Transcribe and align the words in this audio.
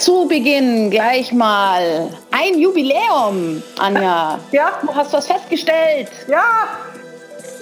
Zu 0.00 0.24
Beginn 0.26 0.90
gleich 0.90 1.30
mal 1.30 2.08
ein 2.30 2.58
Jubiläum, 2.58 3.62
Anja. 3.78 4.38
Ja. 4.50 4.78
Du 4.80 4.94
hast 4.94 5.12
was 5.12 5.26
festgestellt. 5.26 6.08
Ja, 6.26 6.42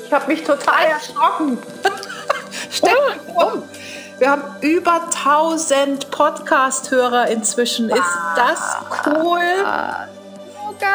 ich 0.06 0.12
habe 0.12 0.28
mich 0.28 0.44
total 0.44 0.84
erschrocken. 0.84 1.58
Stell 2.70 2.94
dir 2.94 3.34
vor, 3.34 3.62
wir 4.20 4.30
haben 4.30 4.42
über 4.60 5.00
1000 5.06 6.12
Podcast-Hörer 6.12 7.26
inzwischen. 7.26 7.90
Ist 7.90 8.02
das 8.36 8.76
cool? 9.04 9.40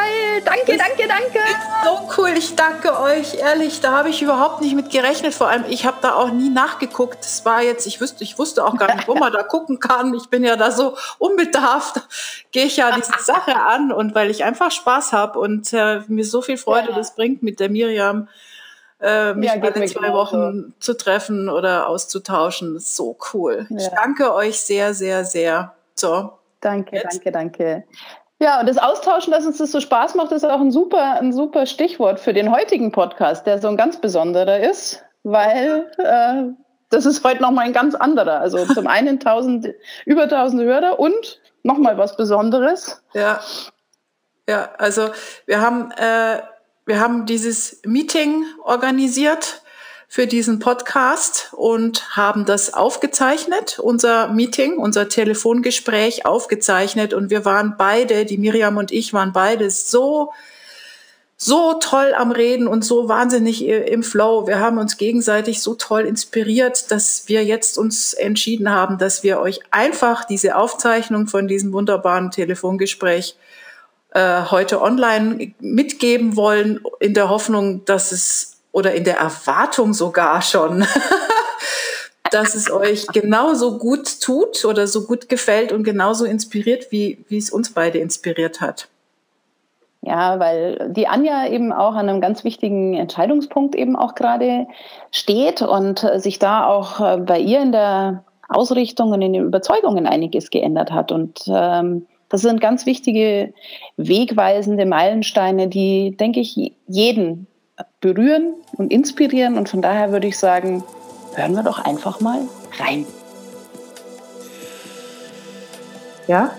Geil. 0.04 0.42
Danke, 0.44 0.78
danke, 0.78 1.08
danke. 1.08 1.40
So 1.84 2.10
cool. 2.18 2.30
Ich 2.38 2.56
danke 2.56 3.00
euch. 3.00 3.36
Ehrlich, 3.36 3.80
da 3.82 3.92
habe 3.92 4.10
ich 4.10 4.22
überhaupt 4.22 4.62
nicht 4.62 4.76
mit 4.76 4.90
gerechnet. 4.92 5.34
Vor 5.34 5.48
allem, 5.48 5.66
ich 5.70 5.86
habe 5.86 5.98
da 6.02 6.16
auch 6.16 6.32
nie 6.32 6.50
nachgeguckt. 6.50 7.20
Das 7.20 7.46
war 7.46 7.62
jetzt, 7.62 7.88
ich 7.88 8.02
wusste, 8.02 8.24
ich 8.24 8.38
wusste 8.38 8.66
auch 8.66 8.76
gar 8.78 8.94
nicht, 8.96 9.08
wo 9.08 9.16
man 9.16 9.32
da 9.32 9.44
gucken 9.44 9.80
kann. 9.80 10.14
Ich 10.14 10.30
bin 10.30 10.44
ja 10.44 10.56
da 10.56 10.72
so 10.72 10.98
unbedarft. 11.20 12.02
Gehe 12.52 12.66
ich 12.66 12.78
ja 12.78 12.92
diese 12.96 13.14
Sache 13.20 13.56
an 13.56 13.92
und 13.92 14.16
weil 14.16 14.30
ich 14.30 14.44
einfach 14.44 14.72
Spaß 14.72 15.14
habe 15.14 15.40
und 15.40 15.72
äh, 15.74 16.02
mir 16.08 16.26
so 16.26 16.42
viel 16.42 16.58
Freude 16.58 16.90
Ja. 16.90 16.96
das 16.96 17.16
bringt 17.16 17.44
mit 17.44 17.60
der 17.60 17.70
Miriam 17.70 18.28
äh, 19.02 19.34
mich 19.34 19.54
Ja, 19.54 19.62
alle 19.62 19.86
zwei. 19.86 20.14
Wochen 20.14 20.74
zu 20.80 20.96
treffen 20.98 21.50
oder 21.50 21.88
auszutauschen. 21.88 22.80
So 22.80 23.18
cool. 23.34 23.68
Ich 23.70 23.84
Ja. 23.86 23.92
danke 23.96 24.34
euch 24.34 24.60
sehr, 24.60 24.94
sehr, 24.94 25.26
sehr. 25.26 25.74
So. 25.96 26.34
Danke, 26.62 26.96
Jetzt? 26.96 27.14
danke, 27.14 27.32
danke. 27.32 27.84
Ja, 28.40 28.60
und 28.60 28.68
das 28.68 28.78
Austauschen, 28.78 29.32
dass 29.32 29.46
uns 29.46 29.58
das 29.58 29.72
so 29.72 29.80
Spaß 29.80 30.16
macht, 30.16 30.32
ist 30.32 30.44
auch 30.44 30.60
ein 30.60 30.72
super, 30.72 31.20
ein 31.20 31.32
super 31.32 31.66
Stichwort 31.66 32.20
für 32.20 32.34
den 32.34 32.52
heutigen 32.52 32.92
Podcast, 32.92 33.46
der 33.48 33.60
so 33.62 33.70
ein 33.70 33.78
ganz 33.78 33.98
besonderer 34.02 34.60
ist, 34.60 35.04
weil 35.24 35.92
äh, 35.98 36.52
das 36.90 37.06
ist 37.06 37.24
heute 37.24 37.42
nochmal 37.42 37.66
ein 37.66 37.74
ganz 37.74 37.96
anderer. 37.96 38.40
Also 38.40 38.66
zum 38.74 38.88
einen 38.88 39.20
1000, 39.20 39.70
über 40.06 40.24
1000 40.24 40.64
Hörer 40.64 41.00
und 41.00 41.42
nochmal 41.64 41.98
was 41.98 42.18
Besonderes. 42.18 43.02
Ja. 43.14 43.40
Ja, 44.48 44.72
also 44.78 45.10
wir 45.46 45.62
haben, 45.62 45.92
äh, 45.92 46.42
wir 46.86 47.00
haben 47.00 47.26
dieses 47.26 47.82
Meeting 47.86 48.44
organisiert 48.66 49.63
für 50.14 50.28
diesen 50.28 50.60
Podcast 50.60 51.50
und 51.54 52.16
haben 52.16 52.46
das 52.46 52.76
aufgezeichnet, 52.76 53.80
unser 53.80 54.28
Meeting, 54.28 54.78
unser 54.78 55.10
Telefongespräch 55.10 56.28
aufgezeichnet 56.28 57.16
und 57.16 57.32
wir 57.32 57.46
waren 57.46 57.78
beide, 57.80 58.24
die 58.24 58.38
Miriam 58.38 58.78
und 58.78 58.92
ich 58.92 59.12
waren 59.14 59.34
beide 59.34 59.72
so 59.72 60.32
so 61.36 61.80
toll 61.80 62.14
am 62.16 62.32
Reden 62.32 62.68
und 62.68 62.86
so 62.86 63.10
wahnsinnig 63.10 63.66
im 63.66 64.04
Flow. 64.04 64.46
Wir 64.46 64.60
haben 64.60 64.78
uns 64.78 64.98
gegenseitig 64.98 65.64
so 65.64 65.74
toll 65.74 66.02
inspiriert, 66.02 66.92
dass 66.92 67.28
wir 67.28 67.44
jetzt 67.44 67.80
uns 67.80 68.14
entschieden 68.14 68.70
haben, 68.70 69.00
dass 69.00 69.24
wir 69.24 69.40
euch 69.40 69.62
einfach 69.72 70.26
diese 70.26 70.58
Aufzeichnung 70.58 71.26
von 71.26 71.48
diesem 71.48 71.74
wunderbaren 71.74 72.30
Telefongespräch 72.30 73.36
äh, 74.12 74.44
heute 74.44 74.80
online 74.80 75.54
mitgeben 75.60 76.36
wollen, 76.36 76.82
in 77.00 77.16
der 77.16 77.30
Hoffnung, 77.30 77.84
dass 77.86 78.12
es 78.12 78.53
oder 78.74 78.94
in 78.94 79.06
der 79.06 79.18
Erwartung 79.18 79.94
sogar 79.94 80.42
schon, 80.42 80.86
dass 82.32 82.56
es 82.56 82.70
euch 82.70 83.08
genauso 83.08 83.78
gut 83.78 84.20
tut 84.20 84.66
oder 84.66 84.88
so 84.88 85.06
gut 85.06 85.30
gefällt 85.30 85.72
und 85.72 85.84
genauso 85.84 86.26
inspiriert, 86.26 86.92
wie, 86.92 87.24
wie 87.30 87.38
es 87.38 87.52
uns 87.52 87.72
beide 87.72 88.00
inspiriert 88.00 88.60
hat. 88.60 88.90
Ja, 90.02 90.38
weil 90.38 90.90
die 90.90 91.08
Anja 91.08 91.48
eben 91.48 91.72
auch 91.72 91.96
an 91.96 92.10
einem 92.10 92.20
ganz 92.20 92.44
wichtigen 92.44 92.94
Entscheidungspunkt 92.96 93.74
eben 93.74 93.96
auch 93.96 94.16
gerade 94.16 94.68
steht 95.12 95.62
und 95.62 96.04
äh, 96.04 96.20
sich 96.20 96.40
da 96.40 96.68
auch 96.68 97.00
äh, 97.00 97.18
bei 97.18 97.40
ihr 97.40 97.62
in 97.62 97.72
der 97.72 98.26
Ausrichtung 98.50 99.12
und 99.12 99.22
in 99.22 99.32
den 99.32 99.46
Überzeugungen 99.46 100.06
einiges 100.06 100.50
geändert 100.50 100.92
hat. 100.92 101.14
Und 101.14 101.44
ähm, 101.48 102.06
das 102.28 102.42
sind 102.42 102.60
ganz 102.60 102.86
wichtige, 102.86 103.54
wegweisende 103.96 104.86
Meilensteine, 104.86 105.70
die, 105.70 106.18
denke 106.18 106.42
ich, 106.42 106.74
jeden 106.88 107.48
berühren 108.02 108.54
und 108.74 108.92
inspirieren. 108.92 109.58
Und 109.58 109.70
von 109.70 109.82
daher 109.82 110.12
würde 110.12 110.28
ich 110.28 110.38
sagen, 110.38 110.84
hören 111.36 111.54
wir 111.54 111.64
doch 111.64 111.80
einfach 111.84 112.20
mal 112.20 112.40
rein. 112.80 113.06
Ja. 116.28 116.52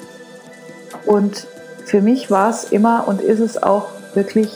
Und 1.07 1.47
für 1.85 2.01
mich 2.01 2.31
war 2.31 2.51
es 2.51 2.73
immer 2.73 3.07
und 3.09 3.21
ist 3.21 3.41
es 3.41 3.63
auch 3.63 3.89
wirklich 4.15 4.51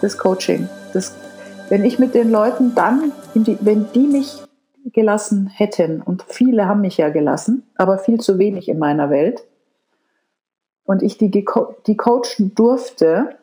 das 0.00 0.18
Coaching. 0.18 0.68
Das, 0.92 1.14
wenn 1.68 1.84
ich 1.84 1.98
mit 1.98 2.14
den 2.14 2.30
Leuten 2.30 2.74
dann, 2.74 3.12
die, 3.34 3.58
wenn 3.60 3.90
die 3.92 4.06
mich 4.06 4.42
gelassen 4.92 5.48
hätten, 5.48 6.00
und 6.00 6.24
viele 6.28 6.66
haben 6.66 6.80
mich 6.80 6.96
ja 6.96 7.08
gelassen, 7.08 7.64
aber 7.76 7.98
viel 7.98 8.20
zu 8.20 8.38
wenig 8.38 8.68
in 8.68 8.78
meiner 8.78 9.10
Welt, 9.10 9.42
und 10.84 11.02
ich 11.02 11.18
die, 11.18 11.30
die 11.30 11.44
coachen 11.44 12.54
durfte, 12.54 13.36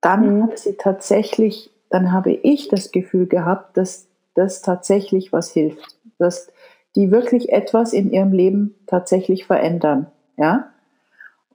dann 0.00 0.38
Mhm. 0.38 0.42
hat 0.44 0.58
sie 0.58 0.74
tatsächlich, 0.74 1.70
dann 1.90 2.12
habe 2.12 2.32
ich 2.32 2.68
das 2.68 2.92
Gefühl 2.92 3.26
gehabt, 3.26 3.76
dass 3.76 4.08
das 4.34 4.62
tatsächlich 4.62 5.32
was 5.32 5.52
hilft, 5.52 5.96
dass 6.18 6.52
die 6.94 7.10
wirklich 7.10 7.52
etwas 7.52 7.92
in 7.92 8.10
ihrem 8.10 8.32
Leben 8.32 8.74
tatsächlich 8.86 9.46
verändern, 9.46 10.06
ja. 10.36 10.70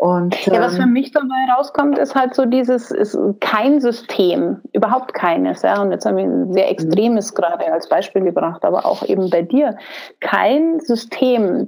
Und 0.02 0.48
Ja, 0.48 0.60
was 0.60 0.78
für 0.78 0.82
ähm, 0.82 0.94
mich 0.94 1.12
dabei 1.12 1.54
rauskommt, 1.56 2.00
ist 2.00 2.16
halt 2.16 2.34
so 2.34 2.46
dieses, 2.46 2.90
ist 2.90 3.16
kein 3.40 3.80
System, 3.80 4.60
überhaupt 4.74 5.14
keines. 5.14 5.62
Ja? 5.62 5.80
Und 5.80 5.92
jetzt 5.92 6.08
haben 6.08 6.18
wir 6.18 6.24
ein 6.24 6.52
sehr 6.52 6.72
extremes 6.72 7.36
gerade 7.36 7.72
als 7.72 7.88
Beispiel 7.88 8.24
gebracht, 8.24 8.66
aber 8.66 8.84
auch 8.84 9.04
eben 9.04 9.30
bei 9.30 9.44
dir. 9.44 9.78
Kein 10.20 10.80
System 10.80 11.68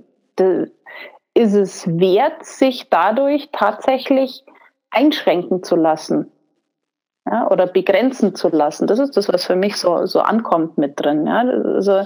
ist 1.35 1.53
es 1.53 1.85
wert, 1.87 2.43
sich 2.43 2.89
dadurch 2.89 3.49
tatsächlich 3.51 4.43
einschränken 4.89 5.61
zu 5.61 5.75
lassen. 5.75 6.31
Ja, 7.25 7.49
oder 7.49 7.67
begrenzen 7.67 8.35
zu 8.35 8.49
lassen. 8.49 8.85
Das 8.85 8.99
ist 8.99 9.15
das, 9.15 9.29
was 9.29 9.45
für 9.45 9.55
mich 9.55 9.77
so, 9.77 10.05
so 10.05 10.19
ankommt 10.19 10.77
mit 10.77 10.99
drin. 10.99 11.25
Ja. 11.25 11.45
Also, 11.47 12.01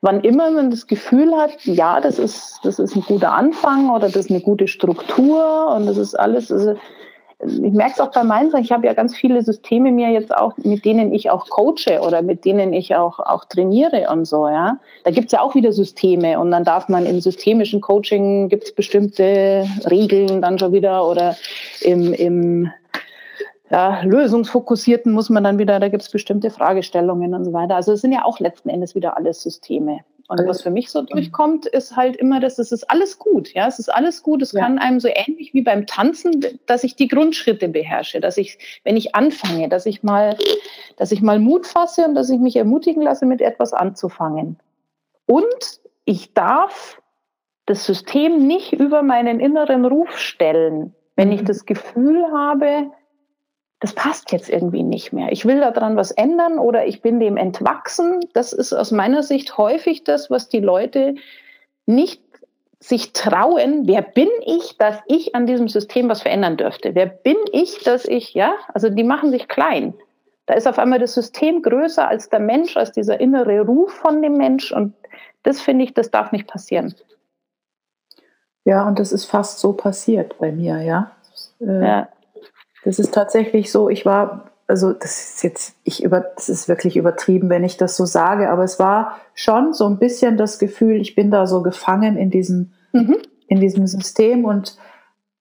wann 0.00 0.22
immer 0.22 0.50
man 0.50 0.70
das 0.70 0.86
Gefühl 0.86 1.36
hat, 1.36 1.62
ja, 1.64 2.00
das 2.00 2.18
ist, 2.18 2.58
das 2.62 2.78
ist 2.78 2.96
ein 2.96 3.02
guter 3.02 3.32
Anfang 3.32 3.90
oder 3.90 4.06
das 4.06 4.16
ist 4.16 4.30
eine 4.30 4.40
gute 4.40 4.68
Struktur 4.68 5.74
und 5.76 5.84
das 5.86 5.98
ist 5.98 6.18
alles, 6.18 6.50
also, 6.50 6.74
ich 7.44 7.72
merke 7.72 7.92
es 7.94 8.00
auch 8.00 8.12
bei 8.12 8.22
meinen 8.22 8.54
ich 8.56 8.70
habe 8.70 8.86
ja 8.86 8.94
ganz 8.94 9.16
viele 9.16 9.42
Systeme 9.42 9.90
mir 9.90 10.10
jetzt 10.10 10.34
auch, 10.34 10.56
mit 10.58 10.84
denen 10.84 11.12
ich 11.12 11.28
auch 11.28 11.48
coache 11.48 12.00
oder 12.00 12.22
mit 12.22 12.44
denen 12.44 12.72
ich 12.72 12.94
auch, 12.94 13.18
auch 13.18 13.44
trainiere 13.44 14.08
und 14.10 14.24
so, 14.26 14.48
ja. 14.48 14.78
Da 15.04 15.10
gibt 15.10 15.26
es 15.26 15.32
ja 15.32 15.40
auch 15.40 15.54
wieder 15.54 15.72
Systeme 15.72 16.38
und 16.38 16.50
dann 16.50 16.64
darf 16.64 16.88
man 16.88 17.04
im 17.04 17.20
systemischen 17.20 17.80
Coaching 17.80 18.48
gibt 18.48 18.64
es 18.64 18.74
bestimmte 18.74 19.66
Regeln 19.90 20.40
dann 20.40 20.58
schon 20.58 20.72
wieder 20.72 21.06
oder 21.06 21.36
im, 21.80 22.14
im 22.14 22.70
ja, 23.72 24.02
lösungsfokussierten 24.02 25.12
muss 25.12 25.30
man 25.30 25.44
dann 25.44 25.58
wieder, 25.58 25.80
da 25.80 25.88
gibt 25.88 26.02
es 26.02 26.10
bestimmte 26.10 26.50
Fragestellungen 26.50 27.34
und 27.34 27.44
so 27.44 27.52
weiter. 27.52 27.74
Also 27.76 27.92
es 27.92 28.02
sind 28.02 28.12
ja 28.12 28.24
auch 28.24 28.38
letzten 28.38 28.68
Endes 28.68 28.94
wieder 28.94 29.16
alles 29.16 29.42
Systeme. 29.42 30.00
Und 30.28 30.46
was 30.46 30.62
für 30.62 30.70
mich 30.70 30.90
so 30.90 31.02
durchkommt, 31.02 31.66
ist 31.66 31.94
halt 31.96 32.16
immer, 32.16 32.40
dass 32.40 32.58
es 32.58 32.72
ist 32.72 32.90
alles 32.90 33.18
gut. 33.18 33.52
Ja, 33.52 33.66
es 33.66 33.78
ist 33.78 33.88
alles 33.92 34.22
gut. 34.22 34.40
Es 34.40 34.52
Ja. 34.52 34.60
kann 34.62 34.78
einem 34.78 34.98
so 35.00 35.08
ähnlich 35.08 35.52
wie 35.52 35.60
beim 35.62 35.86
Tanzen, 35.86 36.42
dass 36.66 36.84
ich 36.84 36.96
die 36.96 37.08
Grundschritte 37.08 37.68
beherrsche, 37.68 38.18
dass 38.20 38.38
ich, 38.38 38.56
wenn 38.84 38.96
ich 38.96 39.14
anfange, 39.14 39.68
dass 39.68 39.84
ich 39.84 40.02
mal, 40.02 40.36
dass 40.96 41.12
ich 41.12 41.20
mal 41.20 41.38
Mut 41.38 41.66
fasse 41.66 42.06
und 42.06 42.14
dass 42.14 42.30
ich 42.30 42.38
mich 42.40 42.56
ermutigen 42.56 43.02
lasse, 43.02 43.26
mit 43.26 43.42
etwas 43.42 43.74
anzufangen. 43.74 44.58
Und 45.26 45.80
ich 46.06 46.32
darf 46.32 47.02
das 47.66 47.84
System 47.84 48.46
nicht 48.46 48.72
über 48.72 49.02
meinen 49.02 49.38
inneren 49.38 49.84
Ruf 49.84 50.16
stellen, 50.18 50.94
wenn 51.16 51.30
ich 51.30 51.42
Mhm. 51.42 51.46
das 51.46 51.66
Gefühl 51.66 52.24
habe, 52.32 52.90
das 53.82 53.94
passt 53.94 54.30
jetzt 54.30 54.48
irgendwie 54.48 54.84
nicht 54.84 55.12
mehr. 55.12 55.32
Ich 55.32 55.44
will 55.44 55.58
daran 55.58 55.96
was 55.96 56.12
ändern 56.12 56.60
oder 56.60 56.86
ich 56.86 57.02
bin 57.02 57.18
dem 57.18 57.36
entwachsen. 57.36 58.20
Das 58.32 58.52
ist 58.52 58.72
aus 58.72 58.92
meiner 58.92 59.24
Sicht 59.24 59.58
häufig 59.58 60.04
das, 60.04 60.30
was 60.30 60.48
die 60.48 60.60
Leute 60.60 61.16
nicht 61.84 62.22
sich 62.78 63.12
trauen. 63.12 63.88
Wer 63.88 64.02
bin 64.02 64.28
ich, 64.46 64.78
dass 64.78 64.98
ich 65.08 65.34
an 65.34 65.48
diesem 65.48 65.66
System 65.66 66.08
was 66.08 66.22
verändern 66.22 66.56
dürfte? 66.56 66.94
Wer 66.94 67.06
bin 67.06 67.36
ich, 67.50 67.82
dass 67.82 68.04
ich, 68.04 68.34
ja, 68.34 68.54
also 68.72 68.88
die 68.88 69.02
machen 69.02 69.32
sich 69.32 69.48
klein. 69.48 69.94
Da 70.46 70.54
ist 70.54 70.68
auf 70.68 70.78
einmal 70.78 71.00
das 71.00 71.14
System 71.14 71.60
größer 71.60 72.06
als 72.06 72.28
der 72.28 72.38
Mensch, 72.38 72.76
als 72.76 72.92
dieser 72.92 73.18
innere 73.18 73.62
Ruf 73.62 73.92
von 73.94 74.22
dem 74.22 74.36
Mensch. 74.36 74.70
Und 74.70 74.94
das 75.42 75.60
finde 75.60 75.84
ich, 75.84 75.92
das 75.92 76.12
darf 76.12 76.30
nicht 76.30 76.46
passieren. 76.46 76.94
ja, 78.64 78.86
und 78.86 79.00
das 79.00 79.10
ist 79.10 79.24
fast 79.24 79.58
so 79.58 79.72
passiert 79.72 80.38
bei 80.38 80.52
mir, 80.52 80.80
ja. 80.82 81.10
Ja. 81.58 82.08
Das 82.84 82.98
ist 82.98 83.14
tatsächlich 83.14 83.70
so, 83.70 83.88
ich 83.88 84.04
war, 84.04 84.50
also 84.66 84.92
das 84.92 85.34
ist 85.34 85.42
jetzt, 85.44 85.76
ich 85.84 86.02
über, 86.02 86.20
das 86.20 86.48
ist 86.48 86.68
wirklich 86.68 86.96
übertrieben, 86.96 87.48
wenn 87.48 87.64
ich 87.64 87.76
das 87.76 87.96
so 87.96 88.04
sage, 88.04 88.50
aber 88.50 88.64
es 88.64 88.78
war 88.78 89.18
schon 89.34 89.72
so 89.72 89.86
ein 89.86 89.98
bisschen 89.98 90.36
das 90.36 90.58
Gefühl, 90.58 91.00
ich 91.00 91.14
bin 91.14 91.30
da 91.30 91.46
so 91.46 91.62
gefangen 91.62 92.16
in 92.16 92.30
diesem, 92.30 92.72
Mhm. 92.92 93.18
in 93.46 93.60
diesem 93.60 93.86
System 93.86 94.44
und 94.44 94.76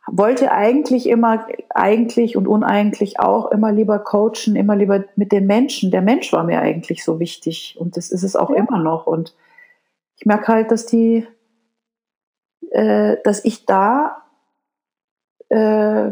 wollte 0.08 0.52
eigentlich 0.52 1.08
immer, 1.08 1.48
eigentlich 1.70 2.36
und 2.38 2.48
uneigentlich 2.48 3.20
auch 3.20 3.52
immer 3.52 3.72
lieber 3.72 4.00
coachen, 4.00 4.56
immer 4.56 4.76
lieber 4.76 5.04
mit 5.16 5.32
den 5.32 5.46
Menschen. 5.48 5.92
Der 5.92 6.02
Mensch 6.02 6.32
war 6.34 6.44
mir 6.44 6.62
eigentlich 6.62 7.04
so 7.04 7.20
wichtig 7.20 7.76
und 7.80 7.98
das 7.98 8.10
ist 8.12 8.24
es 8.24 8.36
auch 8.36 8.50
Ja. 8.50 8.58
immer 8.58 8.80
noch. 8.80 9.06
Und 9.08 9.36
ich 10.18 10.26
merke 10.26 10.48
halt, 10.48 10.72
dass 10.72 10.86
die, 10.86 11.28
äh, 12.72 13.18
dass 13.24 13.44
ich 13.46 13.66
da 13.66 14.24
äh, 15.50 16.12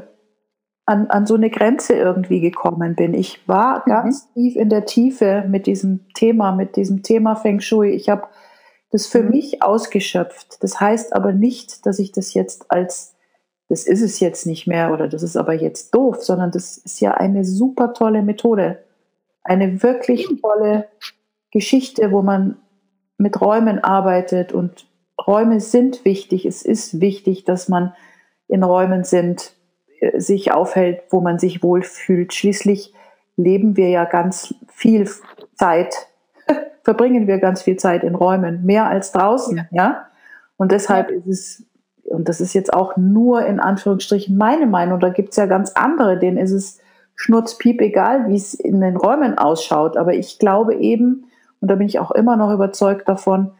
an, 0.89 1.05
an 1.11 1.27
so 1.27 1.35
eine 1.35 1.51
Grenze 1.51 1.93
irgendwie 1.93 2.41
gekommen 2.41 2.95
bin. 2.95 3.13
Ich 3.13 3.47
war 3.47 3.83
mhm. 3.85 3.91
ganz 3.91 4.33
tief 4.33 4.55
in 4.55 4.69
der 4.69 4.85
Tiefe 4.85 5.45
mit 5.47 5.67
diesem 5.67 6.11
Thema, 6.15 6.51
mit 6.51 6.75
diesem 6.75 7.03
Thema 7.03 7.35
Feng 7.35 7.59
Shui. 7.59 7.91
Ich 7.91 8.09
habe 8.09 8.23
das 8.89 9.05
für 9.05 9.21
mhm. 9.21 9.29
mich 9.29 9.61
ausgeschöpft. 9.61 10.63
Das 10.63 10.79
heißt 10.79 11.13
aber 11.13 11.31
nicht, 11.31 11.85
dass 11.85 11.99
ich 11.99 12.11
das 12.11 12.33
jetzt 12.33 12.71
als, 12.71 13.15
das 13.67 13.85
ist 13.85 14.01
es 14.01 14.19
jetzt 14.19 14.47
nicht 14.47 14.65
mehr 14.65 14.91
oder 14.91 15.07
das 15.07 15.21
ist 15.21 15.37
aber 15.37 15.53
jetzt 15.53 15.93
doof, 15.93 16.23
sondern 16.23 16.49
das 16.49 16.79
ist 16.79 16.99
ja 17.01 17.13
eine 17.13 17.45
super 17.45 17.93
tolle 17.93 18.23
Methode. 18.23 18.83
Eine 19.43 19.83
wirklich 19.83 20.27
tolle 20.41 20.87
Geschichte, 21.51 22.11
wo 22.11 22.23
man 22.23 22.57
mit 23.19 23.39
Räumen 23.39 23.77
arbeitet 23.77 24.53
und 24.53 24.87
Räume 25.27 25.59
sind 25.59 26.03
wichtig. 26.03 26.47
Es 26.47 26.63
ist 26.63 26.99
wichtig, 26.99 27.43
dass 27.43 27.69
man 27.69 27.93
in 28.47 28.63
Räumen 28.63 29.03
sind, 29.03 29.53
sich 30.17 30.51
aufhält, 30.51 31.01
wo 31.09 31.21
man 31.21 31.39
sich 31.39 31.63
wohlfühlt. 31.63 32.33
Schließlich 32.33 32.93
leben 33.37 33.77
wir 33.77 33.89
ja 33.89 34.05
ganz 34.05 34.53
viel 34.67 35.09
Zeit, 35.55 35.93
verbringen 36.83 37.27
wir 37.27 37.39
ganz 37.39 37.61
viel 37.61 37.77
Zeit 37.77 38.03
in 38.03 38.15
Räumen, 38.15 38.65
mehr 38.65 38.87
als 38.87 39.11
draußen, 39.11 39.57
ja. 39.57 39.65
ja? 39.71 40.05
Und 40.57 40.71
deshalb 40.71 41.09
ja. 41.09 41.17
ist 41.17 41.27
es, 41.27 41.65
und 42.03 42.27
das 42.27 42.41
ist 42.41 42.53
jetzt 42.53 42.73
auch 42.73 42.97
nur 42.97 43.45
in 43.45 43.59
Anführungsstrichen 43.59 44.35
meine 44.35 44.65
Meinung, 44.65 44.99
da 44.99 45.09
gibt 45.09 45.29
es 45.29 45.37
ja 45.37 45.45
ganz 45.45 45.71
andere, 45.73 46.17
denen 46.17 46.37
ist 46.37 46.51
es 46.51 46.79
schnurzpiep 47.15 47.81
egal, 47.81 48.27
wie 48.27 48.35
es 48.35 48.53
in 48.53 48.81
den 48.81 48.95
Räumen 48.95 49.37
ausschaut. 49.37 49.97
Aber 49.97 50.13
ich 50.13 50.39
glaube 50.39 50.75
eben, 50.75 51.25
und 51.59 51.69
da 51.69 51.75
bin 51.75 51.87
ich 51.87 51.99
auch 51.99 52.11
immer 52.11 52.37
noch 52.37 52.53
überzeugt 52.53 53.07
davon, 53.07 53.51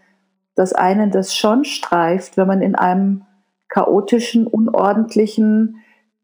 dass 0.56 0.74
einen 0.74 1.12
das 1.12 1.36
schon 1.36 1.66
streift, 1.66 2.38
wenn 2.38 2.48
man 2.48 2.62
in 2.62 2.76
einem 2.76 3.24
chaotischen, 3.68 4.48
unordentlichen, 4.48 5.78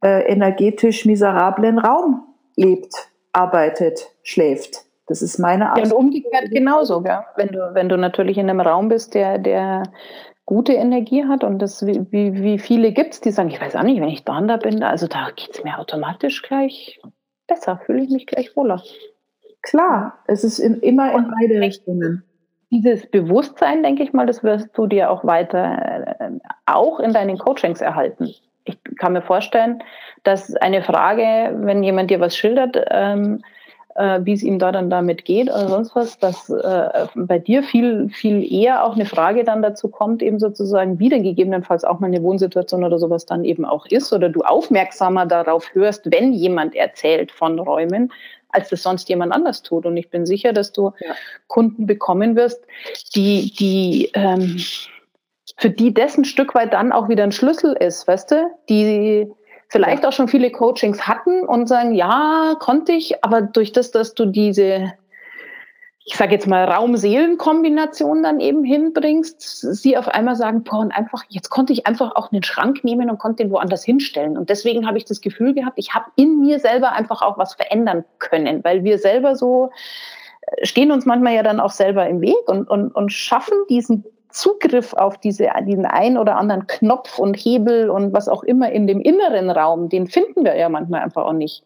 äh, 0.03 0.23
energetisch 0.31 1.05
miserablen 1.05 1.79
Raum 1.79 2.23
lebt, 2.55 2.93
arbeitet, 3.33 4.11
schläft. 4.23 4.85
Das 5.07 5.21
ist 5.21 5.37
meine 5.37 5.69
Art. 5.69 5.77
Ja, 5.77 5.83
und 5.83 5.93
umgekehrt 5.93 6.49
genauso, 6.51 7.01
gell? 7.01 7.19
Wenn 7.35 7.49
du, 7.49 7.73
wenn 7.73 7.89
du 7.89 7.97
natürlich 7.97 8.37
in 8.37 8.49
einem 8.49 8.59
Raum 8.59 8.87
bist, 8.87 9.13
der, 9.13 9.37
der 9.37 9.83
gute 10.45 10.73
Energie 10.73 11.25
hat 11.25 11.43
und 11.43 11.59
das, 11.59 11.85
wie, 11.85 12.05
wie, 12.11 12.41
wie 12.41 12.59
viele 12.59 12.91
gibt 12.91 13.13
es, 13.13 13.21
die 13.21 13.31
sagen, 13.31 13.49
ich 13.49 13.61
weiß 13.61 13.75
auch 13.75 13.83
nicht, 13.83 14.01
wenn 14.01 14.09
ich 14.09 14.23
da 14.23 14.39
bin, 14.57 14.83
also 14.83 15.07
da 15.07 15.29
geht 15.35 15.51
es 15.53 15.63
mir 15.63 15.77
automatisch 15.79 16.41
gleich 16.41 16.99
besser, 17.47 17.79
fühle 17.85 18.03
ich 18.03 18.09
mich 18.09 18.25
gleich 18.25 18.55
wohler. 18.55 18.81
Klar, 19.61 20.19
es 20.27 20.43
ist 20.43 20.59
in, 20.59 20.79
immer 20.81 21.13
in 21.13 21.31
beide 21.39 21.59
Richtungen. 21.59 22.23
Dieses 22.71 23.09
Bewusstsein, 23.09 23.83
denke 23.83 24.03
ich 24.03 24.13
mal, 24.13 24.25
das 24.25 24.43
wirst 24.43 24.69
du 24.73 24.87
dir 24.87 25.09
auch 25.09 25.23
weiter, 25.23 26.15
äh, 26.19 26.31
auch 26.65 26.99
in 26.99 27.13
deinen 27.13 27.37
Coachings 27.37 27.81
erhalten. 27.81 28.33
Ich 28.65 28.77
kann 28.97 29.13
mir 29.13 29.21
vorstellen, 29.21 29.83
dass 30.23 30.55
eine 30.55 30.81
Frage, 30.83 31.55
wenn 31.59 31.83
jemand 31.83 32.09
dir 32.09 32.19
was 32.19 32.35
schildert, 32.35 32.77
ähm, 32.89 33.41
äh, 33.95 34.19
wie 34.23 34.33
es 34.33 34.43
ihm 34.43 34.59
da 34.59 34.71
dann 34.71 34.89
damit 34.89 35.23
geht 35.23 35.49
oder 35.49 35.69
sonst 35.69 35.95
was, 35.95 36.19
dass 36.19 36.49
äh, 36.49 37.07
bei 37.15 37.39
dir 37.39 37.63
viel, 37.63 38.09
viel 38.09 38.43
eher 38.51 38.83
auch 38.83 38.95
eine 38.95 39.05
Frage 39.05 39.43
dann 39.43 39.61
dazu 39.61 39.87
kommt, 39.87 40.21
eben 40.21 40.39
sozusagen 40.39 40.99
wieder 40.99 41.19
gegebenenfalls 41.19 41.85
auch 41.85 41.99
mal 41.99 42.07
eine 42.07 42.21
Wohnsituation 42.21 42.83
oder 42.83 42.99
sowas 42.99 43.25
dann 43.25 43.45
eben 43.45 43.65
auch 43.65 43.85
ist 43.85 44.11
oder 44.11 44.29
du 44.29 44.41
aufmerksamer 44.41 45.25
darauf 45.25 45.73
hörst, 45.73 46.11
wenn 46.11 46.33
jemand 46.33 46.75
erzählt 46.75 47.31
von 47.31 47.57
Räumen, 47.57 48.11
als 48.49 48.69
das 48.69 48.83
sonst 48.83 49.07
jemand 49.09 49.33
anders 49.33 49.63
tut. 49.63 49.85
Und 49.85 49.95
ich 49.97 50.09
bin 50.09 50.25
sicher, 50.25 50.53
dass 50.53 50.71
du 50.71 50.91
ja. 50.99 51.13
Kunden 51.47 51.85
bekommen 51.87 52.35
wirst, 52.35 52.65
die, 53.15 53.53
die 53.57 54.09
ähm, 54.13 54.57
für 55.57 55.69
die 55.69 55.93
dessen 55.93 56.25
Stück 56.25 56.55
weit 56.55 56.73
dann 56.73 56.91
auch 56.91 57.09
wieder 57.09 57.23
ein 57.23 57.31
Schlüssel 57.31 57.73
ist, 57.73 58.07
weißt 58.07 58.31
du, 58.31 58.51
die 58.69 59.31
vielleicht 59.69 60.03
ja. 60.03 60.09
auch 60.09 60.13
schon 60.13 60.27
viele 60.27 60.51
Coachings 60.51 61.07
hatten 61.07 61.45
und 61.45 61.67
sagen, 61.67 61.93
ja, 61.93 62.55
konnte 62.59 62.91
ich, 62.91 63.23
aber 63.23 63.41
durch 63.41 63.71
das, 63.71 63.91
dass 63.91 64.13
du 64.13 64.25
diese 64.25 64.93
ich 66.07 66.17
sage 66.17 66.33
jetzt 66.33 66.45
mal 66.45 66.65
Raum-Seelen-Kombination 66.65 68.21
dann 68.21 68.39
eben 68.39 68.63
hinbringst, 68.63 69.41
sie 69.41 69.97
auf 69.97 70.07
einmal 70.07 70.35
sagen, 70.35 70.63
boah, 70.63 70.79
und 70.79 70.91
einfach, 70.91 71.23
jetzt 71.29 71.49
konnte 71.49 71.73
ich 71.73 71.87
einfach 71.87 72.15
auch 72.15 72.31
einen 72.31 72.43
Schrank 72.43 72.83
nehmen 72.83 73.09
und 73.09 73.17
konnte 73.17 73.43
den 73.43 73.51
woanders 73.51 73.83
hinstellen. 73.83 74.37
Und 74.37 74.51
deswegen 74.51 74.85
habe 74.87 74.99
ich 74.99 75.05
das 75.05 75.19
Gefühl 75.19 75.55
gehabt, 75.55 75.79
ich 75.79 75.95
habe 75.95 76.05
in 76.15 76.39
mir 76.41 76.59
selber 76.59 76.91
einfach 76.91 77.23
auch 77.23 77.39
was 77.39 77.55
verändern 77.55 78.05
können, 78.19 78.63
weil 78.63 78.83
wir 78.83 78.99
selber 78.99 79.35
so 79.35 79.71
äh, 80.41 80.63
stehen 80.63 80.91
uns 80.91 81.07
manchmal 81.07 81.33
ja 81.33 81.41
dann 81.41 81.59
auch 81.59 81.71
selber 81.71 82.07
im 82.07 82.21
Weg 82.21 82.47
und, 82.47 82.69
und, 82.69 82.91
und 82.93 83.11
schaffen 83.11 83.57
diesen 83.67 84.05
Zugriff 84.35 84.93
auf 84.93 85.17
diese, 85.17 85.49
diesen 85.61 85.85
einen 85.85 86.17
oder 86.17 86.35
anderen 86.35 86.67
Knopf 86.67 87.17
und 87.17 87.35
Hebel 87.35 87.89
und 87.89 88.13
was 88.13 88.27
auch 88.27 88.43
immer 88.43 88.69
in 88.69 88.85
dem 88.85 88.99
inneren 88.99 89.49
Raum, 89.49 89.87
den 89.87 90.07
finden 90.07 90.43
wir 90.43 90.55
ja 90.57 90.67
manchmal 90.67 91.01
einfach 91.01 91.23
auch 91.23 91.33
nicht. 91.33 91.63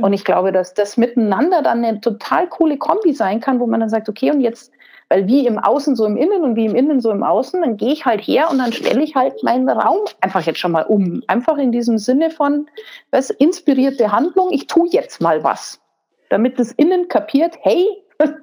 Und 0.00 0.12
ich 0.12 0.24
glaube, 0.24 0.52
dass 0.52 0.74
das 0.74 0.96
miteinander 0.96 1.62
dann 1.62 1.84
eine 1.84 2.00
total 2.00 2.48
coole 2.48 2.76
Kombi 2.78 3.12
sein 3.12 3.40
kann, 3.40 3.58
wo 3.58 3.66
man 3.66 3.80
dann 3.80 3.88
sagt, 3.88 4.08
okay, 4.08 4.30
und 4.30 4.40
jetzt, 4.40 4.72
weil 5.08 5.26
wie 5.26 5.44
im 5.46 5.58
Außen 5.58 5.96
so 5.96 6.06
im 6.06 6.16
Innen 6.16 6.42
und 6.42 6.54
wie 6.54 6.66
im 6.66 6.76
Innen 6.76 7.00
so 7.00 7.10
im 7.10 7.24
Außen, 7.24 7.60
dann 7.60 7.76
gehe 7.76 7.92
ich 7.92 8.04
halt 8.04 8.20
her 8.20 8.48
und 8.50 8.58
dann 8.58 8.72
stelle 8.72 9.02
ich 9.02 9.16
halt 9.16 9.42
meinen 9.42 9.68
Raum 9.68 10.00
einfach 10.20 10.42
jetzt 10.42 10.58
schon 10.60 10.72
mal 10.72 10.82
um. 10.82 11.22
Einfach 11.26 11.58
in 11.58 11.72
diesem 11.72 11.98
Sinne 11.98 12.30
von, 12.30 12.68
was 13.10 13.30
inspirierte 13.30 14.12
Handlung, 14.12 14.52
ich 14.52 14.68
tue 14.68 14.88
jetzt 14.90 15.20
mal 15.20 15.42
was. 15.42 15.80
Damit 16.28 16.60
das 16.60 16.72
Innen 16.72 17.08
kapiert, 17.08 17.56
hey, 17.62 17.86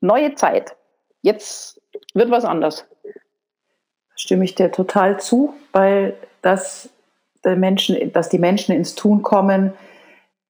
neue 0.00 0.34
Zeit. 0.34 0.76
Jetzt 1.22 1.80
wird 2.14 2.30
was 2.30 2.44
anders. 2.44 2.86
Stimme 4.14 4.44
ich 4.44 4.54
dir 4.54 4.72
total 4.72 5.20
zu, 5.20 5.54
weil 5.72 6.14
das 6.42 6.90
der 7.44 7.56
Menschen, 7.56 8.12
dass 8.12 8.28
die 8.28 8.38
Menschen 8.38 8.74
ins 8.74 8.94
Tun 8.94 9.22
kommen, 9.22 9.72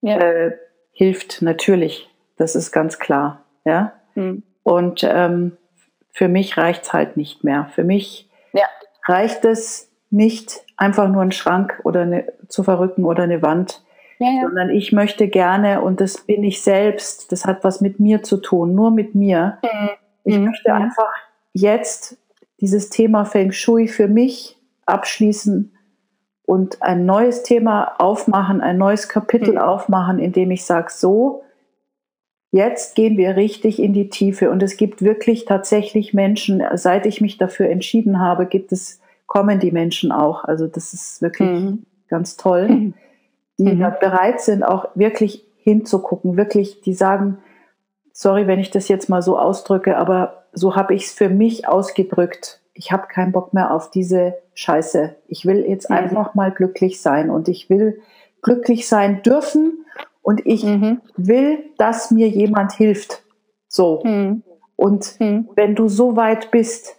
ja. 0.01 0.17
äh, 0.19 0.57
hilft 0.93 1.43
natürlich. 1.43 2.09
Das 2.37 2.57
ist 2.57 2.73
ganz 2.73 2.99
klar. 2.99 3.43
Ja? 3.65 3.93
Mhm. 4.15 4.43
Und 4.63 5.05
ähm, 5.05 5.57
für 6.11 6.29
mich 6.29 6.57
reicht 6.57 6.85
es 6.85 6.93
halt 6.93 7.17
nicht 7.17 7.45
mehr. 7.45 7.71
Für 7.75 7.85
mich 7.85 8.29
ja. 8.53 8.65
reicht 9.07 9.45
es 9.45 9.91
nicht, 10.11 10.61
einfach 10.77 11.09
nur 11.09 11.23
einen 11.23 11.33
Schrank 11.33 11.81
oder 11.85 12.03
eine, 12.03 12.33
zu 12.49 12.63
verrücken 12.63 13.05
oder 13.05 13.25
eine 13.25 13.43
Wand, 13.43 13.83
ja, 14.19 14.29
ja. 14.29 14.43
sondern 14.43 14.71
ich 14.71 14.93
möchte 14.93 15.29
gerne, 15.29 15.83
und 15.83 16.01
das 16.01 16.23
bin 16.23 16.43
ich 16.45 16.63
selbst, 16.63 17.31
das 17.33 17.45
hat 17.45 17.65
was 17.65 17.81
mit 17.81 18.01
mir 18.01 18.23
zu 18.23 18.39
tun, 18.39 18.75
nur 18.75 18.91
mit 18.91 19.15
mir. 19.15 19.59
Mhm. 19.63 19.91
Ich 20.25 20.39
möchte 20.39 20.73
mhm. 20.73 20.83
einfach 20.83 21.13
jetzt 21.57 22.19
dieses 22.61 22.91
Thema 22.91 23.25
Feng 23.25 23.53
Shui 23.53 23.89
für 23.89 24.09
mich 24.09 24.59
abschließen 24.85 25.73
und 26.45 26.83
ein 26.83 27.07
neues 27.07 27.43
Thema 27.43 27.95
aufmachen, 27.99 28.61
ein 28.61 28.79
neues 28.79 29.09
Kapitel 29.09 29.55
mhm. 29.55 29.61
aufmachen, 29.61 30.19
in 30.19 30.33
dem 30.33 30.51
ich 30.51 30.65
sage, 30.65 30.89
so, 30.91 31.43
jetzt 32.53 32.95
gehen 32.95 33.17
wir 33.17 33.37
richtig 33.37 33.83
in 33.83 33.93
die 33.93 34.11
Tiefe. 34.11 34.51
Und 34.51 34.63
es 34.63 34.77
gibt 34.77 35.03
wirklich 35.03 35.45
tatsächlich 35.47 36.15
Menschen, 36.15 36.63
seit 36.75 37.07
ich 37.07 37.21
mich 37.21 37.39
dafür 37.39 37.69
entschieden 37.69 38.21
habe, 38.21 38.47
gibt 38.47 38.71
es, 38.73 39.01
kommen 39.27 39.59
die 39.59 39.73
Menschen 39.73 40.13
auch. 40.13 40.45
Also 40.45 40.67
das 40.67 40.93
ist 40.93 41.21
wirklich 41.23 41.49
mhm. 41.49 41.87
ganz 42.09 42.37
toll, 42.37 42.69
mhm. 42.69 42.95
die 43.59 43.75
bereit 43.75 44.41
sind, 44.41 44.63
auch 44.63 44.89
wirklich 44.95 45.45
hinzugucken, 45.57 46.37
wirklich, 46.37 46.83
die 46.83 46.95
sagen, 46.95 47.39
sorry, 48.13 48.47
wenn 48.47 48.61
ich 48.61 48.71
das 48.71 48.89
jetzt 48.89 49.09
mal 49.09 49.21
so 49.21 49.39
ausdrücke, 49.39 49.97
aber 49.97 50.46
so 50.57 50.75
habe 50.75 50.95
ich 50.95 51.05
es 51.05 51.13
für 51.13 51.29
mich 51.29 51.69
ausgedrückt 51.69 52.61
ich 52.77 52.93
habe 52.93 53.07
keinen 53.09 53.33
Bock 53.33 53.55
mehr 53.55 53.73
auf 53.73 53.91
diese 53.91 54.35
Scheiße. 54.55 55.17
Ich 55.29 55.47
will 55.47 55.65
jetzt 55.67 55.91
mhm. 55.91 55.97
einfach 55.97 56.35
mal 56.35 56.53
glücklich 56.53 57.01
sein 57.01 57.31
und 57.31 57.49
ich 57.49 57.71
will 57.71 58.01
glücklich 58.43 58.87
sein 58.87 59.23
dürfen 59.23 59.85
und 60.23 60.45
ich 60.45 60.65
mhm. 60.65 61.01
will, 61.17 61.59
dass 61.79 62.11
mir 62.11 62.29
jemand 62.29 62.73
hilft. 62.73 63.23
So. 63.67 64.03
Mhm. 64.05 64.43
Und 64.77 65.19
mhm. 65.21 65.49
wenn 65.57 65.75
du 65.75 65.89
so 65.89 66.17
weit 66.17 66.51
bist, 66.51 66.97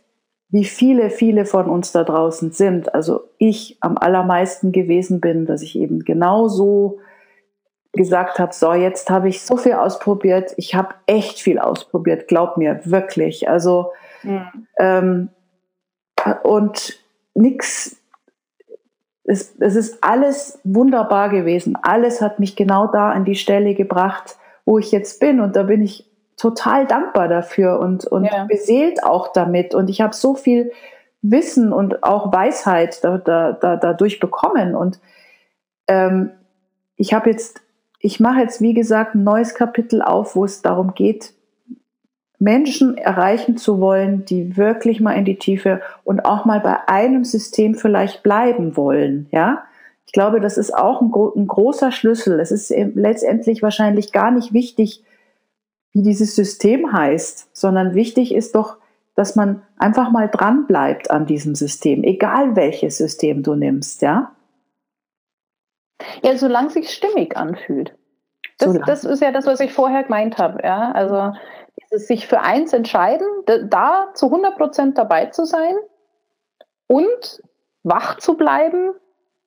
wie 0.49 0.65
viele, 0.65 1.09
viele 1.09 1.45
von 1.45 1.69
uns 1.69 1.91
da 1.91 2.03
draußen 2.03 2.51
sind, 2.51 2.93
also 2.95 3.21
ich 3.37 3.77
am 3.81 3.97
allermeisten 3.97 4.71
gewesen 4.71 5.21
bin, 5.21 5.45
dass 5.45 5.61
ich 5.61 5.77
eben 5.77 5.99
genau 6.05 6.47
so 6.47 6.99
gesagt 7.93 8.39
habe, 8.39 8.53
so 8.53 8.73
jetzt 8.73 9.09
habe 9.09 9.29
ich 9.29 9.41
so 9.41 9.57
viel 9.57 9.73
ausprobiert, 9.73 10.53
ich 10.57 10.75
habe 10.75 10.95
echt 11.07 11.39
viel 11.39 11.59
ausprobiert, 11.59 12.27
glaub 12.27 12.57
mir, 12.57 12.81
wirklich. 12.83 13.49
Also 13.49 13.91
mhm. 14.23 14.67
ähm, 14.77 15.29
und 16.43 16.99
nichts, 17.33 17.97
es, 19.23 19.55
es 19.59 19.75
ist 19.75 20.03
alles 20.03 20.59
wunderbar 20.63 21.29
gewesen. 21.29 21.77
Alles 21.81 22.21
hat 22.21 22.39
mich 22.39 22.55
genau 22.55 22.87
da 22.87 23.11
an 23.11 23.25
die 23.25 23.35
Stelle 23.35 23.75
gebracht, 23.75 24.37
wo 24.65 24.77
ich 24.79 24.91
jetzt 24.91 25.19
bin. 25.19 25.39
Und 25.39 25.55
da 25.55 25.63
bin 25.63 25.81
ich 25.81 26.05
total 26.37 26.85
dankbar 26.85 27.27
dafür 27.27 27.79
und, 27.79 28.05
und 28.05 28.25
ja. 28.25 28.45
beseelt 28.45 29.03
auch 29.03 29.33
damit. 29.33 29.73
Und 29.75 29.89
ich 29.89 30.01
habe 30.01 30.15
so 30.15 30.35
viel 30.35 30.71
Wissen 31.21 31.73
und 31.73 32.03
auch 32.03 32.31
Weisheit 32.31 33.03
da, 33.03 33.17
da, 33.17 33.53
da, 33.53 33.75
dadurch 33.75 34.19
bekommen. 34.19 34.75
Und 34.75 34.99
ähm, 35.87 36.31
ich 36.95 37.13
habe 37.13 37.29
jetzt, 37.29 37.61
ich 37.99 38.19
mache 38.19 38.41
jetzt, 38.41 38.61
wie 38.61 38.73
gesagt, 38.73 39.15
ein 39.15 39.23
neues 39.23 39.55
Kapitel 39.55 40.01
auf, 40.01 40.35
wo 40.35 40.45
es 40.45 40.61
darum 40.61 40.93
geht, 40.93 41.33
Menschen 42.39 42.97
erreichen 42.97 43.57
zu 43.57 43.79
wollen, 43.79 44.23
die 44.25 44.57
wirklich 44.57 44.99
mal 45.01 45.13
in 45.13 45.25
die 45.25 45.39
Tiefe 45.39 45.81
und 46.03 46.23
auch 46.25 46.45
mal 46.45 46.59
bei 46.59 46.87
einem 46.87 47.23
System 47.23 47.73
vielleicht 47.73 48.21
bleiben 48.21 48.77
wollen, 48.77 49.27
ja, 49.31 49.63
Ich 50.05 50.13
glaube, 50.13 50.39
das 50.39 50.57
ist 50.57 50.73
auch 50.73 51.01
ein, 51.01 51.11
ein 51.35 51.47
großer 51.47 51.91
Schlüssel. 51.91 52.39
Es 52.39 52.51
ist 52.51 52.69
letztendlich 52.69 53.61
wahrscheinlich 53.61 54.11
gar 54.13 54.31
nicht 54.31 54.53
wichtig, 54.53 55.03
wie 55.93 56.03
dieses 56.03 56.35
System 56.35 56.93
heißt, 56.93 57.49
sondern 57.53 57.95
wichtig 57.95 58.33
ist 58.33 58.55
doch, 58.55 58.77
dass 59.15 59.35
man 59.35 59.63
einfach 59.77 60.11
mal 60.11 60.29
dran 60.29 60.67
bleibt 60.67 61.09
an 61.09 61.25
diesem 61.25 61.55
System, 61.55 62.03
egal 62.03 62.55
welches 62.55 62.97
System 62.97 63.41
du 63.41 63.55
nimmst, 63.55 64.03
ja? 64.03 64.31
Ja, 66.23 66.37
solange 66.37 66.67
es 66.67 66.73
sich 66.73 66.89
stimmig 66.91 67.35
anfühlt. 67.37 67.95
Das, 68.59 68.77
das, 68.85 69.03
ist 69.03 69.21
ja 69.21 69.31
das, 69.31 69.45
was 69.45 69.59
ich 69.59 69.71
vorher 69.71 70.03
gemeint 70.03 70.37
habe. 70.37 70.63
Ja? 70.63 70.91
Also 70.93 71.33
dieses 71.79 72.07
sich 72.07 72.27
für 72.27 72.41
eins 72.41 72.73
entscheiden, 72.73 73.27
da 73.45 74.09
zu 74.13 74.27
100 74.27 74.57
Prozent 74.57 74.97
dabei 74.97 75.27
zu 75.27 75.45
sein 75.45 75.75
und 76.87 77.41
wach 77.83 78.17
zu 78.17 78.35
bleiben 78.35 78.93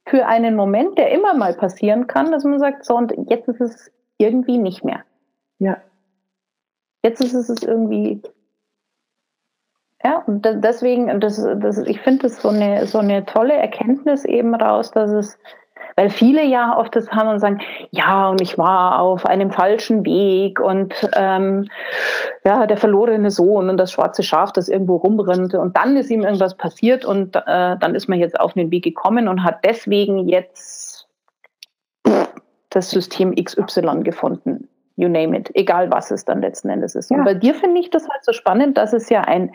für 0.06 0.26
einen 0.26 0.54
Moment, 0.54 0.96
der 0.98 1.10
immer 1.10 1.34
mal 1.34 1.54
passieren 1.54 2.06
kann, 2.06 2.30
dass 2.30 2.44
man 2.44 2.58
sagt, 2.58 2.84
so 2.84 2.96
und 2.96 3.12
jetzt 3.28 3.48
ist 3.48 3.60
es 3.60 3.92
irgendwie 4.18 4.58
nicht 4.58 4.84
mehr. 4.84 5.02
Ja. 5.58 5.78
Jetzt 7.02 7.20
ist 7.20 7.34
es 7.34 7.62
irgendwie 7.62 8.22
ja, 10.02 10.22
und 10.26 10.46
deswegen, 10.46 11.20
das, 11.20 11.36
das, 11.36 11.78
ich 11.78 12.00
finde 12.00 12.22
das 12.22 12.40
so 12.40 12.48
eine, 12.48 12.86
so 12.86 12.98
eine 12.98 13.26
tolle 13.26 13.52
Erkenntnis 13.52 14.24
eben 14.24 14.54
raus, 14.54 14.90
dass 14.92 15.10
es, 15.10 15.38
weil 15.96 16.10
viele 16.10 16.44
ja 16.44 16.76
oft 16.76 16.94
das 16.94 17.10
haben 17.10 17.28
und 17.28 17.40
sagen, 17.40 17.60
ja, 17.90 18.28
und 18.28 18.40
ich 18.40 18.58
war 18.58 19.00
auf 19.00 19.26
einem 19.26 19.50
falschen 19.50 20.04
Weg 20.04 20.60
und 20.60 20.94
ähm, 21.14 21.68
ja, 22.44 22.66
der 22.66 22.76
verlorene 22.76 23.30
Sohn 23.30 23.68
und 23.68 23.76
das 23.76 23.92
schwarze 23.92 24.22
Schaf, 24.22 24.52
das 24.52 24.68
irgendwo 24.68 24.96
rumrannte 24.96 25.60
und 25.60 25.76
dann 25.76 25.96
ist 25.96 26.10
ihm 26.10 26.22
irgendwas 26.22 26.56
passiert 26.56 27.04
und 27.04 27.36
äh, 27.36 27.76
dann 27.78 27.94
ist 27.94 28.08
man 28.08 28.18
jetzt 28.18 28.38
auf 28.38 28.54
den 28.54 28.70
Weg 28.70 28.84
gekommen 28.84 29.28
und 29.28 29.44
hat 29.44 29.64
deswegen 29.64 30.28
jetzt 30.28 31.08
das 32.70 32.90
System 32.90 33.34
XY 33.34 34.02
gefunden. 34.02 34.68
You 34.96 35.08
name 35.08 35.36
it, 35.36 35.50
egal 35.54 35.90
was 35.90 36.10
es 36.10 36.24
dann 36.24 36.42
letzten 36.42 36.68
Endes 36.68 36.94
ist. 36.94 37.10
Ja. 37.10 37.18
Und 37.18 37.24
bei 37.24 37.34
dir 37.34 37.54
finde 37.54 37.80
ich 37.80 37.90
das 37.90 38.08
halt 38.08 38.24
so 38.24 38.32
spannend, 38.32 38.76
dass 38.76 38.92
es 38.92 39.08
ja 39.08 39.22
ein 39.22 39.50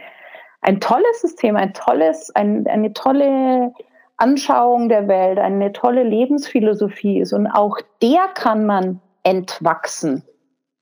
ein 0.65 0.79
tolles 0.79 1.21
System, 1.21 1.55
ein 1.55 1.73
tolles, 1.73 2.35
ein, 2.35 2.65
eine 2.67 2.91
tolle 2.93 3.71
Anschauung 4.17 4.89
der 4.89 5.07
Welt, 5.07 5.39
eine 5.39 5.73
tolle 5.73 6.03
Lebensphilosophie 6.03 7.19
ist. 7.19 7.33
Und 7.33 7.47
auch 7.47 7.77
der 8.01 8.27
kann 8.33 8.65
man 8.65 9.01
entwachsen. 9.23 10.23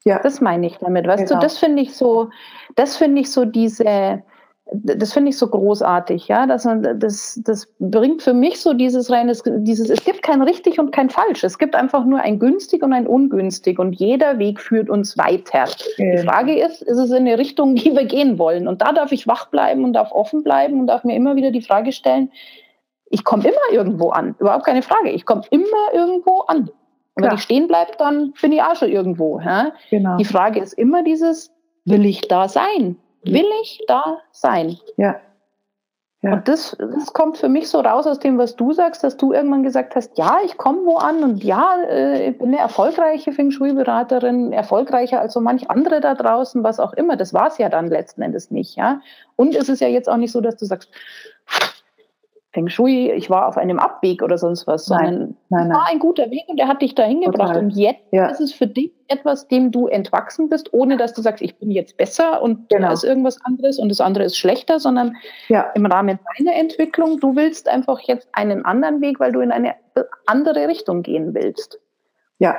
Ja. 0.06 0.20
Das 0.20 0.42
meine 0.42 0.68
ich 0.68 0.78
damit. 0.78 1.08
Weißt 1.08 1.28
genau. 1.28 1.40
du, 1.40 1.46
das 1.46 1.58
finde 1.58 1.82
ich 1.82 1.96
so, 1.96 2.30
das 2.76 2.98
finde 2.98 3.22
ich 3.22 3.32
so 3.32 3.46
diese, 3.46 4.22
das 4.72 5.14
finde 5.14 5.30
ich 5.30 5.38
so 5.38 5.48
großartig, 5.48 6.28
ja. 6.28 6.46
Das, 6.46 6.68
das, 6.96 7.40
das 7.44 7.68
bringt 7.80 8.22
für 8.22 8.34
mich 8.34 8.60
so 8.62 8.74
dieses 8.74 9.10
reines, 9.10 9.44
dieses, 9.46 9.90
es 9.90 10.04
gibt 10.04 10.24
kein 10.24 10.42
richtig 10.42 10.80
und 10.80 10.92
kein 10.92 11.10
falsch. 11.10 11.44
Es 11.44 11.58
gibt 11.58 11.76
einfach 11.76 12.06
nur 12.06 12.20
ein 12.20 12.40
günstig 12.40 12.84
und 12.84 12.94
ein 12.94 13.08
ungünstig 13.08 13.80
und 13.80 13.94
jeder 13.94 14.40
Weg 14.40 14.60
führt 14.60 14.90
uns 14.90 15.18
weiter. 15.18 15.66
Ja. 15.98 16.16
Die 16.16 16.18
Frage 16.26 16.60
ist, 16.60 16.82
ist 16.82 16.98
es 16.98 17.12
in 17.12 17.28
eine 17.28 17.38
Richtung, 17.38 17.76
die 17.76 17.94
wir 17.94 18.06
gehen 18.06 18.38
wollen? 18.38 18.68
Und 18.68 18.82
da 18.82 18.92
darf 18.92 19.12
ich 19.12 19.28
wach 19.28 19.48
bleiben 19.48 19.84
und 19.84 19.94
darf 19.94 20.12
offen 20.12 20.44
bleiben 20.44 20.80
und 20.80 20.88
darf 20.88 21.04
mir 21.04 21.16
immer 21.16 21.36
wieder 21.36 21.52
die 21.52 21.62
Frage 21.62 21.92
stellen, 21.92 22.32
ich 23.14 23.24
komme 23.24 23.44
immer 23.44 23.72
irgendwo 23.72 24.10
an. 24.10 24.36
Überhaupt 24.40 24.66
keine 24.66 24.82
Frage. 24.82 25.12
Ich 25.12 25.26
komme 25.26 25.44
immer 25.50 25.94
irgendwo 25.94 26.42
an. 26.42 26.70
Und 27.16 27.24
wenn 27.24 27.36
ich 27.36 27.44
stehen 27.44 27.68
bleibe, 27.68 27.92
dann 27.98 28.34
bin 28.42 28.52
ich 28.52 28.62
auch 28.62 28.76
schon 28.76 28.90
irgendwo. 28.90 29.40
Ja? 29.40 29.72
Genau. 29.92 30.18
Die 30.18 30.26
Frage 30.26 30.60
ist 30.60 30.74
immer 30.74 31.04
dieses, 31.04 31.52
will 31.86 32.06
ich 32.06 32.22
da 32.22 32.50
sein? 32.50 32.98
will 33.24 33.46
ich 33.62 33.84
da 33.88 34.20
sein? 34.32 34.78
Ja. 34.98 35.16
ja. 36.22 36.34
Und 36.34 36.48
das, 36.48 36.76
das 36.80 37.14
kommt 37.14 37.38
für 37.38 37.50
mich 37.50 37.70
so 37.70 37.80
raus 37.80 38.08
aus 38.08 38.20
dem, 38.20 38.38
was 38.38 38.56
du 38.56 38.74
sagst, 38.74 39.04
dass 39.04 39.18
du 39.18 39.34
irgendwann 39.34 39.64
gesagt 39.64 39.96
hast, 39.96 40.18
ja, 40.18 40.40
ich 40.44 40.58
komme 40.58 40.86
wo 40.86 40.98
an 40.98 41.24
und 41.24 41.44
ja, 41.44 41.78
äh, 41.88 42.30
ich 42.30 42.38
bin 42.38 42.50
eine 42.50 42.60
erfolgreiche 42.60 43.32
Feng 43.32 43.52
Shui-Beraterin, 43.52 44.52
erfolgreicher 44.52 45.20
als 45.20 45.34
so 45.34 45.42
manch 45.42 45.70
andere 45.70 46.02
da 46.02 46.16
draußen, 46.16 46.64
was 46.64 46.80
auch 46.80 46.94
immer. 46.94 47.16
Das 47.16 47.34
war 47.34 47.48
es 47.48 47.58
ja 47.58 47.70
dann 47.70 47.88
letzten 47.88 48.22
Endes 48.22 48.52
nicht, 48.52 48.76
ja. 48.76 49.02
Und 49.36 49.56
es 49.56 49.70
ist 49.70 49.80
ja 49.80 49.88
jetzt 49.88 50.10
auch 50.10 50.18
nicht 50.18 50.32
so, 50.32 50.42
dass 50.42 50.58
du 50.58 50.66
sagst, 50.66 50.90
Feng 52.54 52.70
Shui, 52.70 53.12
ich 53.12 53.32
war 53.32 53.48
auf 53.48 53.58
einem 53.58 53.80
Abweg 53.80 54.22
oder 54.22 54.38
sonst 54.38 54.68
was, 54.68 54.86
sondern 54.86 55.36
nein, 55.50 55.72
es 55.72 55.76
war 55.76 55.88
ein 55.90 55.98
guter 55.98 56.30
Weg 56.30 56.44
und 56.48 56.58
der 56.58 56.68
hat 56.68 56.84
dich 56.84 56.94
dahin 56.94 57.22
gebracht. 57.22 57.58
Und 57.58 57.72
jetzt 57.72 58.04
ja. 58.12 58.28
ist 58.28 58.40
es 58.40 58.54
für 58.54 58.68
dich 58.68 58.92
etwas, 59.08 59.48
dem 59.48 59.72
du 59.72 59.88
entwachsen 59.88 60.50
bist, 60.50 60.72
ohne 60.72 60.98
dass 60.98 61.14
du 61.14 61.24
sagst, 61.24 61.42
ich 61.42 61.58
bin 61.58 61.72
jetzt 61.72 61.98
besser 61.98 62.44
und 62.44 62.70
genau. 62.70 62.88
da 62.88 62.94
ist 62.94 63.04
irgendwas 63.04 63.44
anderes 63.44 63.80
und 63.80 63.90
das 63.90 64.00
andere 64.00 64.26
ist 64.26 64.38
schlechter, 64.38 64.80
sondern 64.80 65.18
ja. 65.48 65.72
im 65.74 65.88
Rahmen 65.88 66.20
deiner 66.38 66.56
Entwicklung, 66.56 67.20
du 67.20 67.36
willst 67.36 67.68
einfach 67.68 68.00
jetzt 68.02 68.28
einen 68.34 68.64
anderen 68.66 69.02
Weg, 69.02 69.20
weil 69.20 69.32
du 69.32 69.40
in 69.40 69.52
eine 69.52 69.74
andere 70.28 70.68
Richtung 70.68 71.02
gehen 71.02 71.34
willst. 71.34 71.80
Ja, 72.38 72.56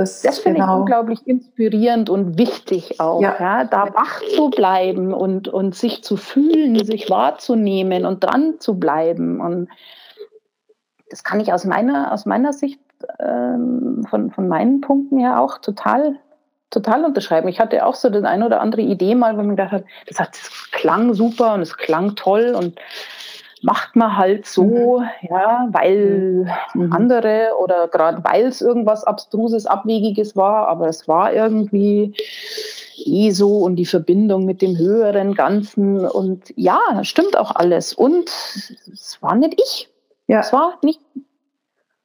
das, 0.00 0.22
das 0.22 0.38
finde 0.38 0.60
genau. 0.60 0.72
ich 0.72 0.80
unglaublich 0.80 1.26
inspirierend 1.26 2.08
und 2.08 2.38
wichtig 2.38 3.00
auch, 3.00 3.20
ja. 3.20 3.36
ja. 3.38 3.64
da 3.64 3.92
wach 3.94 4.22
zu 4.34 4.48
bleiben 4.48 5.12
und, 5.12 5.48
und 5.48 5.74
sich 5.74 6.02
zu 6.02 6.16
fühlen, 6.16 6.82
sich 6.86 7.10
wahrzunehmen 7.10 8.06
und 8.06 8.24
dran 8.24 8.54
zu 8.60 8.78
bleiben. 8.78 9.42
Und 9.42 9.68
das 11.10 11.22
kann 11.22 11.38
ich 11.38 11.52
aus 11.52 11.66
meiner, 11.66 12.12
aus 12.12 12.24
meiner 12.24 12.54
Sicht 12.54 12.80
ähm, 13.18 14.06
von, 14.08 14.30
von 14.30 14.48
meinen 14.48 14.80
Punkten 14.80 15.18
her 15.18 15.38
auch 15.38 15.58
total, 15.58 16.16
total 16.70 17.04
unterschreiben. 17.04 17.48
Ich 17.48 17.60
hatte 17.60 17.84
auch 17.84 17.94
so 17.94 18.08
die 18.08 18.24
eine 18.24 18.46
oder 18.46 18.62
andere 18.62 18.80
Idee 18.80 19.14
mal, 19.14 19.34
wo 19.34 19.42
man 19.42 19.50
gedacht 19.50 19.72
hat, 19.72 19.84
das, 20.06 20.18
hat, 20.18 20.30
das 20.30 20.70
klang 20.70 21.12
super 21.12 21.52
und 21.52 21.60
es 21.60 21.76
klang 21.76 22.14
toll 22.14 22.54
und 22.56 22.80
macht 23.62 23.96
man 23.96 24.16
halt 24.16 24.46
so, 24.46 25.00
mhm. 25.00 25.08
ja, 25.28 25.68
weil 25.70 26.46
mhm. 26.74 26.92
andere 26.92 27.50
oder 27.62 27.88
gerade 27.88 28.22
weil 28.24 28.46
es 28.46 28.60
irgendwas 28.60 29.04
Abstruses, 29.04 29.66
Abwegiges 29.66 30.36
war, 30.36 30.68
aber 30.68 30.88
es 30.88 31.06
war 31.08 31.32
irgendwie 31.32 32.14
eh 33.04 33.30
so 33.30 33.58
und 33.58 33.76
die 33.76 33.86
Verbindung 33.86 34.44
mit 34.44 34.62
dem 34.62 34.76
höheren 34.76 35.34
Ganzen 35.34 36.04
und 36.04 36.52
ja, 36.56 36.78
stimmt 37.02 37.36
auch 37.36 37.54
alles. 37.54 37.92
Und 37.92 38.28
es 38.28 39.18
war 39.20 39.34
nicht 39.34 39.60
ich. 39.60 39.88
Ja. 40.26 40.40
Es 40.40 40.52
war 40.52 40.78
nicht. 40.82 41.00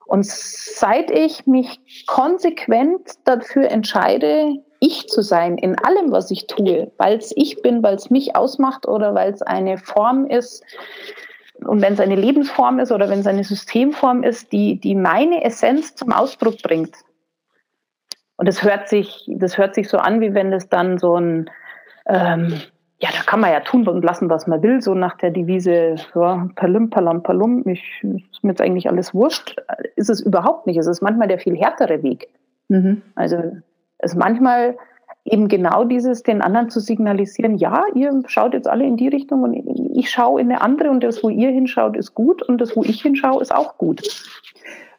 Und 0.08 0.26
seit 0.26 1.10
ich 1.10 1.48
mich 1.48 2.06
konsequent 2.06 3.02
dafür 3.26 3.70
entscheide, 3.70 4.54
ich 4.80 5.08
zu 5.08 5.22
sein 5.22 5.58
in 5.58 5.78
allem, 5.80 6.12
was 6.12 6.30
ich 6.30 6.48
tue, 6.48 6.92
weil 6.98 7.18
es 7.18 7.34
ich 7.36 7.62
bin, 7.62 7.82
weil 7.82 7.96
es 7.96 8.10
mich 8.12 8.36
ausmacht 8.36 8.88
oder 8.88 9.16
weil 9.16 9.34
es 9.34 9.42
eine 9.42 9.78
Form 9.78 10.28
ist, 10.28 10.64
und 11.66 11.82
wenn 11.82 11.94
es 11.94 12.00
eine 12.00 12.16
Lebensform 12.16 12.80
ist 12.80 12.92
oder 12.92 13.10
wenn 13.10 13.20
es 13.20 13.28
eine 13.28 13.44
Systemform 13.44 14.24
ist, 14.24 14.52
die, 14.52 14.80
die 14.80 14.96
meine 14.96 15.44
Essenz 15.44 15.96
zum 15.96 16.12
Ausdruck 16.12 16.62
bringt. 16.62 16.96
Und 18.38 18.48
das 18.48 18.64
hört 18.64 18.90
sich, 18.90 19.30
das 19.34 19.58
hört 19.58 19.76
sich 19.76 19.88
so 19.88 19.98
an, 19.98 20.22
wie 20.22 20.34
wenn 20.34 20.52
es 20.52 20.70
dann 20.70 20.98
so 20.98 21.16
ein, 21.16 21.50
ähm, 22.08 22.62
ja, 23.00 23.10
da 23.12 23.24
kann 23.26 23.40
man 23.40 23.52
ja 23.52 23.62
tun 23.62 23.88
und 23.88 24.04
lassen, 24.04 24.30
was 24.30 24.48
man 24.48 24.62
will, 24.62 24.82
so 24.82 24.94
nach 24.94 25.18
der 25.18 25.32
Devise, 25.32 25.96
ja, 26.16 26.50
Palum, 26.56 26.90
Palam, 26.90 27.24
Palum, 27.24 27.68
ich, 27.68 27.84
ist 28.04 28.44
mir 28.44 28.52
jetzt 28.52 28.62
eigentlich 28.62 28.90
alles 28.90 29.14
wurscht. 29.14 29.56
Ist 29.96 30.10
es 30.10 30.22
überhaupt 30.22 30.68
nicht. 30.68 30.78
Es 30.78 30.88
ist 30.88 31.02
manchmal 31.02 31.28
der 31.28 31.40
viel 31.40 31.58
härtere 31.58 32.04
Weg. 32.04 32.28
Mhm. 32.68 33.02
Also, 33.16 33.38
es 34.00 34.12
ist 34.12 34.18
manchmal 34.18 34.78
eben 35.26 35.48
genau 35.48 35.84
dieses, 35.84 36.24
den 36.24 36.42
anderen 36.42 36.70
zu 36.70 36.80
signalisieren, 36.80 37.58
ja, 37.58 37.84
ihr 37.96 38.12
schaut 38.28 38.54
jetzt 38.54 38.68
alle 38.68 38.86
in 38.86 38.96
die 38.96 39.08
Richtung 39.08 39.42
und 39.42 39.54
ich 39.98 40.10
schaue 40.10 40.40
in 40.40 40.52
eine 40.52 40.62
andere 40.62 40.92
und 40.92 41.04
das, 41.04 41.24
wo 41.24 41.30
ihr 41.30 41.50
hinschaut, 41.50 41.98
ist 41.98 42.14
gut 42.14 42.44
und 42.44 42.62
das, 42.62 42.76
wo 42.76 42.84
ich 42.84 43.02
hinschaue, 43.02 43.42
ist 43.42 43.54
auch 43.54 43.78
gut. 43.78 44.04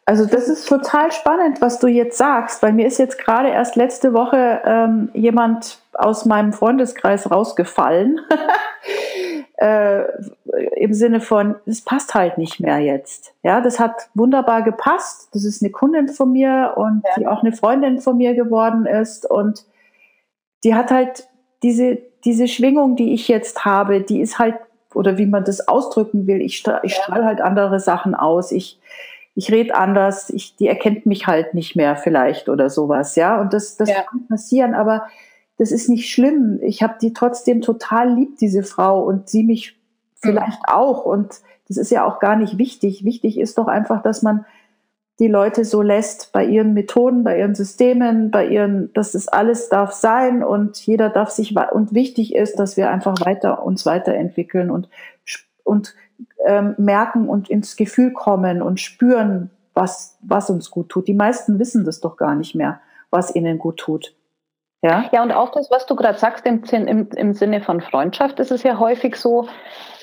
Also 0.05 0.25
das 0.25 0.47
ist 0.47 0.67
total 0.67 1.11
spannend, 1.11 1.59
was 1.59 1.79
du 1.79 1.87
jetzt 1.87 2.17
sagst, 2.17 2.61
weil 2.63 2.71
mir 2.71 2.87
ist 2.87 2.97
jetzt 2.97 3.17
gerade 3.17 3.49
erst 3.49 3.75
letzte 3.75 4.13
Woche 4.13 4.61
ähm, 4.63 5.09
jemand 5.13 5.79
aus 5.93 6.23
meinem 6.23 6.53
Freundeskreis 6.53 7.29
rausgefallen. 7.29 8.21
äh, 9.57 10.03
Im 10.77 10.93
Sinne 10.93 11.19
von, 11.19 11.55
es 11.65 11.81
passt 11.81 12.15
halt 12.15 12.37
nicht 12.37 12.61
mehr 12.61 12.79
jetzt. 12.79 13.33
Ja, 13.43 13.59
das 13.59 13.81
hat 13.81 14.07
wunderbar 14.13 14.61
gepasst. 14.61 15.27
Das 15.33 15.43
ist 15.43 15.61
eine 15.61 15.71
Kundin 15.71 16.07
von 16.07 16.31
mir 16.31 16.73
und 16.77 17.03
ja. 17.03 17.11
die 17.19 17.27
auch 17.27 17.43
eine 17.43 17.51
Freundin 17.51 17.99
von 17.99 18.15
mir 18.15 18.33
geworden 18.33 18.85
ist 18.85 19.29
und 19.29 19.65
die 20.63 20.75
hat 20.75 20.91
halt 20.91 21.27
diese, 21.63 21.97
diese 22.25 22.47
Schwingung, 22.47 22.95
die 22.95 23.13
ich 23.13 23.27
jetzt 23.27 23.65
habe, 23.65 24.01
die 24.01 24.21
ist 24.21 24.39
halt, 24.39 24.55
oder 24.93 25.17
wie 25.17 25.25
man 25.25 25.43
das 25.43 25.67
ausdrücken 25.67 26.27
will, 26.27 26.41
ich, 26.41 26.63
ich 26.83 26.95
strahle 26.95 27.25
halt 27.25 27.41
andere 27.41 27.79
Sachen 27.79 28.15
aus. 28.15 28.51
Ich, 28.51 28.79
ich 29.35 29.51
rede 29.51 29.75
anders, 29.75 30.29
ich, 30.29 30.55
die 30.55 30.67
erkennt 30.67 31.05
mich 31.05 31.27
halt 31.27 31.53
nicht 31.53 31.75
mehr 31.75 31.95
vielleicht 31.95 32.49
oder 32.49 32.69
sowas, 32.69 33.15
ja. 33.15 33.39
Und 33.39 33.53
das, 33.53 33.77
das 33.77 33.89
ja. 33.89 34.01
kann 34.01 34.27
passieren, 34.27 34.73
aber 34.73 35.07
das 35.57 35.71
ist 35.71 35.89
nicht 35.89 36.09
schlimm. 36.09 36.59
Ich 36.61 36.83
habe 36.83 36.95
die 37.01 37.13
trotzdem 37.13 37.61
total 37.61 38.13
lieb, 38.13 38.37
diese 38.39 38.63
Frau, 38.63 39.03
und 39.03 39.29
sie 39.29 39.43
mich 39.43 39.75
vielleicht 40.15 40.59
mhm. 40.67 40.73
auch. 40.73 41.05
Und 41.05 41.41
das 41.67 41.77
ist 41.77 41.91
ja 41.91 42.05
auch 42.05 42.19
gar 42.19 42.35
nicht 42.35 42.57
wichtig. 42.57 43.03
Wichtig 43.03 43.39
ist 43.39 43.57
doch 43.57 43.67
einfach, 43.67 44.01
dass 44.01 44.21
man 44.21 44.45
die 45.19 45.27
Leute 45.27 45.65
so 45.65 45.81
lässt 45.81 46.31
bei 46.31 46.45
ihren 46.45 46.73
Methoden, 46.73 47.23
bei 47.23 47.39
ihren 47.39 47.55
Systemen, 47.55 48.29
bei 48.29 48.47
ihren, 48.47 48.93
dass 48.93 49.13
das 49.13 49.27
alles 49.27 49.69
darf 49.69 49.91
sein 49.91 50.43
und 50.43 50.77
jeder 50.85 51.09
darf 51.09 51.31
sich 51.31 51.55
und 51.71 51.93
wichtig 51.93 52.35
ist, 52.35 52.59
dass 52.59 52.77
wir 52.77 52.89
einfach 52.91 53.25
weiter 53.25 53.63
uns 53.63 53.85
weiterentwickeln 53.85 54.69
und 54.69 54.89
und 55.63 55.95
ähm, 56.45 56.75
merken 56.77 57.27
und 57.27 57.49
ins 57.49 57.75
Gefühl 57.75 58.13
kommen 58.13 58.61
und 58.61 58.79
spüren, 58.79 59.51
was, 59.73 60.17
was 60.21 60.49
uns 60.49 60.71
gut 60.71 60.89
tut. 60.89 61.07
Die 61.07 61.13
meisten 61.13 61.59
wissen 61.59 61.85
das 61.85 61.99
doch 61.99 62.15
gar 62.15 62.35
nicht 62.35 62.55
mehr, 62.55 62.79
was 63.11 63.35
ihnen 63.35 63.59
gut 63.59 63.77
tut. 63.77 64.15
Ja, 64.81 65.09
ja 65.11 65.21
und 65.23 65.31
auch 65.31 65.51
das, 65.51 65.69
was 65.69 65.85
du 65.85 65.95
gerade 65.95 66.17
sagst, 66.17 66.45
im, 66.45 66.63
im, 66.63 67.09
im 67.09 67.33
Sinne 67.33 67.61
von 67.61 67.81
Freundschaft, 67.81 68.39
ist 68.39 68.51
es 68.51 68.63
ja 68.63 68.79
häufig 68.79 69.17
so, 69.17 69.47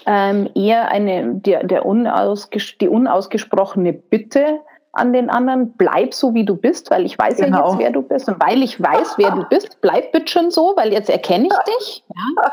ähm, 0.06 0.50
eher 0.54 0.88
eine, 0.88 1.36
der, 1.36 1.64
der 1.64 1.86
unausges 1.86 2.76
die 2.78 2.88
unausgesprochene 2.88 3.94
Bitte, 3.94 4.60
an 4.94 5.12
den 5.12 5.30
anderen, 5.30 5.72
bleib 5.72 6.14
so, 6.14 6.34
wie 6.34 6.44
du 6.44 6.56
bist, 6.56 6.90
weil 6.90 7.04
ich 7.04 7.18
weiß 7.18 7.36
genau. 7.36 7.58
ja 7.58 7.66
jetzt, 7.68 7.78
wer 7.78 7.90
du 7.90 8.02
bist. 8.02 8.28
Und 8.28 8.40
weil 8.40 8.62
ich 8.62 8.80
weiß, 8.80 9.14
wer 9.16 9.32
du 9.32 9.44
bist, 9.44 9.80
bleib 9.80 10.12
bitte 10.12 10.28
schon 10.28 10.50
so, 10.50 10.74
weil 10.76 10.92
jetzt 10.92 11.10
erkenne 11.10 11.46
ich 11.46 11.74
dich. 11.74 12.04
Ja. 12.14 12.52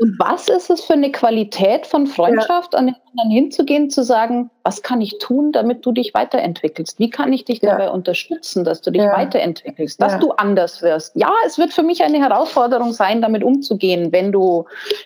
Und 0.00 0.18
was 0.18 0.48
ist 0.48 0.70
es 0.70 0.82
für 0.82 0.94
eine 0.94 1.12
Qualität 1.12 1.86
von 1.86 2.08
Freundschaft, 2.08 2.72
ja. 2.72 2.80
an 2.80 2.86
den 2.86 2.96
anderen 3.10 3.30
hinzugehen, 3.30 3.90
zu 3.90 4.02
sagen, 4.02 4.50
was 4.64 4.82
kann 4.82 5.00
ich 5.00 5.18
tun, 5.18 5.52
damit 5.52 5.86
du 5.86 5.92
dich 5.92 6.14
weiterentwickelst? 6.14 6.98
Wie 6.98 7.10
kann 7.10 7.32
ich 7.32 7.44
dich 7.44 7.62
ja. 7.62 7.70
dabei 7.70 7.90
unterstützen, 7.90 8.64
dass 8.64 8.80
du 8.80 8.90
dich 8.90 9.02
weiterentwickelst, 9.02 10.02
dass 10.02 10.18
du 10.18 10.32
anders 10.32 10.82
wirst? 10.82 11.14
Ja, 11.14 11.32
es 11.46 11.58
wird 11.58 11.72
für 11.72 11.84
mich 11.84 12.02
eine 12.02 12.18
Herausforderung 12.18 12.92
sein, 12.92 13.22
damit 13.22 13.44
umzugehen, 13.44 14.10
wenn 14.10 14.32
du 14.32 14.64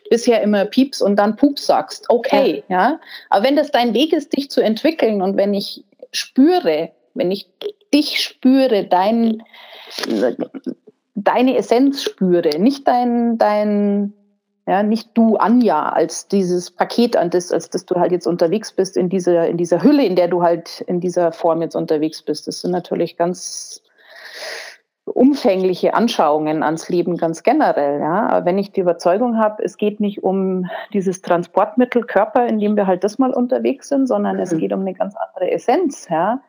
bisher 0.08 0.40
immer 0.40 0.64
Pieps 0.64 1.02
und 1.02 1.16
dann 1.16 1.36
Pups 1.36 1.66
sagst. 1.66 2.06
Okay, 2.08 2.64
ja. 2.68 2.98
Aber 3.28 3.44
wenn 3.44 3.56
das 3.56 3.70
dein 3.70 3.92
Weg 3.92 4.14
ist, 4.14 4.34
dich 4.34 4.50
zu 4.50 4.62
entwickeln 4.62 5.20
und 5.20 5.36
wenn 5.36 5.52
ich 5.52 5.84
spüre, 6.12 6.90
wenn 7.14 7.30
ich 7.30 7.48
dich 7.92 8.22
spüre, 8.22 8.84
dein, 8.84 9.42
deine 11.14 11.56
Essenz 11.56 12.02
spüre, 12.02 12.58
nicht 12.58 12.86
dein, 12.86 13.38
dein, 13.38 14.12
ja, 14.66 14.82
nicht 14.82 15.10
du, 15.14 15.36
Anja, 15.36 15.88
als 15.88 16.28
dieses 16.28 16.70
Paket, 16.70 17.16
an 17.16 17.30
das, 17.30 17.52
als 17.52 17.70
dass 17.70 17.86
du 17.86 17.96
halt 17.96 18.12
jetzt 18.12 18.26
unterwegs 18.26 18.72
bist 18.72 18.96
in 18.96 19.08
dieser, 19.08 19.48
in 19.48 19.56
dieser 19.56 19.82
Hülle, 19.82 20.04
in 20.04 20.16
der 20.16 20.28
du 20.28 20.42
halt 20.42 20.82
in 20.82 21.00
dieser 21.00 21.32
Form 21.32 21.62
jetzt 21.62 21.74
unterwegs 21.74 22.22
bist. 22.22 22.46
Das 22.46 22.60
sind 22.60 22.70
natürlich 22.70 23.16
ganz 23.16 23.82
umfängliche 25.08 25.94
Anschauungen 25.94 26.62
ans 26.62 26.88
Leben 26.88 27.16
ganz 27.16 27.42
generell. 27.42 28.00
Ja. 28.00 28.28
Aber 28.28 28.46
wenn 28.46 28.58
ich 28.58 28.72
die 28.72 28.80
Überzeugung 28.80 29.38
habe, 29.38 29.62
es 29.62 29.76
geht 29.76 30.00
nicht 30.00 30.22
um 30.22 30.66
dieses 30.92 31.22
Transportmittel 31.22 32.04
Körper, 32.04 32.46
in 32.46 32.58
dem 32.58 32.76
wir 32.76 32.86
halt 32.86 33.04
das 33.04 33.18
mal 33.18 33.32
unterwegs 33.32 33.88
sind, 33.88 34.06
sondern 34.06 34.36
mhm. 34.36 34.42
es 34.42 34.56
geht 34.56 34.72
um 34.72 34.80
eine 34.80 34.94
ganz 34.94 35.14
andere 35.16 35.50
Essenz, 35.50 36.08
ja. 36.08 36.40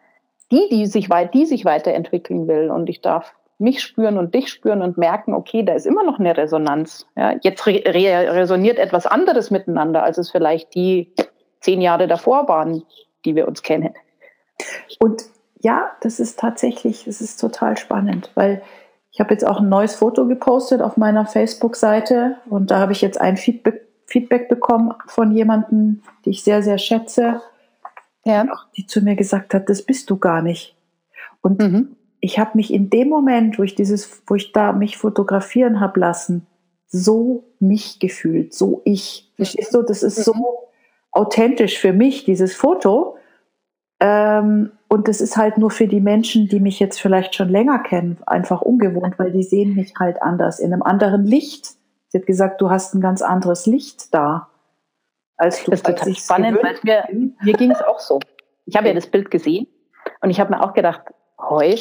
Die, 0.52 0.68
die 0.72 0.88
sich, 0.88 1.12
weit, 1.12 1.36
die 1.36 1.46
sich 1.46 1.64
weiterentwickeln 1.64 2.48
will. 2.48 2.72
Und 2.72 2.90
ich 2.90 3.02
darf 3.02 3.36
mich 3.60 3.84
spüren 3.84 4.18
und 4.18 4.34
dich 4.34 4.50
spüren 4.50 4.82
und 4.82 4.98
merken, 4.98 5.34
okay, 5.34 5.64
da 5.64 5.74
ist 5.74 5.86
immer 5.86 6.04
noch 6.04 6.18
eine 6.18 6.36
Resonanz. 6.36 7.06
Ja. 7.16 7.36
Jetzt 7.42 7.68
re 7.68 7.84
resoniert 7.86 8.80
etwas 8.80 9.06
anderes 9.06 9.52
miteinander, 9.52 10.02
als 10.04 10.18
es 10.18 10.32
vielleicht 10.32 10.74
die 10.74 11.14
zehn 11.60 11.82
Jahre 11.82 12.08
davor 12.08 12.48
waren, 12.48 12.84
die 13.26 13.36
wir 13.36 13.48
uns 13.48 13.62
kennen. 13.62 13.94
Und 15.00 15.24
ja, 15.60 15.92
das 16.02 16.20
ist 16.20 16.40
tatsächlich, 16.40 17.06
es 17.08 17.22
ist 17.22 17.40
total 17.40 17.78
spannend, 17.78 18.32
weil 18.36 18.62
ich 19.12 19.20
habe 19.20 19.34
jetzt 19.34 19.46
auch 19.46 19.60
ein 19.60 19.70
neues 19.70 19.96
Foto 19.96 20.28
gepostet 20.28 20.82
auf 20.82 20.96
meiner 20.96 21.26
Facebook-Seite 21.26 22.38
und 22.50 22.72
da 22.72 22.80
habe 22.80 22.94
ich 22.94 23.02
jetzt 23.02 23.20
ein 23.20 23.38
Feedback, 23.38 23.88
Feedback 24.06 24.50
bekommen 24.50 24.94
von 25.08 25.32
jemandem, 25.32 26.02
die 26.26 26.32
ich 26.32 26.44
sehr, 26.44 26.64
sehr 26.64 26.78
schätze, 26.78 27.42
ja. 28.26 28.48
die 28.78 28.86
zu 28.86 29.02
mir 29.02 29.16
gesagt 29.16 29.54
hat, 29.54 29.70
das 29.70 29.84
bist 29.84 30.10
du 30.10 30.18
gar 30.18 30.42
nicht. 30.42 30.76
Und 31.42 31.62
mhm. 31.62 31.96
ich 32.20 32.40
habe 32.40 32.52
mich 32.56 32.74
in 32.74 32.90
dem 32.90 33.10
Moment, 33.10 33.60
wo 33.60 33.64
ich 33.64 33.76
dieses, 33.76 34.24
wo 34.28 34.36
ich 34.36 34.52
da 34.52 34.72
mich 34.72 34.98
fotografieren 34.98 35.80
habe 35.80 36.00
lassen, 36.00 36.48
so 36.88 37.44
mich 37.60 38.00
gefühlt, 38.00 38.54
so 38.54 38.82
ich. 38.84 39.32
Verstehst 39.36 39.74
du? 39.74 39.84
Das 39.84 40.02
ist 40.02 40.24
so 40.24 40.34
mhm. 40.34 40.46
authentisch 41.12 41.78
für 41.78 41.94
mich, 41.94 42.24
dieses 42.24 42.56
Foto. 42.56 43.18
Ähm, 44.00 44.72
und 44.90 45.08
das 45.08 45.22
ist 45.22 45.38
halt 45.38 45.60
nur 45.60 45.70
für 45.70 45.88
die 45.88 46.02
Menschen, 46.02 46.48
die 46.48 46.60
mich 46.60 46.80
jetzt 46.80 47.00
vielleicht 47.00 47.36
schon 47.36 47.50
länger 47.50 47.78
kennen, 47.80 48.18
einfach 48.26 48.62
ungewohnt, 48.62 49.20
weil 49.20 49.32
die 49.32 49.44
sehen 49.44 49.76
mich 49.76 49.94
halt 50.00 50.22
anders, 50.22 50.60
in 50.60 50.74
einem 50.74 50.82
anderen 50.82 51.26
Licht. 51.26 51.76
Sie 52.08 52.18
hat 52.18 52.26
gesagt, 52.26 52.60
du 52.60 52.72
hast 52.72 52.96
ein 52.96 53.02
ganz 53.02 53.22
anderes 53.22 53.68
Licht 53.68 54.14
da. 54.16 54.50
Als 55.38 55.64
du, 55.64 55.72
das 55.72 55.82
ist 55.82 55.86
total 55.86 56.16
spannend, 56.16 56.58
weil 56.64 56.76
mir, 56.82 57.32
mir 57.44 57.54
ging 57.54 57.70
es 57.70 57.82
auch 57.84 58.00
so. 58.00 58.20
Ich 58.66 58.76
habe 58.76 58.88
ja 58.88 58.96
das 58.96 59.06
Bild 59.06 59.30
gesehen 59.30 59.68
und 60.22 60.32
ich 60.32 60.40
habe 60.40 60.56
mir 60.56 60.64
auch 60.64 60.74
gedacht, 60.74 61.02
heu. 61.38 61.76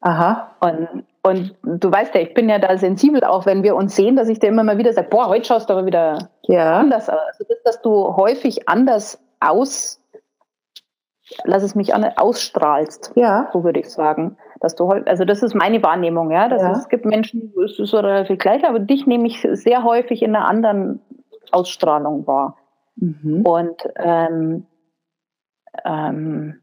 Aha. 0.00 0.52
Und, 0.60 1.04
und 1.22 1.56
du 1.64 1.90
weißt 1.90 2.14
ja, 2.14 2.20
ich 2.20 2.34
bin 2.34 2.48
ja 2.48 2.60
da 2.60 2.78
sensibel, 2.78 3.24
auch 3.24 3.46
wenn 3.46 3.64
wir 3.64 3.74
uns 3.74 3.96
sehen, 3.96 4.14
dass 4.14 4.28
ich 4.28 4.38
dir 4.38 4.46
immer 4.48 4.62
mal 4.62 4.78
wieder 4.78 4.92
sage, 4.92 5.08
boah, 5.10 5.26
heute 5.26 5.44
schaust 5.44 5.68
du 5.68 5.74
aber 5.74 5.86
wieder 5.86 6.30
ja. 6.42 6.78
anders 6.78 7.08
aus. 7.08 7.18
Also 7.32 7.44
das, 7.48 7.62
dass 7.64 7.82
du 7.82 8.16
häufig 8.16 8.68
anders 8.68 9.18
aus 9.40 10.00
lass 11.44 11.62
es 11.62 11.74
mich 11.74 11.94
an, 11.94 12.04
ausstrahlst. 12.16 13.12
Ja. 13.14 13.48
So 13.52 13.64
würde 13.64 13.80
ich 13.80 13.90
sagen. 13.90 14.36
Dass 14.60 14.74
du 14.74 14.88
also 14.88 15.24
das 15.24 15.42
ist 15.42 15.54
meine 15.54 15.82
Wahrnehmung, 15.82 16.30
ja. 16.30 16.48
Ja. 16.48 16.72
Es, 16.72 16.88
gibt 16.88 17.04
Menschen, 17.04 17.52
es 17.64 17.78
ist 17.78 17.90
so 17.90 17.98
relativ 17.98 18.38
gleich, 18.38 18.66
aber 18.66 18.78
dich 18.78 19.06
nehme 19.06 19.26
ich 19.26 19.46
sehr 19.52 19.84
häufig 19.84 20.22
in 20.22 20.34
einer 20.34 20.46
anderen 20.46 21.00
Ausstrahlung 21.50 22.26
wahr. 22.26 22.56
Mhm. 22.96 23.42
Und 23.44 23.88
ähm, 23.96 24.66
ähm, 25.84 26.60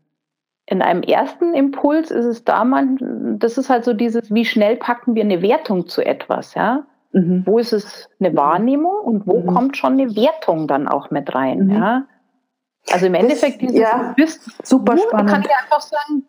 in 0.66 0.82
einem 0.82 1.04
ersten 1.04 1.54
Impuls 1.54 2.12
ist 2.12 2.26
es 2.26 2.44
da 2.44 2.64
man, 2.64 3.38
das 3.40 3.58
ist 3.58 3.70
halt 3.70 3.84
so 3.84 3.94
dieses, 3.94 4.34
wie 4.34 4.46
schnell 4.46 4.78
packen 4.78 5.16
wir 5.16 5.24
eine 5.24 5.42
Wertung 5.42 5.88
zu 5.88 6.02
etwas, 6.06 6.54
ja? 6.54 6.86
Mhm. 7.12 7.44
Wo 7.46 7.60
ist 7.60 7.74
es 7.74 8.10
eine 8.22 8.36
Wahrnehmung 8.38 8.96
und 9.04 9.28
wo 9.28 9.42
mhm. 9.42 9.48
kommt 9.48 9.78
schon 9.78 9.94
eine 9.94 10.16
Wertung 10.16 10.68
dann 10.68 10.88
auch 10.88 11.12
mit 11.12 11.36
rein, 11.36 11.66
mhm. 11.66 11.72
ja? 11.72 12.04
Also 12.90 13.06
im 13.06 13.14
Endeffekt, 13.14 13.62
dieses 13.62 13.78
ja, 13.78 14.14
bist 14.16 14.42
super 14.64 14.98
spannend. 14.98 15.30
kann 15.30 15.42
ich 15.42 15.50
einfach 15.50 15.82
sagen, 15.82 16.26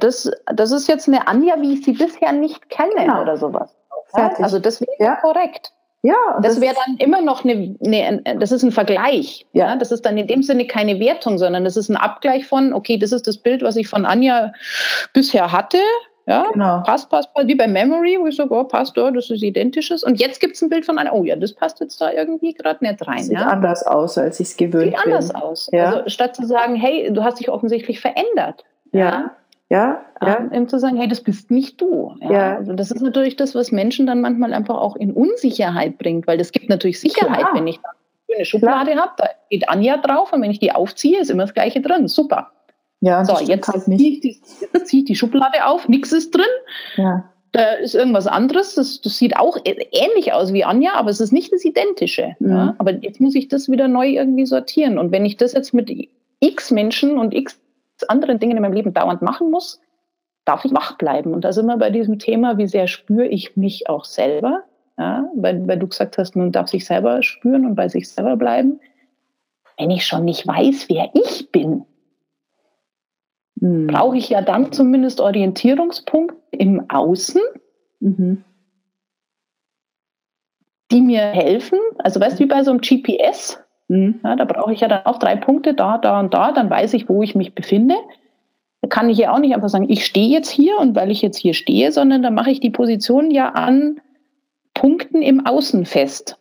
das, 0.00 0.30
das 0.54 0.72
ist 0.72 0.88
jetzt 0.88 1.08
eine 1.08 1.26
Anja, 1.28 1.60
wie 1.60 1.74
ich 1.74 1.84
sie 1.84 1.92
bisher 1.92 2.32
nicht 2.32 2.68
kenne 2.70 2.94
genau. 2.96 3.22
oder 3.22 3.36
sowas. 3.36 3.74
Fertig. 4.08 4.44
Also 4.44 4.58
das 4.58 4.80
wäre 4.80 4.90
ja. 4.98 5.16
korrekt. 5.16 5.72
Ja, 6.02 6.14
das, 6.40 6.54
das 6.54 6.60
wäre 6.60 6.74
dann 6.86 6.96
immer 6.98 7.20
noch 7.20 7.44
eine, 7.44 7.74
eine, 7.84 8.22
das 8.38 8.52
ist 8.52 8.62
ein 8.62 8.70
Vergleich. 8.70 9.46
Ja. 9.52 9.70
ja, 9.70 9.76
das 9.76 9.90
ist 9.90 10.02
dann 10.06 10.16
in 10.16 10.28
dem 10.28 10.42
Sinne 10.42 10.66
keine 10.66 11.00
Wertung, 11.00 11.36
sondern 11.38 11.64
das 11.64 11.76
ist 11.76 11.88
ein 11.88 11.96
Abgleich 11.96 12.46
von, 12.46 12.72
okay, 12.72 12.96
das 12.96 13.12
ist 13.12 13.26
das 13.26 13.38
Bild, 13.38 13.62
was 13.62 13.76
ich 13.76 13.88
von 13.88 14.06
Anja 14.06 14.52
bisher 15.12 15.50
hatte. 15.50 15.78
Ja, 16.26 16.50
genau. 16.52 16.82
passt, 16.82 17.08
passt, 17.08 17.32
passt, 17.32 17.46
wie 17.46 17.54
bei 17.54 17.68
Memory, 17.68 18.18
wo 18.20 18.26
ich 18.26 18.34
sage, 18.34 18.52
oh, 18.52 18.64
passt, 18.64 18.98
oh, 18.98 19.10
das 19.10 19.30
ist 19.30 19.44
identisches. 19.44 20.02
Und 20.02 20.20
jetzt 20.20 20.40
gibt 20.40 20.56
es 20.56 20.62
ein 20.62 20.68
Bild 20.68 20.84
von 20.84 20.98
einer, 20.98 21.14
oh 21.14 21.22
ja, 21.22 21.36
das 21.36 21.52
passt 21.52 21.78
jetzt 21.78 22.00
da 22.00 22.10
irgendwie 22.10 22.52
gerade 22.52 22.84
nicht 22.84 23.06
rein. 23.06 23.22
Sieht 23.22 23.38
ja? 23.38 23.46
anders 23.46 23.86
aus, 23.86 24.18
als 24.18 24.40
ich 24.40 24.48
es 24.48 24.56
gewöhnt 24.56 24.92
Sieht 24.96 25.04
bin. 25.04 25.12
anders 25.14 25.34
aus. 25.34 25.68
Ja. 25.72 25.92
Also 25.92 26.08
statt 26.08 26.34
zu 26.34 26.44
sagen, 26.44 26.74
hey, 26.74 27.12
du 27.12 27.22
hast 27.22 27.38
dich 27.38 27.48
offensichtlich 27.48 28.00
verändert. 28.00 28.64
Ja. 28.92 29.36
Ja, 29.68 30.00
ja. 30.20 30.38
Ähm, 30.38 30.50
ja. 30.52 30.66
zu 30.66 30.78
sagen, 30.78 30.96
hey, 30.96 31.08
das 31.08 31.20
bist 31.20 31.50
nicht 31.50 31.80
du. 31.80 32.14
Ja. 32.20 32.30
ja. 32.30 32.56
Also 32.56 32.72
das 32.72 32.90
ist 32.90 33.02
natürlich 33.02 33.36
das, 33.36 33.54
was 33.54 33.70
Menschen 33.70 34.06
dann 34.06 34.20
manchmal 34.20 34.52
einfach 34.52 34.76
auch 34.76 34.96
in 34.96 35.12
Unsicherheit 35.12 35.98
bringt, 35.98 36.26
weil 36.26 36.38
das 36.38 36.50
gibt 36.50 36.68
natürlich 36.68 37.00
Sicherheit, 37.00 37.38
Klar. 37.38 37.54
wenn 37.54 37.66
ich 37.68 37.80
eine 38.34 38.44
Schublade 38.44 38.96
habe, 38.96 39.12
da 39.16 39.28
geht 39.50 39.68
Anja 39.68 39.96
drauf 39.98 40.32
und 40.32 40.42
wenn 40.42 40.50
ich 40.50 40.58
die 40.58 40.72
aufziehe, 40.72 41.20
ist 41.20 41.30
immer 41.30 41.44
das 41.44 41.54
Gleiche 41.54 41.80
drin. 41.80 42.08
Super. 42.08 42.50
Ja, 43.00 43.24
so, 43.24 43.38
jetzt 43.38 43.68
halt 43.68 43.84
ziehe 43.84 44.10
ich, 44.10 44.20
die, 44.20 44.40
zieh 44.84 45.00
ich 45.00 45.04
die 45.04 45.14
Schublade 45.14 45.66
auf, 45.66 45.88
nichts 45.88 46.12
ist 46.12 46.34
drin. 46.34 46.44
Ja. 46.96 47.30
Da 47.52 47.72
ist 47.74 47.94
irgendwas 47.94 48.26
anderes. 48.26 48.74
Das, 48.74 49.00
das, 49.00 49.16
sieht 49.18 49.36
auch 49.36 49.58
ähnlich 49.64 50.32
aus 50.32 50.52
wie 50.52 50.64
Anja, 50.64 50.94
aber 50.94 51.10
es 51.10 51.20
ist 51.20 51.32
nicht 51.32 51.52
das 51.52 51.64
Identische. 51.64 52.36
Mhm. 52.38 52.50
Ja. 52.50 52.74
Aber 52.78 52.92
jetzt 52.92 53.20
muss 53.20 53.34
ich 53.34 53.48
das 53.48 53.70
wieder 53.70 53.88
neu 53.88 54.08
irgendwie 54.08 54.46
sortieren. 54.46 54.98
Und 54.98 55.12
wenn 55.12 55.24
ich 55.24 55.36
das 55.36 55.52
jetzt 55.52 55.72
mit 55.72 55.90
x 56.40 56.70
Menschen 56.70 57.18
und 57.18 57.34
x 57.34 57.58
anderen 58.08 58.38
Dingen 58.38 58.56
in 58.56 58.62
meinem 58.62 58.74
Leben 58.74 58.92
dauernd 58.92 59.22
machen 59.22 59.50
muss, 59.50 59.80
darf 60.44 60.64
ich 60.64 60.72
wach 60.72 60.98
bleiben. 60.98 61.32
Und 61.32 61.44
da 61.44 61.52
sind 61.52 61.66
wir 61.66 61.76
bei 61.76 61.90
diesem 61.90 62.18
Thema, 62.18 62.58
wie 62.58 62.66
sehr 62.66 62.88
spüre 62.88 63.26
ich 63.26 63.56
mich 63.56 63.88
auch 63.88 64.04
selber. 64.04 64.64
Ja, 64.98 65.28
weil, 65.34 65.66
weil 65.68 65.78
du 65.78 65.88
gesagt 65.88 66.16
hast, 66.16 66.36
man 66.36 66.52
darf 66.52 66.68
sich 66.68 66.86
selber 66.86 67.22
spüren 67.22 67.66
und 67.66 67.74
bei 67.74 67.88
sich 67.88 68.08
selber 68.08 68.36
bleiben. 68.36 68.80
Wenn 69.78 69.90
ich 69.90 70.06
schon 70.06 70.24
nicht 70.24 70.46
weiß, 70.46 70.88
wer 70.88 71.10
ich 71.12 71.50
bin, 71.52 71.84
mhm. 73.56 73.86
brauche 73.86 74.16
ich 74.16 74.28
ja 74.28 74.42
dann 74.42 74.72
zumindest 74.72 75.20
Orientierungspunkte 75.20 76.36
im 76.52 76.88
Außen, 76.90 77.40
mhm. 78.00 78.44
die 80.90 81.00
mir 81.00 81.20
helfen. 81.20 81.78
Also 81.98 82.20
weißt 82.20 82.38
du, 82.38 82.44
wie 82.44 82.48
bei 82.48 82.62
so 82.62 82.70
einem 82.70 82.80
GPS, 82.80 83.58
mhm. 83.88 84.20
ja, 84.22 84.36
da 84.36 84.44
brauche 84.44 84.72
ich 84.72 84.80
ja 84.80 84.88
dann 84.88 85.06
auch 85.06 85.18
drei 85.18 85.36
Punkte, 85.36 85.74
da, 85.74 85.98
da 85.98 86.20
und 86.20 86.32
da, 86.34 86.52
dann 86.52 86.70
weiß 86.70 86.94
ich, 86.94 87.08
wo 87.08 87.22
ich 87.22 87.34
mich 87.34 87.54
befinde. 87.54 87.96
Da 88.82 88.88
kann 88.88 89.10
ich 89.10 89.18
ja 89.18 89.32
auch 89.32 89.38
nicht 89.38 89.54
einfach 89.54 89.68
sagen, 89.68 89.90
ich 89.90 90.04
stehe 90.04 90.28
jetzt 90.28 90.50
hier 90.50 90.78
und 90.78 90.94
weil 90.94 91.10
ich 91.10 91.22
jetzt 91.22 91.38
hier 91.38 91.54
stehe, 91.54 91.92
sondern 91.92 92.22
da 92.22 92.30
mache 92.30 92.50
ich 92.50 92.60
die 92.60 92.70
Position 92.70 93.30
ja 93.30 93.50
an 93.50 94.00
Punkten 94.74 95.22
im 95.22 95.46
Außen 95.46 95.86
fest. 95.86 96.38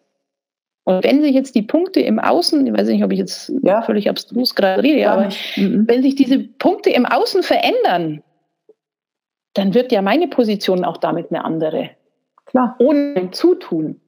Und 0.85 1.03
wenn 1.03 1.21
sich 1.21 1.33
jetzt 1.33 1.55
die 1.55 1.63
Punkte 1.63 1.99
im 1.99 2.19
Außen, 2.19 2.65
ich 2.65 2.73
weiß 2.73 2.87
nicht, 2.87 3.03
ob 3.03 3.11
ich 3.11 3.17
jetzt 3.17 3.51
ja. 3.63 3.81
völlig 3.81 4.07
abstrus 4.07 4.53
gerade 4.53 4.83
rede, 4.83 4.99
ja, 4.99 5.13
aber 5.13 5.29
mhm. 5.55 5.87
wenn 5.87 6.03
sich 6.03 6.15
diese 6.15 6.39
Punkte 6.39 6.91
im 6.91 7.07
Außen 7.07 7.41
verändern, 7.41 8.21
dann 9.55 9.73
wird 9.73 9.91
ja 9.91 10.03
meine 10.03 10.27
Position 10.27 10.85
auch 10.85 10.97
damit 10.97 11.31
eine 11.31 11.43
andere. 11.43 11.89
Klar. 12.45 12.75
Ohne 12.77 13.31
Zutun. 13.31 13.99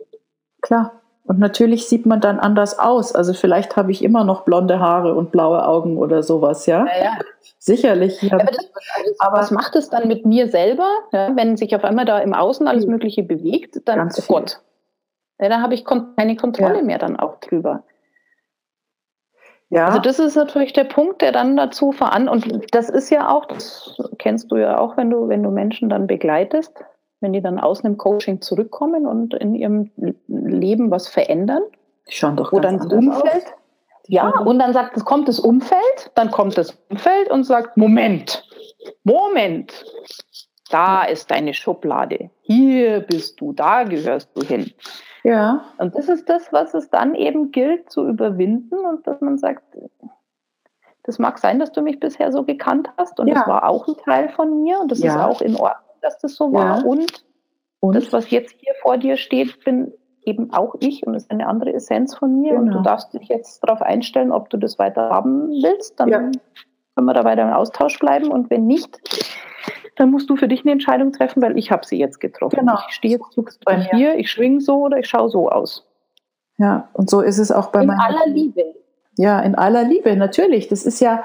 Klar. 0.61 1.01
Und 1.23 1.39
natürlich 1.39 1.87
sieht 1.87 2.05
man 2.05 2.21
dann 2.21 2.39
anders 2.39 2.77
aus. 2.77 3.13
Also 3.13 3.33
vielleicht 3.33 3.75
habe 3.75 3.91
ich 3.91 4.03
immer 4.03 4.23
noch 4.23 4.45
blonde 4.45 4.79
Haare 4.79 5.15
und 5.15 5.31
blaue 5.31 5.67
Augen 5.67 5.97
oder 5.97 6.21
sowas, 6.21 6.67
ja? 6.67 6.85
Ja, 6.85 7.03
ja. 7.03 7.11
Sicherlich. 7.57 8.21
Ja. 8.21 8.33
Aber, 8.33 8.45
das, 8.45 8.69
aber 9.19 9.37
was 9.39 9.51
macht 9.51 9.75
es 9.75 9.89
dann 9.89 10.07
mit 10.07 10.25
mir 10.25 10.47
selber, 10.47 10.87
wenn 11.11 11.57
sich 11.57 11.75
auf 11.75 11.83
einmal 11.83 12.05
da 12.05 12.19
im 12.19 12.33
Außen 12.33 12.67
alles 12.67 12.83
Viel. 12.83 12.93
Mögliche 12.93 13.23
bewegt? 13.23 13.81
Dann, 13.85 14.09
oh. 14.15 14.21
Gott. 14.27 14.61
Ja, 15.39 15.50
da 15.50 15.62
habe 15.62 15.73
ich 15.76 15.86
keine 15.86 16.36
Kontrolle 16.36 16.78
Ja. 16.78 16.84
mehr 16.84 16.97
dann 16.97 17.15
auch 17.17 17.39
drüber. 17.39 17.84
ja. 19.69 19.88
Also 19.88 20.00
das 20.00 20.19
ist 20.19 20.36
natürlich 20.36 20.73
der 20.73 20.86
Punkt, 20.86 21.21
der 21.21 21.32
dann 21.32 21.58
dazu 21.58 21.91
veran 21.91 22.28
und 22.30 22.73
das 22.73 22.89
ist 22.89 23.10
ja 23.10 23.30
auch, 23.30 23.45
das 23.45 24.00
kennst 24.17 24.52
du 24.52 24.58
ja 24.58 24.78
auch, 24.80 24.97
wenn 24.97 25.10
du 25.10 25.28
wenn 25.28 25.43
du 25.43 25.52
Menschen 25.52 25.89
dann 25.89 26.08
begleitest, 26.08 26.73
wenn 27.19 27.34
die 27.34 27.41
dann 27.41 27.60
aus 27.60 27.84
einem 27.84 27.97
Coaching 27.97 28.41
zurückkommen 28.41 29.06
und 29.06 29.34
in 29.34 29.56
ihrem 29.56 29.91
Leben 30.28 30.89
was 30.91 31.08
verändern, 31.08 31.63
schauen 32.10 32.36
doch 32.38 32.52
wo 32.54 32.60
dann 32.60 32.78
das 32.78 32.88
Umfeld, 32.88 33.45
aus. 33.45 33.54
ja, 34.08 34.30
und 34.39 34.60
dann 34.60 34.73
sagt, 34.73 34.95
es 34.97 35.04
kommt 35.06 35.28
das 35.28 35.39
Umfeld, 35.39 36.12
dann 36.15 36.32
kommt 36.32 36.58
das 36.58 36.78
Umfeld 36.89 37.30
und 37.30 37.43
sagt, 37.43 37.76
Moment, 37.78 38.43
Moment, 39.04 39.86
da 40.69 41.03
ist 41.03 41.32
deine 41.32 41.53
Schublade, 41.53 42.30
hier 42.41 43.01
bist 43.01 43.39
du, 43.41 43.53
da 43.53 43.84
gehörst 43.84 44.30
du 44.36 44.41
hin. 44.45 44.71
Ja, 45.23 45.65
Und 45.77 45.95
das 45.95 46.08
ist 46.08 46.30
das, 46.30 46.53
was 46.53 46.73
es 46.73 46.89
dann 46.89 47.13
eben 47.15 47.51
gilt 47.51 47.89
zu 47.89 48.08
überwinden 48.08 48.75
und 48.77 49.06
dass 49.06 49.19
man 49.21 49.38
sagt, 49.38 49.63
das 51.03 51.19
mag 51.19 51.38
sein, 51.39 51.60
dass 51.60 51.71
du 51.71 51.82
mich 51.82 51.99
bisher 51.99 52.32
so 52.32 52.43
gekannt 52.43 52.89
hast 52.97 53.19
und 53.19 53.27
Ja. 53.27 53.36
das 53.36 53.47
war 53.47 53.67
auch 53.67 53.88
ein 53.88 53.95
Teil 54.06 54.30
von 54.30 54.62
mir 54.63 54.80
und 54.80 54.91
das 54.91 54.99
ist 54.99 55.06
Ja. 55.06 55.27
auch 55.27 55.41
in 55.41 55.56
Ordnung, 55.56 55.89
dass 56.01 56.17
das 56.19 56.36
so 56.36 56.51
war. 56.53 56.80
Ja. 56.80 56.84
Und 56.84 57.23
und 57.80 57.95
das, 57.95 58.12
was 58.12 58.32
jetzt 58.32 58.56
hier 58.58 58.73
vor 58.82 58.97
dir 58.97 59.17
steht, 59.17 59.63
bin 59.63 59.93
eben 60.23 60.51
auch 60.51 60.75
ich 60.80 61.06
und 61.06 61.13
ist 61.13 61.30
eine 61.30 61.47
andere 61.47 61.73
Essenz 61.73 62.15
von 62.17 62.41
mir 62.41 62.56
und 62.56 62.65
Genau. 62.65 62.77
du 62.80 62.84
darfst 62.84 63.13
dich 63.13 63.27
jetzt 63.30 63.63
darauf 63.63 63.82
einstellen, 63.84 64.32
ob 64.32 64.49
du 64.49 64.58
das 64.58 64.80
weiter 64.80 65.10
haben 65.10 65.49
willst, 65.62 65.99
dann 65.99 66.10
können 66.10 67.06
wir 67.06 67.13
da 67.13 67.23
weiter 67.23 67.43
im 67.43 67.53
Austausch 67.53 67.99
bleiben 67.99 68.30
und 68.32 68.49
wenn 68.49 68.65
nicht, 68.65 68.99
dann 69.97 70.12
musst 70.12 70.29
du 70.29 70.36
für 70.36 70.47
dich 70.47 70.62
eine 70.62 70.71
Entscheidung 70.71 71.12
treffen, 71.12 71.41
weil 71.41 71.57
ich 71.57 71.71
habe 71.71 71.86
sie 71.86 71.97
jetzt 71.97 72.19
getroffen. 72.19 72.60
Genau. 72.60 72.77
Ich 72.88 72.95
stehe 72.95 73.17
jetzt 73.17 73.65
bei 73.65 73.77
mir. 73.77 73.89
hier, 73.91 74.17
ich 74.17 74.31
schwing 74.31 74.60
so 74.60 74.83
oder 74.86 74.97
ich 74.99 75.07
schaue 75.07 75.29
so 75.29 75.49
aus. 75.49 75.86
ja, 76.57 76.88
und 76.93 77.10
so 77.10 77.21
ist 77.21 77.38
es 77.38 77.51
auch 77.51 77.67
bei 77.67 77.81
In 77.81 77.88
meiner 77.88 78.03
aller 78.05 78.27
Liebe. 78.27 78.63
Ja, 79.17 79.39
in 79.39 79.55
aller 79.55 79.83
Liebe, 79.83 80.15
natürlich. 80.15 80.67
Das 80.67 80.83
ist 80.86 80.99
ja, 81.01 81.23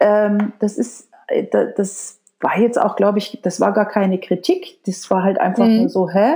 ähm, 0.00 0.52
das 0.60 0.78
ist, 0.78 1.08
äh, 1.28 1.44
da- 1.44 1.64
das 1.66 2.20
war 2.40 2.58
jetzt 2.58 2.80
auch, 2.80 2.96
glaube 2.96 3.18
ich, 3.18 3.40
das 3.42 3.60
war 3.60 3.72
gar 3.72 3.86
keine 3.88 4.18
Kritik. 4.18 4.78
Das 4.86 5.10
war 5.10 5.22
halt 5.22 5.40
einfach 5.40 5.64
Mhm. 5.66 5.78
nur 5.78 5.88
so, 5.88 6.08
hä, 6.08 6.34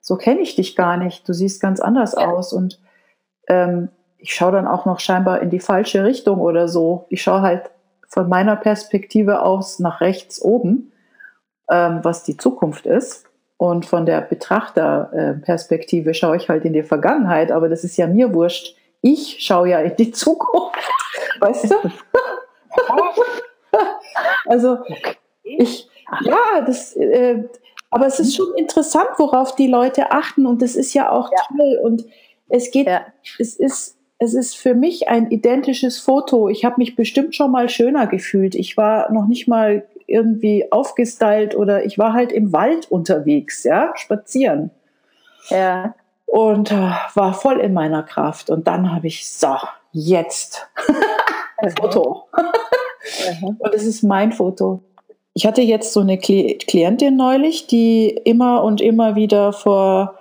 so 0.00 0.16
kenne 0.16 0.40
ich 0.40 0.56
dich 0.56 0.74
gar 0.76 0.96
nicht. 0.96 1.28
Du 1.28 1.32
siehst 1.32 1.60
ganz 1.60 1.78
anders 1.80 2.14
Ja. 2.18 2.28
aus. 2.30 2.52
Und 2.52 2.80
ähm, 3.48 3.88
ich 4.18 4.34
schaue 4.34 4.52
dann 4.52 4.66
auch 4.66 4.86
noch 4.86 4.98
scheinbar 5.00 5.40
in 5.42 5.50
die 5.50 5.60
falsche 5.60 6.04
Richtung 6.04 6.40
oder 6.40 6.68
so. 6.68 7.06
Ich 7.08 7.22
schaue 7.22 7.42
halt 7.42 7.70
von 8.08 8.28
meiner 8.28 8.56
Perspektive 8.56 9.42
aus 9.42 9.78
nach 9.78 10.00
rechts 10.00 10.40
oben, 10.40 10.91
ähm, 11.70 12.00
was 12.02 12.24
die 12.24 12.36
Zukunft 12.36 12.86
ist. 12.86 13.26
Und 13.56 13.86
von 13.86 14.06
der 14.06 14.20
Betrachterperspektive 14.22 16.14
schaue 16.14 16.36
ich 16.36 16.48
halt 16.48 16.64
in 16.64 16.72
die 16.72 16.82
Vergangenheit, 16.82 17.52
aber 17.52 17.68
das 17.68 17.84
ist 17.84 17.96
ja 17.96 18.08
mir 18.08 18.34
wurscht. 18.34 18.74
Ich 19.02 19.36
schaue 19.40 19.68
ja 19.70 19.78
in 19.80 19.94
die 19.96 20.10
Zukunft. 20.10 20.78
Weißt 21.40 21.70
du? 21.70 21.76
also 24.46 24.78
ich, 25.44 25.88
ja, 26.22 26.60
das, 26.66 26.96
äh, 26.96 27.44
aber 27.90 28.06
es 28.06 28.18
ist 28.20 28.34
schon 28.34 28.54
interessant, 28.56 29.08
worauf 29.18 29.54
die 29.54 29.66
Leute 29.68 30.12
achten 30.12 30.46
und 30.46 30.62
das 30.62 30.76
ist 30.76 30.94
ja 30.94 31.10
auch 31.10 31.30
Ja. 31.30 31.38
toll 31.56 31.78
und 31.82 32.04
es 32.48 32.70
geht, 32.70 32.86
Ja. 32.86 33.06
es 33.38 33.56
ist, 33.56 33.98
es 34.18 34.34
ist 34.34 34.56
für 34.56 34.74
mich 34.74 35.08
ein 35.08 35.30
identisches 35.30 35.98
Foto. 35.98 36.48
Ich 36.48 36.64
habe 36.64 36.76
mich 36.78 36.96
bestimmt 36.96 37.34
schon 37.34 37.50
mal 37.50 37.68
schöner 37.68 38.06
gefühlt. 38.06 38.54
Ich 38.54 38.76
war 38.76 39.10
noch 39.12 39.26
nicht 39.26 39.48
mal 39.48 39.86
irgendwie 40.12 40.70
aufgestylt 40.70 41.56
oder 41.56 41.84
ich 41.84 41.98
war 41.98 42.12
halt 42.12 42.30
im 42.32 42.52
Wald 42.52 42.90
unterwegs, 42.90 43.64
ja, 43.64 43.92
spazieren 43.96 44.70
Ja. 45.48 45.94
und 46.26 46.70
äh, 46.70 46.90
war 47.14 47.32
voll 47.34 47.58
in 47.60 47.72
meiner 47.72 48.02
Kraft. 48.02 48.50
Und 48.50 48.66
dann 48.66 48.94
habe 48.94 49.06
ich, 49.08 49.28
so, 49.28 49.56
jetzt 49.92 50.68
ein 51.58 51.70
Foto. 51.70 52.24
Und 53.58 53.74
es 53.74 53.84
ist 53.84 54.02
mein 54.04 54.30
Foto. 54.32 54.80
Ich 55.34 55.44
hatte 55.46 55.62
jetzt 55.62 55.92
so 55.92 56.00
eine 56.00 56.16
Kli- 56.16 56.64
Klientin 56.66 57.16
neulich, 57.16 57.66
die 57.66 58.08
immer 58.10 58.62
und 58.62 58.80
immer 58.80 59.16
wieder 59.16 59.52
vor 59.52 60.18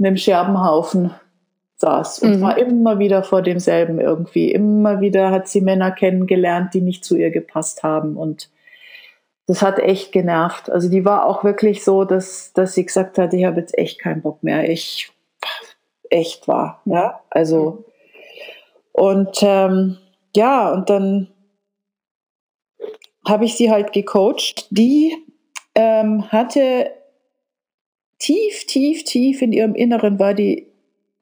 einem 0.00 0.16
Scherbenhaufen 0.16 1.12
saß 1.76 2.18
und 2.20 2.38
Mhm. 2.38 2.40
war 2.42 2.58
immer 2.58 2.98
wieder 2.98 3.22
vor 3.22 3.42
demselben 3.42 4.00
irgendwie. 4.00 4.50
Immer 4.50 5.00
wieder 5.00 5.30
hat 5.30 5.46
sie 5.46 5.60
Männer 5.60 5.92
kennengelernt, 5.92 6.74
die 6.74 6.80
nicht 6.80 7.04
zu 7.04 7.14
ihr 7.14 7.30
gepasst 7.30 7.84
haben. 7.84 8.16
Und 8.16 8.50
das 9.48 9.62
hat 9.62 9.78
echt 9.78 10.12
genervt. 10.12 10.70
Also 10.70 10.90
die 10.90 11.06
war 11.06 11.26
auch 11.26 11.42
wirklich 11.42 11.82
so, 11.82 12.04
dass, 12.04 12.52
dass 12.52 12.74
sie 12.74 12.84
gesagt 12.84 13.16
hat, 13.16 13.32
ich 13.32 13.44
habe 13.46 13.58
jetzt 13.58 13.76
echt 13.76 13.98
keinen 13.98 14.20
Bock 14.20 14.42
mehr. 14.42 14.68
Ich 14.68 15.10
echt 16.10 16.46
war. 16.46 16.82
Ja, 16.84 17.20
also 17.30 17.84
und 18.92 19.38
ähm, 19.42 19.96
ja, 20.36 20.70
und 20.72 20.90
dann 20.90 21.28
habe 23.26 23.46
ich 23.46 23.56
sie 23.56 23.70
halt 23.70 23.92
gecoacht. 23.92 24.66
Die 24.70 25.16
ähm, 25.74 26.30
hatte 26.30 26.90
tief, 28.18 28.66
tief, 28.66 29.04
tief 29.04 29.40
in 29.40 29.52
ihrem 29.52 29.74
Inneren 29.74 30.18
war 30.18 30.34
die 30.34 30.66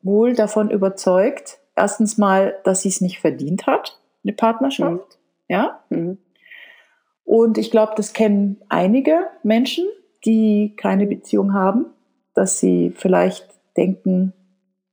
wohl 0.03 0.35
davon 0.35 0.71
überzeugt, 0.71 1.59
erstens 1.77 2.19
mal, 2.19 2.59
dass 2.65 2.83
sie 2.83 2.89
es 2.89 3.01
nicht 3.01 3.21
verdient 3.21 3.67
hat, 3.67 4.01
eine 4.25 4.33
Partnerschaft. 4.33 5.19
Ja. 5.49 5.85
Mhm. 5.91 6.19
Und 7.27 7.59
ich 7.59 7.71
glaube, 7.71 7.93
das 7.97 8.15
kennen 8.15 8.57
einige 8.71 9.27
Menschen, 9.43 9.85
die 10.25 10.75
keine 10.77 11.07
Beziehung 11.07 11.53
haben, 11.53 11.87
dass 12.35 12.61
sie 12.61 12.93
vielleicht 12.97 13.47
denken, 13.77 14.33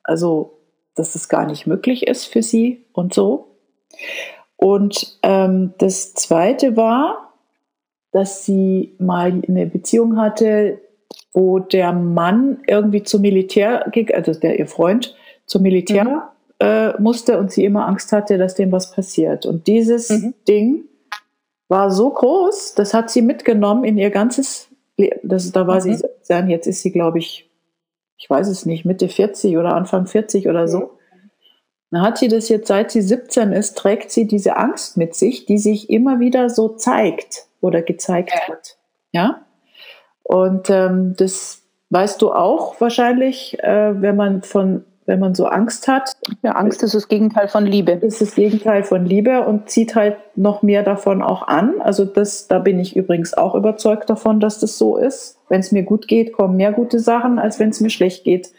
also, 0.03 0.57
dass 0.95 1.15
es 1.15 1.29
gar 1.29 1.45
nicht 1.45 1.65
möglich 1.67 2.05
ist 2.07 2.25
für 2.25 2.41
sie 2.43 2.85
und 2.91 3.13
so. 3.13 3.55
Und 4.57 5.19
ähm, 5.23 5.73
das 5.77 6.13
Zweite 6.15 6.75
war, 6.75 7.33
dass 8.11 8.45
sie 8.45 8.95
mal 8.99 9.41
eine 9.47 9.65
Beziehung 9.67 10.17
hatte, 10.17 10.79
wo 11.33 11.59
der 11.59 11.93
Mann 11.93 12.59
irgendwie 12.67 13.03
zum 13.03 13.21
Militär, 13.21 13.85
ging, 13.91 14.11
also 14.13 14.33
der 14.33 14.57
ihr 14.59 14.67
Freund 14.67 15.15
zum 15.45 15.61
Militär 15.63 16.03
Mhm. 16.05 16.21
äh, 16.59 17.01
musste 17.01 17.37
und 17.39 17.51
sie 17.51 17.65
immer 17.65 17.87
Angst 17.87 18.11
hatte, 18.11 18.37
dass 18.37 18.55
dem 18.55 18.71
was 18.71 18.91
passiert. 18.91 19.45
Und 19.45 19.67
dieses 19.67 20.09
Mhm. 20.09 20.33
Ding 20.47 20.83
war 21.67 21.91
so 21.91 22.09
groß, 22.09 22.75
das 22.75 22.93
hat 22.93 23.09
sie 23.09 23.21
mitgenommen 23.21 23.83
in 23.83 23.97
ihr 23.97 24.09
ganzes 24.11 24.67
Leben. 24.97 25.19
Das, 25.23 25.51
da 25.51 25.65
war 25.67 25.81
sie 25.81 25.91
Mhm. 25.91 25.97
17, 25.97 26.49
jetzt 26.49 26.67
ist 26.67 26.81
sie, 26.81 26.91
glaube 26.91 27.19
ich, 27.19 27.49
ich 28.17 28.29
weiß 28.29 28.47
es 28.47 28.65
nicht, 28.65 28.85
Mitte 28.85 29.09
40 29.09 29.57
oder 29.57 29.73
Anfang 29.75 30.05
40 30.05 30.47
oder 30.47 30.67
so. 30.67 30.97
Dann 31.91 32.01
hat 32.01 32.17
sie 32.17 32.27
das 32.27 32.49
jetzt, 32.49 32.67
seit 32.67 32.91
sie 32.91 33.01
17 33.01 33.51
ist, 33.51 33.77
trägt 33.77 34.11
sie 34.11 34.25
diese 34.27 34.57
Angst 34.57 34.97
mit 34.97 35.15
sich, 35.15 35.45
die 35.45 35.57
sich 35.57 35.89
immer 35.89 36.19
wieder 36.19 36.49
so 36.49 36.69
zeigt 36.69 37.45
oder 37.61 37.81
gezeigt 37.81 38.31
Ja. 38.33 38.53
wird. 38.53 38.77
Ja. 39.11 39.41
Und 40.23 40.69
ähm, 40.69 41.15
das 41.17 41.61
weißt 41.89 42.21
du 42.21 42.31
auch 42.31 42.79
wahrscheinlich, 42.81 43.59
äh, 43.63 44.01
wenn 44.01 44.15
man 44.15 44.41
von, 44.41 44.85
wenn 45.05 45.19
man 45.19 45.35
so 45.35 45.45
Angst 45.45 45.87
hat, 45.87 46.13
Ja, 46.43 46.51
Angst 46.53 46.81
ist 46.83 46.93
das 46.93 47.07
Gegenteil 47.07 47.47
von 47.47 47.65
Liebe. 47.65 47.91
ist 47.93 48.21
das 48.21 48.35
Gegenteil 48.35 48.83
von 48.83 49.05
Liebe 49.05 49.45
und 49.45 49.69
zieht 49.69 49.95
halt 49.95 50.17
noch 50.35 50.61
mehr 50.61 50.83
davon 50.83 51.21
auch 51.21 51.47
an. 51.47 51.81
Also 51.81 52.05
das, 52.05 52.47
da 52.47 52.59
bin 52.59 52.79
ich 52.79 52.95
übrigens 52.95 53.33
auch 53.33 53.55
überzeugt 53.55 54.09
davon, 54.09 54.39
dass 54.39 54.59
das 54.59 54.77
so 54.77 54.97
ist. 54.97 55.37
Wenn 55.49 55.59
es 55.59 55.71
mir 55.71 55.83
gut 55.83 56.07
geht, 56.07 56.33
kommen 56.33 56.55
mehr 56.57 56.71
gute 56.71 56.99
Sachen, 56.99 57.39
als 57.39 57.59
wenn 57.59 57.69
es 57.69 57.81
mir 57.81 57.89
schlecht 57.89 58.23
geht. 58.23 58.51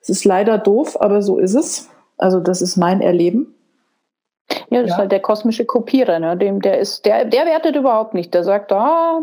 Es 0.00 0.08
ist 0.08 0.24
leider 0.24 0.58
doof, 0.58 0.96
aber 1.00 1.22
so 1.22 1.38
ist 1.38 1.54
es. 1.54 1.88
Also 2.16 2.40
das 2.40 2.62
ist 2.62 2.76
mein 2.76 3.00
Erleben. 3.00 3.54
Ja, 4.70 4.80
das 4.80 4.88
Ja. 4.90 4.94
ist 4.94 4.98
halt 4.98 5.12
der 5.12 5.20
kosmische 5.20 5.64
Kopierer, 5.66 6.18
ne? 6.18 6.36
Dem, 6.36 6.60
der 6.62 6.78
ist, 6.78 7.04
der, 7.06 7.24
der 7.24 7.44
wertet 7.46 7.76
überhaupt 7.76 8.14
nicht. 8.14 8.32
Der 8.34 8.44
sagt, 8.44 8.72
ah, 8.72 9.22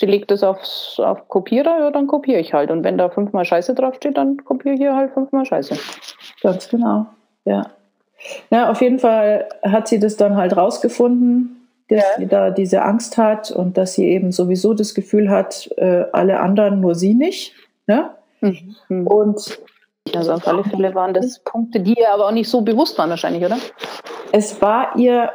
sie 0.00 0.06
legt 0.06 0.30
das 0.30 0.42
aufs, 0.42 0.98
auf 0.98 1.28
Kopierer, 1.28 1.78
ja, 1.78 1.90
dann 1.90 2.06
kopiere 2.06 2.40
ich 2.40 2.54
halt. 2.54 2.70
Und 2.70 2.82
wenn 2.84 2.96
da 2.98 3.10
fünfmal 3.10 3.44
Scheiße 3.44 3.74
draufsteht, 3.74 4.16
dann 4.16 4.38
kopiere 4.44 4.74
ich 4.74 4.80
hier 4.80 4.96
halt 4.96 5.12
fünfmal 5.12 5.44
Scheiße. 5.44 5.76
Ganz 6.42 6.68
genau. 6.68 7.06
Ja. 7.44 7.66
Ja, 8.50 8.70
auf 8.70 8.80
jeden 8.80 8.98
Fall 8.98 9.48
hat 9.62 9.88
sie 9.88 9.98
das 10.00 10.16
dann 10.16 10.36
halt 10.36 10.56
rausgefunden, 10.56 11.68
dass 11.88 12.00
Ja. 12.00 12.04
sie 12.18 12.26
da 12.26 12.50
diese 12.50 12.82
Angst 12.82 13.16
hat 13.18 13.50
und 13.50 13.76
dass 13.76 13.94
sie 13.94 14.06
eben 14.06 14.32
sowieso 14.32 14.74
das 14.74 14.94
Gefühl 14.94 15.30
hat, 15.30 15.68
äh, 15.76 16.04
alle 16.12 16.40
anderen, 16.40 16.80
nur 16.80 16.94
sie 16.94 17.14
nicht. 17.14 17.54
Ne? 17.86 18.10
Mhm. 18.40 19.06
Und 19.06 19.60
Also 20.14 20.32
auf 20.32 20.46
alle 20.48 20.64
Fälle 20.64 20.94
waren 20.94 21.12
das 21.14 21.38
Punkte, 21.40 21.80
die 21.80 21.94
ihr 21.98 22.10
aber 22.12 22.26
auch 22.26 22.32
nicht 22.32 22.48
so 22.48 22.62
bewusst 22.62 22.96
waren 22.98 23.10
wahrscheinlich, 23.10 23.44
oder? 23.44 23.58
es 24.32 24.60
war 24.62 24.96
ihr, 24.96 25.30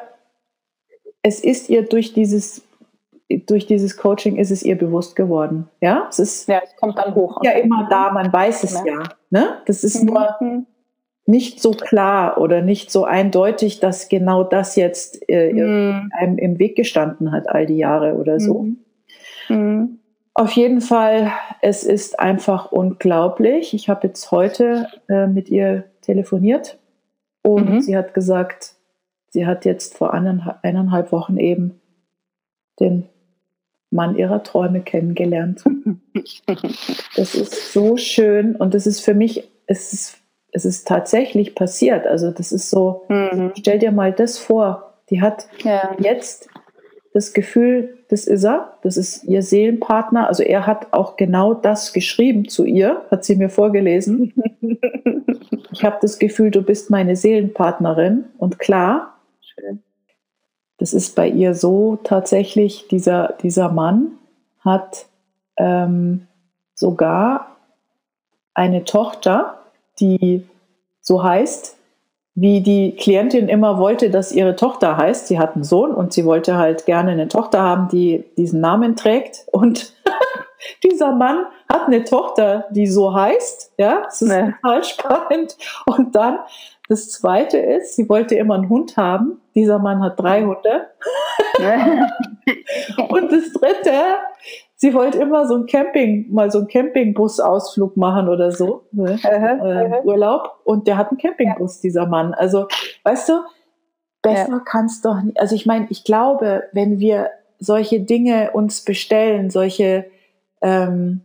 es 1.22 1.40
ist 1.44 1.70
ihr 1.70 1.84
durch 1.88 2.14
dieses, 2.14 2.65
durch 3.30 3.66
dieses 3.66 3.98
Coaching 3.98 4.36
ist 4.38 4.52
es 4.52 4.64
ihr 4.64 4.78
bewusst 4.78 5.16
geworden. 5.16 5.68
Ja, 5.82 6.08
es 6.10 6.20
ist 6.20 6.48
Ja, 6.48 6.62
es 6.64 6.76
kommt 6.76 6.98
dann 6.98 7.16
hoch. 7.16 7.40
ja 7.44 7.52
immer 7.52 7.88
da, 7.90 8.12
man 8.12 8.32
weiß 8.32 8.64
es 8.64 8.84
ja. 8.86 9.04
Ne? 9.30 9.62
Das 9.66 9.84
ist 9.84 10.04
nur, 10.04 10.36
Mhm. 10.40 10.68
nicht 11.26 11.60
so 11.60 11.72
klar 11.72 12.38
oder 12.40 12.62
nicht 12.62 12.92
so 12.92 13.04
eindeutig, 13.04 13.80
dass 13.80 14.10
genau 14.10 14.44
das 14.44 14.76
jetzt 14.76 15.28
äh, 15.28 15.52
mhm. 15.54 16.12
einem 16.18 16.38
im 16.38 16.60
Weg 16.60 16.76
gestanden 16.76 17.32
hat, 17.32 17.50
all 17.50 17.66
die 17.66 17.78
Jahre 17.78 18.14
oder 18.16 18.40
so. 18.40 18.60
Mhm. 18.64 18.78
Mhm. 19.50 20.00
Auf 20.36 20.52
jeden 20.52 20.82
Fall, 20.82 21.32
es 21.62 21.84
ist 21.84 22.20
einfach 22.20 22.72
unglaublich. 22.72 23.74
Ich 23.74 23.90
habe 23.90 24.08
jetzt 24.08 24.32
heute 24.32 24.88
äh, 25.08 25.28
mit 25.28 25.50
ihr 25.50 25.86
telefoniert 26.02 26.78
und 27.42 27.70
mhm. 27.70 27.82
sie 27.82 27.98
hat 27.98 28.14
gesagt, 28.14 28.76
sie 29.30 29.48
hat 29.48 29.66
jetzt 29.66 29.98
vor 29.98 30.14
eineinhalb, 30.14 30.58
eineinhalb 30.62 31.12
Wochen 31.12 31.38
eben 31.38 31.82
den 32.80 33.08
Mann 33.96 34.16
ihrer 34.16 34.44
Träume 34.44 34.82
kennengelernt. 34.82 35.64
Das 37.16 37.36
ist 37.36 37.74
so 37.74 37.98
schön 37.98 38.56
und 38.56 38.74
das 38.74 38.88
ist 38.88 39.02
für 39.02 39.14
mich, 39.14 39.50
es 39.68 39.94
ist 39.94 40.18
es 40.56 40.64
ist 40.64 40.88
tatsächlich 40.88 41.54
passiert. 41.54 42.08
Also 42.08 42.32
das 42.32 42.54
ist 42.54 42.70
so, 42.70 43.04
mhm. 43.10 43.52
stell 43.58 43.78
dir 43.78 43.92
mal 43.92 44.14
das 44.14 44.38
vor, 44.38 44.94
die 45.10 45.22
hat 45.22 45.48
ja. 45.64 45.94
jetzt 46.00 46.48
das 47.14 47.34
Gefühl, 47.34 47.98
das 48.08 48.26
ist 48.26 48.46
er, 48.46 48.78
das 48.82 48.96
ist 48.96 49.26
ihr 49.26 49.42
Seelenpartner. 49.42 50.30
Also 50.30 50.44
er 50.44 50.66
hat 50.66 50.94
auch 50.94 51.18
genau 51.18 51.54
das 51.54 51.92
geschrieben 51.92 52.48
zu 52.48 52.64
ihr, 52.64 53.02
hat 53.12 53.26
sie 53.26 53.36
mir 53.36 53.50
vorgelesen. 53.50 54.34
ich 55.72 55.84
habe 55.84 55.98
das 56.02 56.20
Gefühl, 56.20 56.52
du 56.52 56.62
bist 56.62 56.90
meine 56.90 57.18
Seelenpartnerin. 57.18 58.24
Und 58.38 58.58
klar, 58.58 59.18
das 60.86 60.94
ist 60.94 61.16
bei 61.16 61.28
ihr 61.28 61.56
so 61.56 61.98
tatsächlich, 62.04 62.88
dieser, 62.90 63.34
dieser 63.42 63.70
Mann 63.70 64.20
hat 64.60 65.08
ähm, 65.58 66.28
sogar 66.76 67.56
eine 68.54 68.84
Tochter, 68.84 69.58
die 70.00 70.44
so 71.02 71.24
heißt, 71.24 71.76
wie 72.36 72.62
die 72.62 72.96
Klientin 72.96 73.50
immer 73.50 73.80
wollte, 73.80 74.12
dass 74.12 74.32
ihre 74.32 74.56
Tochter 74.56 74.96
heißt. 74.96 75.26
Sie 75.26 75.40
hat 75.40 75.56
einen 75.56 75.64
Sohn 75.64 75.90
und 75.92 76.14
sie 76.14 76.24
wollte 76.24 76.56
halt 76.56 76.86
gerne 76.86 77.14
eine 77.14 77.30
Tochter 77.30 77.64
haben, 77.64 77.88
die 77.88 78.24
diesen 78.38 78.62
Namen 78.62 78.96
trägt. 78.96 79.48
Und 79.52 79.92
dieser 80.84 81.12
Mann 81.12 81.46
hat 81.72 81.88
eine 81.88 82.04
Tochter, 82.04 82.66
die 82.72 82.88
so 82.88 83.14
heißt. 83.14 83.74
Ja, 83.78 84.04
das 84.04 84.22
ist 84.22 84.30
nee. 84.30 84.54
total 84.62 84.84
spannend. 84.84 85.58
Und 85.86 86.16
dann 86.16 86.40
das 86.88 87.10
zweite 87.10 87.58
ist, 87.58 87.96
sie 87.96 88.08
wollte 88.10 88.36
immer 88.36 88.56
einen 88.56 88.70
Hund 88.70 88.96
haben. 88.96 89.42
Dieser 89.56 89.80
Mann 89.80 90.04
hat 90.04 90.20
drei 90.20 90.44
Hunde. 90.44 90.88
und 93.10 93.32
das 93.32 93.54
dritte, 93.54 93.92
sie 94.76 94.94
wollte 94.94 95.18
immer 95.18 95.48
so 95.48 95.56
ein 95.56 95.66
Camping, 95.66 96.28
mal 96.32 96.52
so 96.52 96.60
einen 96.60 96.68
Campingbus-Ausflug 96.68 97.98
machen 97.98 98.30
oder 98.30 98.52
so, 98.52 98.86
ne? 98.92 99.20
äh, 99.24 100.02
Urlaub. 100.04 100.60
Und 100.64 100.88
der 100.88 100.98
hat 100.98 101.10
einen 101.10 101.18
Campingbus, 101.18 101.80
dieser 101.80 102.06
Mann. 102.06 102.34
Also, 102.36 102.68
weißt 103.04 103.30
du, 103.30 103.40
besser 104.22 104.52
ja. 104.52 104.60
kann 104.60 104.86
es 104.86 105.02
doch 105.02 105.22
nicht. 105.22 105.40
Also 105.40 105.56
ich 105.56 105.66
meine, 105.66 105.88
ich 105.90 106.04
glaube, 106.04 106.64
wenn 106.72 107.00
wir 107.00 107.30
solche 107.60 108.02
Dinge 108.02 108.52
uns 108.52 108.84
bestellen, 108.84 109.50
solche, 109.50 110.06
ähm, 110.66 111.22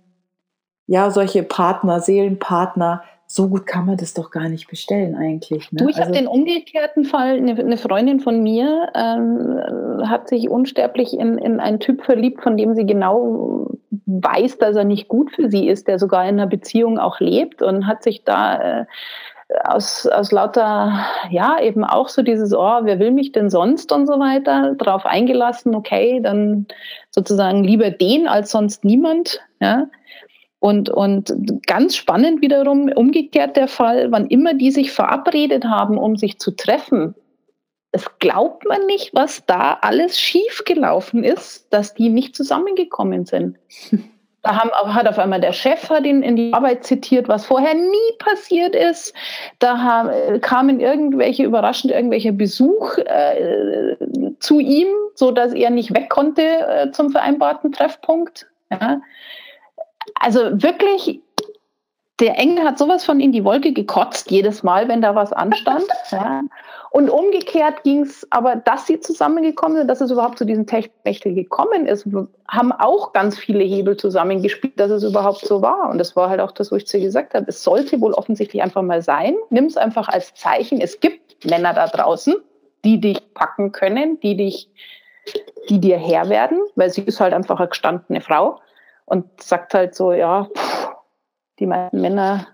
ja, 0.86 1.10
solche 1.10 1.42
Partner, 1.42 2.00
Seelenpartner, 2.00 3.02
so 3.26 3.48
gut 3.48 3.64
kann 3.64 3.86
man 3.86 3.96
das 3.96 4.12
doch 4.12 4.32
gar 4.32 4.48
nicht 4.48 4.68
bestellen 4.68 5.14
eigentlich. 5.14 5.70
Ne? 5.70 5.78
Du, 5.78 5.88
ich 5.88 5.96
also, 5.96 6.08
habe 6.08 6.18
den 6.18 6.26
umgekehrten 6.26 7.04
Fall, 7.04 7.36
eine, 7.36 7.56
eine 7.56 7.76
Freundin 7.76 8.18
von 8.18 8.42
mir 8.42 8.88
ähm, 8.94 10.08
hat 10.08 10.28
sich 10.28 10.50
unsterblich 10.50 11.14
in, 11.14 11.38
in 11.38 11.60
einen 11.60 11.78
Typ 11.78 12.02
verliebt, 12.02 12.42
von 12.42 12.56
dem 12.56 12.74
sie 12.74 12.86
genau 12.86 13.68
weiß, 14.06 14.58
dass 14.58 14.74
er 14.74 14.82
nicht 14.84 15.06
gut 15.06 15.30
für 15.30 15.48
sie 15.48 15.68
ist, 15.68 15.86
der 15.86 16.00
sogar 16.00 16.24
in 16.24 16.40
einer 16.40 16.48
Beziehung 16.48 16.98
auch 16.98 17.20
lebt 17.20 17.62
und 17.62 17.86
hat 17.86 18.02
sich 18.02 18.24
da 18.24 18.80
äh, 18.80 18.84
aus, 19.64 20.06
aus 20.06 20.32
lauter, 20.32 21.04
ja, 21.30 21.60
eben 21.60 21.84
auch 21.84 22.08
so 22.08 22.22
dieses, 22.22 22.52
oh, 22.52 22.80
wer 22.82 22.98
will 22.98 23.10
mich 23.10 23.32
denn 23.32 23.50
sonst 23.50 23.92
und 23.92 24.06
so 24.06 24.18
weiter, 24.18 24.74
darauf 24.76 25.06
eingelassen, 25.06 25.74
okay, 25.74 26.20
dann 26.22 26.66
sozusagen 27.10 27.64
lieber 27.64 27.90
den 27.90 28.28
als 28.28 28.50
sonst 28.50 28.84
niemand, 28.84 29.40
ja. 29.60 29.86
Und, 30.62 30.90
und 30.90 31.32
ganz 31.66 31.96
spannend 31.96 32.42
wiederum, 32.42 32.92
umgekehrt 32.94 33.56
der 33.56 33.66
Fall, 33.66 34.12
wann 34.12 34.26
immer 34.26 34.52
die 34.52 34.70
sich 34.70 34.92
verabredet 34.92 35.64
haben, 35.64 35.96
um 35.96 36.16
sich 36.16 36.38
zu 36.38 36.50
treffen, 36.50 37.14
es 37.92 38.04
glaubt 38.18 38.66
man 38.66 38.86
nicht, 38.86 39.14
was 39.14 39.44
da 39.46 39.78
alles 39.80 40.18
schiefgelaufen 40.20 41.24
ist, 41.24 41.72
dass 41.72 41.94
die 41.94 42.08
nicht 42.08 42.36
zusammengekommen 42.36 43.24
sind. 43.24 43.58
Da 44.42 44.56
haben, 44.56 44.70
hat 44.94 45.06
auf 45.06 45.18
einmal 45.18 45.40
der 45.40 45.52
Chef 45.52 45.90
hat 45.90 46.06
ihn 46.06 46.22
in 46.22 46.36
die 46.36 46.52
Arbeit 46.54 46.84
zitiert, 46.84 47.28
was 47.28 47.44
vorher 47.44 47.74
nie 47.74 48.16
passiert 48.18 48.74
ist. 48.74 49.14
Da 49.58 49.78
haben, 49.78 50.40
kamen 50.40 50.80
irgendwelche 50.80 51.44
überraschend 51.44 51.92
irgendwelche 51.92 52.32
Besuch 52.32 52.96
äh, 52.98 53.96
zu 54.38 54.60
ihm, 54.60 54.88
so 55.14 55.30
dass 55.30 55.52
er 55.52 55.68
nicht 55.70 55.94
weg 55.94 56.08
konnte 56.08 56.42
äh, 56.42 56.90
zum 56.90 57.10
vereinbarten 57.10 57.72
Treffpunkt. 57.72 58.46
Ja 58.70 59.00
also 60.14 60.62
wirklich, 60.62 61.20
der 62.20 62.38
Engel 62.38 62.64
hat 62.64 62.78
sowas 62.78 63.04
von 63.04 63.20
in 63.20 63.32
die 63.32 63.44
Wolke 63.44 63.72
gekotzt, 63.72 64.30
jedes 64.30 64.62
Mal, 64.62 64.88
wenn 64.88 65.02
da 65.02 65.14
was 65.14 65.32
anstand. 65.32 65.86
ja. 66.10 66.42
Und 66.92 67.08
umgekehrt 67.08 67.84
ging 67.84 68.02
es 68.02 68.26
aber, 68.30 68.56
dass 68.56 68.86
sie 68.86 68.98
zusammengekommen 68.98 69.78
sind, 69.78 69.88
dass 69.88 70.00
es 70.00 70.10
überhaupt 70.10 70.38
zu 70.38 70.44
diesem 70.44 70.66
Techtel 70.66 71.34
gekommen 71.34 71.86
ist, 71.86 72.06
haben 72.48 72.72
auch 72.72 73.12
ganz 73.12 73.38
viele 73.38 73.62
Hebel 73.62 73.96
zusammengespielt, 73.96 74.78
dass 74.78 74.90
es 74.90 75.04
überhaupt 75.04 75.46
so 75.46 75.62
war. 75.62 75.88
Und 75.88 75.98
das 75.98 76.16
war 76.16 76.28
halt 76.28 76.40
auch 76.40 76.50
das, 76.50 76.72
wo 76.72 76.76
ich 76.76 76.88
zu 76.88 76.98
ihr 76.98 77.04
gesagt 77.04 77.34
habe. 77.34 77.46
Es 77.48 77.62
sollte 77.62 78.00
wohl 78.00 78.12
offensichtlich 78.12 78.60
einfach 78.60 78.82
mal 78.82 79.02
sein. 79.02 79.36
Nimm 79.50 79.66
es 79.66 79.76
einfach 79.76 80.08
als 80.08 80.34
Zeichen. 80.34 80.80
Es 80.80 80.98
gibt 80.98 81.44
Männer 81.48 81.74
da 81.74 81.86
draußen, 81.86 82.34
die 82.84 83.00
dich 83.00 83.34
packen 83.34 83.70
können, 83.70 84.18
die 84.20 84.36
dich, 84.36 84.68
die 85.68 85.80
dir 85.80 85.96
Herr 85.96 86.28
werden, 86.28 86.60
weil 86.74 86.90
sie 86.90 87.02
ist 87.02 87.20
halt 87.20 87.34
einfach 87.34 87.60
eine 87.60 87.68
gestandene 87.68 88.20
Frau 88.20 88.58
und 89.04 89.40
sagt 89.40 89.74
halt 89.74 89.94
so, 89.94 90.12
ja, 90.12 90.48
pff, 90.56 90.88
die 91.60 91.66
meisten 91.66 92.00
Männer 92.00 92.48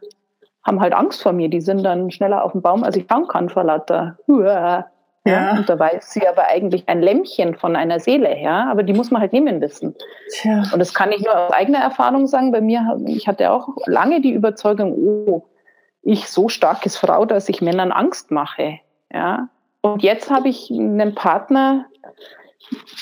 haben 0.67 0.81
halt 0.81 0.93
Angst 0.95 1.23
vor 1.23 1.33
mir, 1.33 1.49
die 1.49 1.61
sind 1.61 1.85
dann 1.85 2.11
schneller 2.11 2.45
auf 2.45 2.53
dem 2.53 2.63
Baum, 2.63 2.83
als 2.83 2.97
ich 2.97 3.07
bauen 3.07 3.29
kann 3.29 3.49
vor 3.49 3.65
lauter. 3.65 4.19
Ja. 4.27 4.87
ja. 5.25 5.53
Und 5.53 5.69
dabei 5.69 5.91
ist 5.91 6.11
sie 6.13 6.27
aber 6.27 6.49
eigentlich 6.49 6.89
ein 6.89 7.03
Lämmchen 7.03 7.55
von 7.55 7.77
einer 7.77 8.01
Seele 8.01 8.29
her, 8.29 8.67
aber 8.69 8.83
die 8.83 8.93
muss 8.93 9.11
man 9.11 9.23
halt 9.23 9.33
nehmen 9.33 9.61
wissen. 9.61 9.95
Tja. 10.31 10.65
Und 10.73 10.79
das 10.79 10.93
kann 10.93 11.13
ich 11.13 11.25
nur 11.25 11.39
aus 11.39 11.53
eigener 11.53 11.79
Erfahrung 11.79 12.27
sagen. 12.27 12.53
Bei 12.53 12.61
mir, 12.61 12.99
ich 13.07 13.29
hatte 13.29 13.51
auch 13.53 13.69
lange 13.87 14.21
die 14.21 14.33
Überzeugung, 14.33 14.93
oh, 14.95 15.45
ich 16.03 16.29
so 16.29 16.49
starkes 16.49 16.97
Frau, 16.97 17.25
dass 17.25 17.49
ich 17.49 17.63
Männern 17.63 17.93
Angst 17.93 18.31
mache. 18.31 18.81
Ja. 19.13 19.49
Und 19.83 20.03
jetzt 20.03 20.31
habe 20.31 20.49
ich 20.49 20.71
einen 20.71 21.15
Partner, 21.15 21.87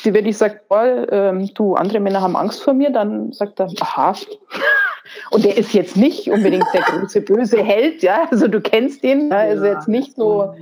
wenn 0.05 0.27
ich 0.27 0.37
sage, 0.37 0.61
oh, 0.69 0.77
ähm, 0.77 1.51
du, 1.55 1.75
andere 1.75 2.01
Männer 2.01 2.21
haben 2.21 2.37
Angst 2.37 2.63
vor 2.63 2.75
mir, 2.75 2.91
dann 2.91 3.33
sagt 3.33 3.61
er, 3.61 3.69
aha. 3.81 4.15
Und 5.31 5.45
der 5.45 5.57
ist 5.57 5.73
jetzt 5.73 5.97
nicht 5.97 6.29
unbedingt 6.31 6.67
der 6.73 6.83
große 6.83 7.21
böse 7.21 7.63
Held, 7.63 8.03
ja. 8.03 8.27
Also 8.31 8.49
du 8.49 8.61
kennst 8.61 9.05
ihn, 9.05 9.31
er 9.31 9.53
ist 9.53 9.63
jetzt 9.63 9.89
nicht 9.89 10.17
so, 10.17 10.55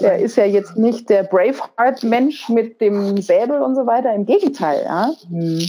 er 0.00 0.18
ist 0.18 0.36
ja 0.36 0.44
jetzt 0.44 0.76
nicht 0.76 1.10
der 1.10 1.24
Braveheart-Mensch 1.24 2.48
mit 2.48 2.80
dem 2.80 3.20
Säbel 3.20 3.60
und 3.62 3.74
so 3.74 3.86
weiter. 3.86 4.14
Im 4.14 4.26
Gegenteil, 4.26 4.82
ja. 4.84 5.12
Mhm. 5.28 5.68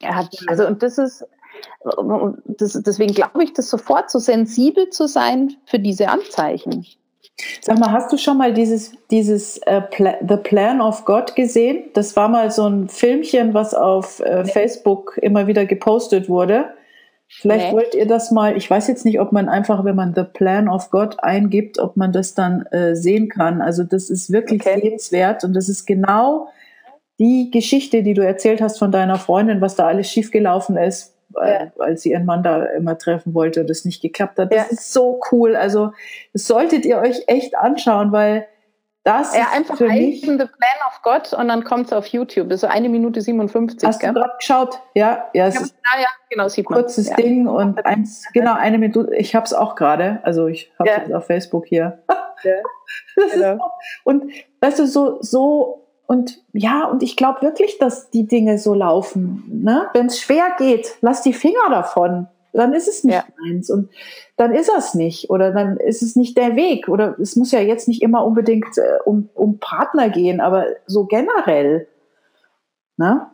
Er 0.00 0.16
hat, 0.16 0.36
also 0.46 0.66
und 0.66 0.82
das 0.82 0.98
ist, 0.98 1.24
das, 2.46 2.72
deswegen 2.84 3.14
glaube 3.14 3.42
ich, 3.42 3.52
das 3.52 3.70
sofort 3.70 4.10
so 4.10 4.18
sensibel 4.18 4.90
zu 4.90 5.08
sein 5.08 5.56
für 5.64 5.78
diese 5.78 6.08
Anzeichen. 6.08 6.86
Sag 7.60 7.78
mal, 7.78 7.92
hast 7.92 8.12
du 8.12 8.16
schon 8.16 8.36
mal 8.36 8.52
dieses, 8.52 8.92
dieses 9.10 9.60
uh, 9.68 9.80
Pla 9.90 10.14
The 10.26 10.36
Plan 10.36 10.80
of 10.80 11.04
God 11.04 11.36
gesehen? 11.36 11.84
Das 11.94 12.16
war 12.16 12.28
mal 12.28 12.50
so 12.50 12.66
ein 12.68 12.88
Filmchen, 12.88 13.54
was 13.54 13.74
auf 13.74 14.20
äh. 14.20 14.44
Facebook 14.44 15.18
immer 15.22 15.46
wieder 15.46 15.64
gepostet 15.64 16.28
wurde. 16.28 16.66
Vielleicht 17.30 17.72
wollt 17.72 17.94
ihr 17.94 18.06
das 18.06 18.30
mal, 18.30 18.56
ich 18.56 18.68
weiß 18.70 18.88
jetzt 18.88 19.04
nicht, 19.04 19.20
ob 19.20 19.32
man 19.32 19.50
einfach, 19.50 19.84
wenn 19.84 19.94
man 19.94 20.14
The 20.14 20.24
Plan 20.24 20.66
of 20.66 20.90
God 20.90 21.22
eingibt, 21.22 21.78
ob 21.78 21.94
man 21.94 22.10
das 22.10 22.34
dann 22.34 22.62
äh, 22.70 22.96
sehen 22.96 23.28
kann. 23.28 23.60
Also 23.60 23.84
das 23.84 24.08
ist 24.08 24.32
wirklich 24.32 24.62
okay. 24.62 24.80
sehenswert 24.80 25.44
und 25.44 25.52
das 25.52 25.68
ist 25.68 25.84
genau 25.86 26.48
die 27.18 27.50
Geschichte, 27.50 28.02
die 28.02 28.14
du 28.14 28.24
erzählt 28.24 28.62
hast 28.62 28.78
von 28.78 28.90
deiner 28.90 29.16
Freundin, 29.16 29.60
was 29.60 29.76
da 29.76 29.86
alles 29.86 30.10
schiefgelaufen 30.10 30.78
ist 30.78 31.17
ja. 31.42 31.72
als 31.78 32.02
sie 32.02 32.10
ihren 32.10 32.24
Mann 32.24 32.42
da 32.42 32.64
immer 32.64 32.98
treffen 32.98 33.34
wollte 33.34 33.60
und 33.60 33.70
es 33.70 33.84
nicht 33.84 34.02
geklappt 34.02 34.38
hat. 34.38 34.52
Das 34.52 34.66
ja. 34.68 34.72
ist 34.72 34.92
so 34.92 35.20
cool. 35.32 35.56
Also 35.56 35.92
das 36.32 36.46
solltet 36.46 36.84
ihr 36.84 36.98
euch 36.98 37.24
echt 37.26 37.56
anschauen, 37.56 38.12
weil 38.12 38.46
das 39.08 39.34
ja, 39.34 39.46
einfach 39.54 39.78
für 39.78 39.88
mich, 39.88 40.20
The 40.20 40.36
Plan 40.36 40.48
of 40.86 41.00
God 41.02 41.32
und 41.32 41.48
dann 41.48 41.64
kommt 41.64 41.86
es 41.86 41.92
auf 41.94 42.06
YouTube. 42.08 42.50
Das 42.50 42.56
ist 42.56 42.60
so 42.60 42.66
eine 42.66 42.90
Minute 42.90 43.22
57. 43.22 43.88
Hast 43.88 44.00
gell? 44.00 44.12
du 44.12 44.20
gerade 44.20 44.34
geschaut? 44.38 44.80
Ja, 44.94 45.30
ja, 45.32 45.46
es 45.46 45.54
ja, 45.54 45.60
ist 45.62 45.74
ja, 45.98 46.08
genau, 46.28 46.48
sieht 46.48 46.68
man. 46.68 46.80
kurzes 46.80 47.08
ja. 47.08 47.16
Ding 47.16 47.46
und 47.46 47.84
eins, 47.86 48.26
genau 48.34 48.54
eine 48.54 48.76
Minute. 48.76 49.14
Ich 49.14 49.34
habe 49.34 49.46
es 49.46 49.54
auch 49.54 49.76
gerade. 49.76 50.20
Also 50.24 50.46
ich 50.46 50.70
habe 50.78 50.90
es 51.06 51.12
auf 51.12 51.26
Facebook 51.26 51.66
hier. 51.66 52.02
Ja. 52.42 52.52
genau. 53.32 53.56
so, 53.56 53.60
und 54.04 54.30
weißt 54.60 54.78
du, 54.78 54.86
so, 54.86 55.22
so 55.22 55.87
und 56.08 56.42
ja, 56.54 56.86
und 56.86 57.02
ich 57.02 57.16
glaube 57.16 57.42
wirklich, 57.42 57.78
dass 57.78 58.08
die 58.08 58.26
Dinge 58.26 58.58
so 58.58 58.72
laufen. 58.72 59.44
Ne? 59.46 59.88
Wenn 59.92 60.06
es 60.06 60.18
schwer 60.18 60.54
geht, 60.56 60.96
lass 61.02 61.20
die 61.20 61.34
Finger 61.34 61.68
davon. 61.68 62.28
dann 62.54 62.72
ist 62.72 62.88
es 62.88 63.04
nicht 63.04 63.14
ja. 63.14 63.24
eins 63.46 63.68
und 63.68 63.90
dann 64.38 64.54
ist 64.54 64.70
es 64.74 64.94
nicht 64.94 65.28
oder 65.28 65.52
dann 65.52 65.76
ist 65.76 66.02
es 66.02 66.16
nicht 66.16 66.38
der 66.38 66.56
Weg 66.56 66.88
oder 66.88 67.18
es 67.20 67.36
muss 67.36 67.52
ja 67.52 67.60
jetzt 67.60 67.88
nicht 67.88 68.00
immer 68.00 68.24
unbedingt 68.24 68.78
äh, 68.78 68.98
um, 69.04 69.28
um 69.34 69.58
Partner 69.58 70.08
gehen, 70.08 70.40
aber 70.40 70.64
so 70.86 71.04
generell. 71.04 71.86
Ne? 72.96 73.26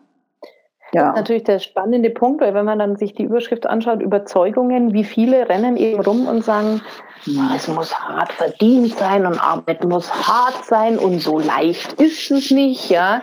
Ja. 0.94 1.12
Natürlich 1.12 1.42
der 1.42 1.59
spannende 1.59 2.09
Punkt, 2.09 2.40
weil 2.40 2.54
wenn 2.54 2.64
man 2.64 2.78
dann 2.78 2.94
sich 2.94 3.14
die 3.14 3.24
Überschrift 3.24 3.66
anschaut, 3.66 4.00
Überzeugungen, 4.00 4.92
wie 4.92 5.02
viele 5.02 5.48
rennen 5.48 5.76
eben 5.76 6.00
rum 6.00 6.28
und 6.28 6.44
sagen, 6.44 6.83
es 7.57 7.66
muss 7.66 7.92
hart 7.98 8.30
verdient 8.33 8.96
sein 8.96 9.26
und 9.26 9.42
Arbeit 9.42 9.83
muss 9.83 10.09
hart 10.12 10.64
sein 10.64 10.96
und 10.96 11.20
so 11.20 11.40
leicht 11.40 11.94
ist 11.94 12.30
es 12.30 12.52
nicht, 12.52 12.90
ja. 12.90 13.22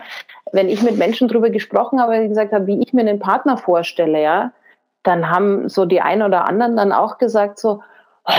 Wenn 0.52 0.68
ich 0.68 0.82
mit 0.82 0.98
Menschen 0.98 1.28
darüber 1.28 1.48
gesprochen 1.48 1.98
habe, 1.98 2.28
gesagt 2.28 2.52
habe, 2.52 2.66
wie 2.66 2.82
ich 2.82 2.92
mir 2.92 3.00
einen 3.00 3.18
Partner 3.18 3.56
vorstelle, 3.56 4.22
ja, 4.22 4.52
dann 5.02 5.30
haben 5.30 5.70
so 5.70 5.86
die 5.86 6.02
einen 6.02 6.22
oder 6.22 6.46
anderen 6.46 6.76
dann 6.76 6.92
auch 6.92 7.16
gesagt 7.16 7.58
so, 7.58 7.80
oh 8.26 8.32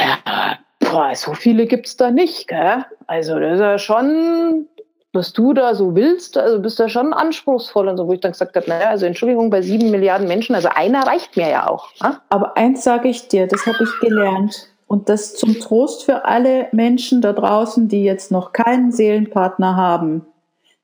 boah, 0.92 1.16
so 1.16 1.34
viele 1.34 1.66
gibt's 1.66 1.98
da 1.98 2.12
nicht, 2.12 2.48
gell? 2.48 2.86
Also 3.08 3.40
das 3.40 3.54
ist 3.54 3.62
ja 3.62 3.78
schon 3.80 4.68
was 5.14 5.32
du 5.32 5.54
da 5.54 5.76
so 5.76 5.96
willst, 5.96 6.38
also 6.38 6.60
bist 6.60 6.80
du 6.80 6.84
ja 6.84 6.90
schon 6.90 7.14
anspruchsvoll 7.14 7.88
und 7.88 7.98
so, 7.98 8.08
wo 8.08 8.14
ich 8.14 8.20
dann 8.20 8.32
gesagt 8.32 8.56
habe, 8.56 8.68
naja, 8.68 8.90
also 8.90 9.06
Entschuldigung, 9.06 9.52
bei 9.52 9.62
sieben 9.62 9.92
Milliarden 9.92 10.28
Menschen, 10.28 10.56
also 10.56 10.70
einer 10.74 11.06
reicht 11.06 11.38
mir 11.38 11.50
ja 11.50 11.70
auch. 11.70 11.90
Ne? 12.02 12.18
Aber 12.30 12.58
eins 12.58 12.84
sage 12.84 13.10
ich 13.10 13.28
dir, 13.28 13.48
das 13.48 13.66
habe 13.68 13.84
ich 13.84 14.00
gelernt 14.02 14.74
und 14.88 15.10
das 15.10 15.36
zum 15.36 15.60
Trost 15.60 16.04
für 16.04 16.26
alle 16.26 16.68
Menschen 16.72 17.22
da 17.22 17.32
draußen, 17.32 17.88
die 17.88 18.04
jetzt 18.04 18.32
noch 18.32 18.54
keinen 18.54 18.92
Seelenpartner 18.92 19.76
haben. 19.76 20.26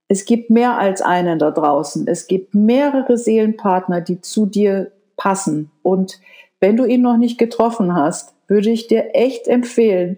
Es 0.08 0.26
gibt 0.26 0.52
mehr 0.52 0.78
als 0.78 1.02
einen 1.02 1.40
da 1.40 1.52
draußen. 1.52 2.08
Es 2.08 2.28
gibt 2.28 2.56
mehrere 2.56 3.18
Seelenpartner, 3.18 4.02
die 4.02 4.22
zu 4.22 4.46
dir 4.46 4.92
passen. 5.18 5.72
Und 5.84 6.20
wenn 6.60 6.78
du 6.78 6.86
ihn 6.86 7.02
noch 7.02 7.18
nicht 7.18 7.38
getroffen 7.38 7.96
hast, 7.96 8.34
würde 8.48 8.70
ich 8.70 8.88
dir 8.88 9.12
echt 9.14 9.48
empfehlen, 9.48 10.18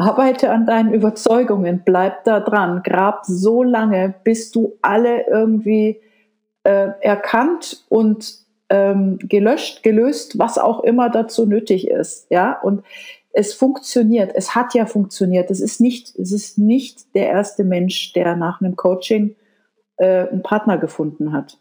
arbeite 0.00 0.50
an 0.50 0.66
deinen 0.66 0.94
Überzeugungen, 0.94 1.82
bleib 1.84 2.24
da 2.24 2.40
dran, 2.40 2.82
grab 2.82 3.24
so 3.24 3.62
lange, 3.62 4.14
bis 4.24 4.50
du 4.50 4.78
alle 4.82 5.26
irgendwie 5.26 6.00
äh, 6.64 6.88
erkannt 7.00 7.84
und 7.88 8.34
ähm, 8.70 9.18
gelöscht, 9.22 9.82
gelöst, 9.82 10.38
was 10.38 10.58
auch 10.58 10.80
immer 10.84 11.10
dazu 11.10 11.46
nötig 11.46 11.88
ist, 11.88 12.30
ja. 12.30 12.58
Und 12.60 12.82
es 13.32 13.54
funktioniert, 13.54 14.32
es 14.34 14.54
hat 14.54 14.74
ja 14.74 14.86
funktioniert. 14.86 15.50
Es 15.50 15.60
ist 15.60 15.80
nicht, 15.80 16.16
es 16.18 16.32
ist 16.32 16.58
nicht 16.58 17.14
der 17.14 17.28
erste 17.28 17.62
Mensch, 17.62 18.12
der 18.12 18.36
nach 18.36 18.60
einem 18.60 18.76
Coaching 18.76 19.36
äh, 19.98 20.28
einen 20.28 20.42
Partner 20.42 20.78
gefunden 20.78 21.32
hat 21.32 21.58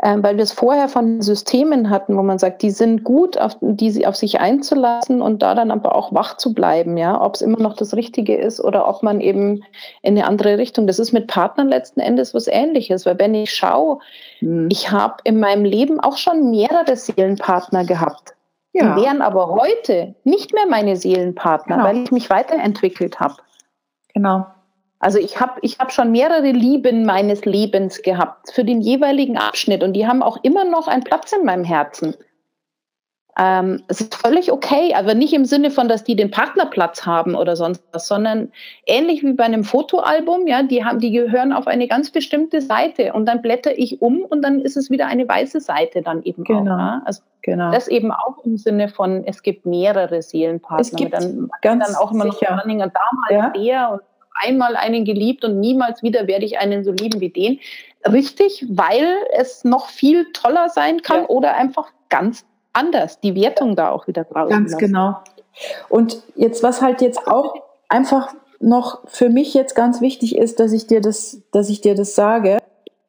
weil 0.00 0.36
wir 0.36 0.44
es 0.44 0.52
vorher 0.52 0.88
von 0.88 1.20
Systemen 1.22 1.90
hatten, 1.90 2.16
wo 2.16 2.22
man 2.22 2.38
sagt, 2.38 2.62
die 2.62 2.70
sind 2.70 3.02
gut, 3.02 3.36
auf, 3.36 3.56
die 3.60 4.06
auf 4.06 4.14
sich 4.14 4.38
einzulassen 4.38 5.20
und 5.20 5.42
da 5.42 5.54
dann 5.56 5.72
aber 5.72 5.94
auch 5.94 6.14
wach 6.14 6.36
zu 6.36 6.54
bleiben, 6.54 6.96
ja, 6.96 7.20
ob 7.20 7.34
es 7.34 7.40
immer 7.40 7.58
noch 7.58 7.74
das 7.74 7.94
Richtige 7.94 8.36
ist 8.36 8.60
oder 8.60 8.86
ob 8.86 9.02
man 9.02 9.20
eben 9.20 9.64
in 10.02 10.16
eine 10.16 10.26
andere 10.26 10.56
Richtung. 10.56 10.86
Das 10.86 11.00
ist 11.00 11.12
mit 11.12 11.26
Partnern 11.26 11.68
letzten 11.68 11.98
Endes 12.00 12.32
was 12.32 12.46
Ähnliches, 12.46 13.06
weil 13.06 13.18
wenn 13.18 13.34
ich 13.34 13.52
schaue, 13.52 13.98
hm. 14.38 14.68
ich 14.70 14.92
habe 14.92 15.16
in 15.24 15.40
meinem 15.40 15.64
Leben 15.64 15.98
auch 15.98 16.16
schon 16.16 16.50
mehrere 16.50 16.94
Seelenpartner 16.94 17.84
gehabt. 17.84 18.34
Ja. 18.72 18.94
Die 18.94 19.02
wären 19.02 19.22
aber 19.22 19.48
heute 19.48 20.14
nicht 20.22 20.54
mehr 20.54 20.66
meine 20.68 20.94
Seelenpartner, 20.94 21.76
genau. 21.76 21.88
weil 21.88 22.04
ich 22.04 22.12
mich 22.12 22.30
weiterentwickelt 22.30 23.18
habe. 23.18 23.34
Genau. 24.14 24.46
Also 25.00 25.18
ich 25.18 25.40
habe 25.40 25.60
ich 25.62 25.78
hab 25.78 25.92
schon 25.92 26.10
mehrere 26.10 26.50
Lieben 26.50 27.04
meines 27.04 27.44
Lebens 27.44 28.02
gehabt 28.02 28.52
für 28.52 28.64
den 28.64 28.80
jeweiligen 28.80 29.38
Abschnitt 29.38 29.82
und 29.82 29.92
die 29.92 30.06
haben 30.06 30.22
auch 30.22 30.38
immer 30.42 30.64
noch 30.64 30.88
einen 30.88 31.04
Platz 31.04 31.32
in 31.32 31.44
meinem 31.44 31.64
Herzen. 31.64 32.14
Ähm, 33.40 33.84
es 33.86 34.00
ist 34.00 34.16
völlig 34.16 34.50
okay, 34.50 34.94
aber 34.96 35.14
nicht 35.14 35.32
im 35.32 35.44
Sinne 35.44 35.70
von, 35.70 35.86
dass 35.86 36.02
die 36.02 36.16
den 36.16 36.32
Partnerplatz 36.32 37.06
haben 37.06 37.36
oder 37.36 37.54
sonst 37.54 37.84
was, 37.92 38.08
sondern 38.08 38.50
ähnlich 38.84 39.22
wie 39.22 39.32
bei 39.32 39.44
einem 39.44 39.62
Fotoalbum, 39.62 40.48
ja, 40.48 40.64
die 40.64 40.84
haben, 40.84 40.98
die 40.98 41.12
gehören 41.12 41.52
auf 41.52 41.68
eine 41.68 41.86
ganz 41.86 42.10
bestimmte 42.10 42.60
Seite 42.60 43.12
und 43.12 43.26
dann 43.26 43.40
blätter 43.40 43.78
ich 43.78 44.02
um 44.02 44.22
und 44.22 44.42
dann 44.42 44.58
ist 44.60 44.76
es 44.76 44.90
wieder 44.90 45.06
eine 45.06 45.28
weiße 45.28 45.60
Seite 45.60 46.02
dann 46.02 46.24
eben 46.24 46.42
genau. 46.42 46.62
auch. 46.62 46.78
Ja? 46.78 47.02
Also 47.04 47.22
genau. 47.42 47.70
das 47.70 47.86
eben 47.86 48.10
auch 48.10 48.44
im 48.44 48.56
Sinne 48.56 48.88
von, 48.88 49.22
es 49.24 49.44
gibt 49.44 49.64
mehrere 49.66 50.20
Seelenpartner. 50.20 50.80
Es 50.80 50.96
gibt 50.96 51.14
dann, 51.14 51.48
ganz 51.62 51.86
dann 51.86 51.94
auch 51.94 52.10
immer 52.10 52.24
noch 52.24 52.40
sicher. 52.40 52.60
damals 52.64 52.92
ja. 53.30 53.50
der 53.50 53.90
und 53.92 54.00
einmal 54.40 54.76
einen 54.76 55.04
geliebt 55.04 55.44
und 55.44 55.60
niemals 55.60 56.02
wieder 56.02 56.26
werde 56.26 56.44
ich 56.44 56.58
einen 56.58 56.84
so 56.84 56.92
lieben 56.92 57.20
wie 57.20 57.30
den. 57.30 57.60
Richtig, 58.06 58.64
weil 58.68 59.16
es 59.36 59.64
noch 59.64 59.88
viel 59.88 60.32
toller 60.32 60.68
sein 60.68 61.02
kann 61.02 61.22
ja. 61.22 61.28
oder 61.28 61.54
einfach 61.54 61.90
ganz 62.08 62.44
anders. 62.72 63.20
Die 63.20 63.34
Wertung 63.34 63.76
da 63.76 63.90
auch 63.90 64.06
wieder 64.06 64.24
draußen. 64.24 64.50
Ganz 64.50 64.72
lassen. 64.72 64.84
genau. 64.84 65.16
Und 65.88 66.22
jetzt, 66.36 66.62
was 66.62 66.80
halt 66.80 67.00
jetzt 67.00 67.26
auch 67.26 67.54
einfach 67.88 68.34
noch 68.60 69.06
für 69.08 69.30
mich 69.30 69.54
jetzt 69.54 69.74
ganz 69.74 70.00
wichtig 70.00 70.36
ist, 70.36 70.60
dass 70.60 70.72
ich 70.72 70.86
dir 70.86 71.00
das, 71.00 71.42
dass 71.52 71.68
ich 71.68 71.80
dir 71.80 71.94
das 71.94 72.14
sage. 72.14 72.58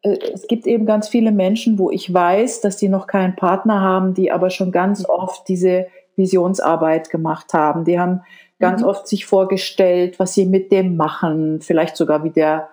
Äh, 0.02 0.18
es 0.34 0.48
gibt 0.48 0.68
eben 0.68 0.86
ganz 0.86 1.08
viele 1.08 1.32
Menschen, 1.32 1.80
wo 1.80 1.90
ich 1.92 2.14
weiß, 2.14 2.62
dass 2.62 2.78
die 2.78 2.90
noch 2.90 3.08
keinen 3.08 3.36
Partner 3.36 3.82
haben, 3.82 4.14
die 4.14 4.32
aber 4.32 4.50
schon 4.50 4.72
ganz 4.72 5.08
oft 5.08 5.48
diese 5.48 5.88
Visionsarbeit 6.16 7.10
gemacht 7.10 7.54
haben. 7.54 7.86
Die 7.86 8.00
haben 8.00 8.22
ganz 8.60 8.82
mhm. 8.82 8.88
oft 8.88 9.08
sich 9.08 9.26
vorgestellt, 9.26 10.20
was 10.20 10.34
sie 10.34 10.46
mit 10.46 10.72
dem 10.72 10.98
machen, 10.98 11.62
vielleicht 11.62 11.96
sogar 11.98 12.24
wie 12.24 12.30
der, 12.30 12.70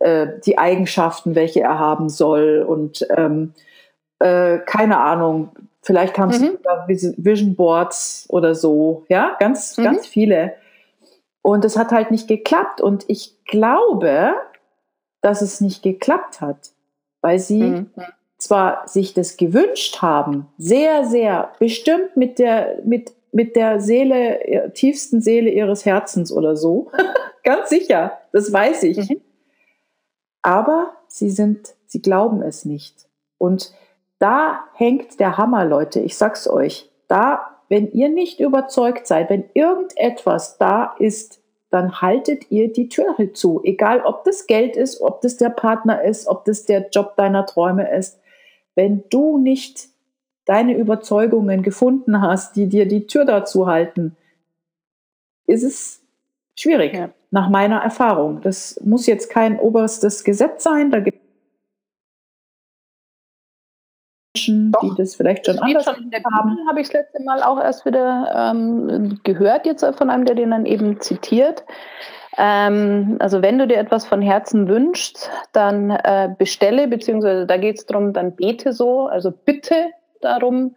äh, 0.00 0.26
die 0.44 0.58
Eigenschaften, 0.58 1.34
welche 1.34 1.60
er 1.60 1.78
haben 1.78 2.08
soll 2.08 2.64
und 2.66 3.06
ähm, 3.16 3.52
äh, 4.18 4.58
keine 4.58 4.98
Ahnung, 4.98 5.50
vielleicht 5.82 6.18
haben 6.18 6.32
sie 6.32 6.50
mhm. 6.50 7.14
Vision 7.16 7.54
Boards 7.54 8.26
oder 8.28 8.54
so, 8.54 9.04
ja, 9.08 9.36
ganz, 9.38 9.76
mhm. 9.76 9.84
ganz 9.84 10.06
viele. 10.06 10.54
Und 11.42 11.64
es 11.64 11.76
hat 11.76 11.92
halt 11.92 12.10
nicht 12.10 12.26
geklappt 12.26 12.80
und 12.80 13.04
ich 13.08 13.44
glaube, 13.44 14.34
dass 15.20 15.42
es 15.42 15.60
nicht 15.60 15.82
geklappt 15.82 16.40
hat, 16.40 16.70
weil 17.20 17.38
sie 17.38 17.62
mhm. 17.62 17.90
zwar 18.38 18.88
sich 18.88 19.14
das 19.14 19.36
gewünscht 19.36 20.02
haben, 20.02 20.48
sehr, 20.58 21.04
sehr 21.04 21.52
bestimmt 21.58 22.16
mit 22.16 22.38
der, 22.38 22.80
mit 22.84 23.12
mit 23.36 23.54
der 23.54 23.80
Seele, 23.80 24.72
tiefsten 24.72 25.20
Seele 25.20 25.50
ihres 25.50 25.84
Herzens 25.84 26.32
oder 26.32 26.56
so. 26.56 26.90
Ganz 27.44 27.68
sicher, 27.68 28.18
das 28.32 28.50
weiß 28.50 28.84
ich. 28.84 29.10
Mhm. 29.10 29.20
Aber 30.40 30.92
sie 31.06 31.28
sind, 31.28 31.74
sie 31.84 32.00
glauben 32.00 32.40
es 32.40 32.64
nicht. 32.64 33.06
Und 33.36 33.74
da 34.18 34.64
hängt 34.72 35.20
der 35.20 35.36
Hammer, 35.36 35.66
Leute. 35.66 36.00
Ich 36.00 36.16
sag's 36.16 36.48
euch. 36.48 36.90
Da, 37.08 37.60
wenn 37.68 37.92
ihr 37.92 38.08
nicht 38.08 38.40
überzeugt 38.40 39.06
seid, 39.06 39.28
wenn 39.28 39.44
irgendetwas 39.52 40.56
da 40.56 40.94
ist, 40.98 41.42
dann 41.68 42.00
haltet 42.00 42.50
ihr 42.50 42.72
die 42.72 42.88
Türe 42.88 43.34
zu. 43.34 43.60
Egal, 43.64 44.00
ob 44.00 44.24
das 44.24 44.46
Geld 44.46 44.78
ist, 44.78 45.02
ob 45.02 45.20
das 45.20 45.36
der 45.36 45.50
Partner 45.50 46.02
ist, 46.02 46.26
ob 46.26 46.46
das 46.46 46.64
der 46.64 46.88
Job 46.88 47.16
deiner 47.16 47.44
Träume 47.44 47.94
ist. 47.94 48.18
Wenn 48.74 49.04
du 49.10 49.36
nicht 49.36 49.90
deine 50.46 50.76
Überzeugungen 50.76 51.62
gefunden 51.62 52.22
hast, 52.22 52.56
die 52.56 52.68
dir 52.68 52.88
die 52.88 53.06
Tür 53.06 53.24
dazu 53.24 53.66
halten, 53.66 54.16
ist 55.46 55.62
es 55.62 56.02
schwierig, 56.54 56.94
ja. 56.94 57.10
nach 57.30 57.50
meiner 57.50 57.80
Erfahrung. 57.82 58.40
Das 58.40 58.80
muss 58.84 59.06
jetzt 59.06 59.28
kein 59.28 59.58
oberstes 59.58 60.24
Gesetz 60.24 60.64
sein, 60.64 60.90
da 60.90 61.00
gibt 61.00 61.20
Menschen, 64.36 64.72
Doch, 64.72 64.80
die 64.80 64.92
das 64.96 65.14
vielleicht 65.14 65.46
schon 65.46 65.58
anders 65.58 65.84
schon 65.84 66.04
in 66.04 66.10
der 66.10 66.22
haben. 66.24 66.56
Habe 66.68 66.80
ich 66.80 66.88
das 66.88 66.94
letzte 66.94 67.22
Mal 67.22 67.42
auch 67.42 67.58
erst 67.58 67.84
wieder 67.86 68.52
ähm, 68.54 69.18
gehört, 69.24 69.66
jetzt 69.66 69.84
von 69.84 70.10
einem, 70.10 70.24
der 70.24 70.34
den 70.34 70.50
dann 70.50 70.66
eben 70.66 71.00
zitiert. 71.00 71.64
Ähm, 72.36 73.16
also 73.18 73.40
wenn 73.40 73.58
du 73.58 73.66
dir 73.66 73.78
etwas 73.78 74.06
von 74.06 74.20
Herzen 74.20 74.68
wünschst, 74.68 75.30
dann 75.52 75.90
äh, 75.90 76.28
bestelle, 76.36 76.86
beziehungsweise 76.86 77.46
da 77.46 77.56
geht 77.56 77.78
es 77.78 77.86
darum, 77.86 78.12
dann 78.12 78.36
bete 78.36 78.72
so, 78.72 79.06
also 79.06 79.30
bitte 79.30 79.90
darum, 80.26 80.76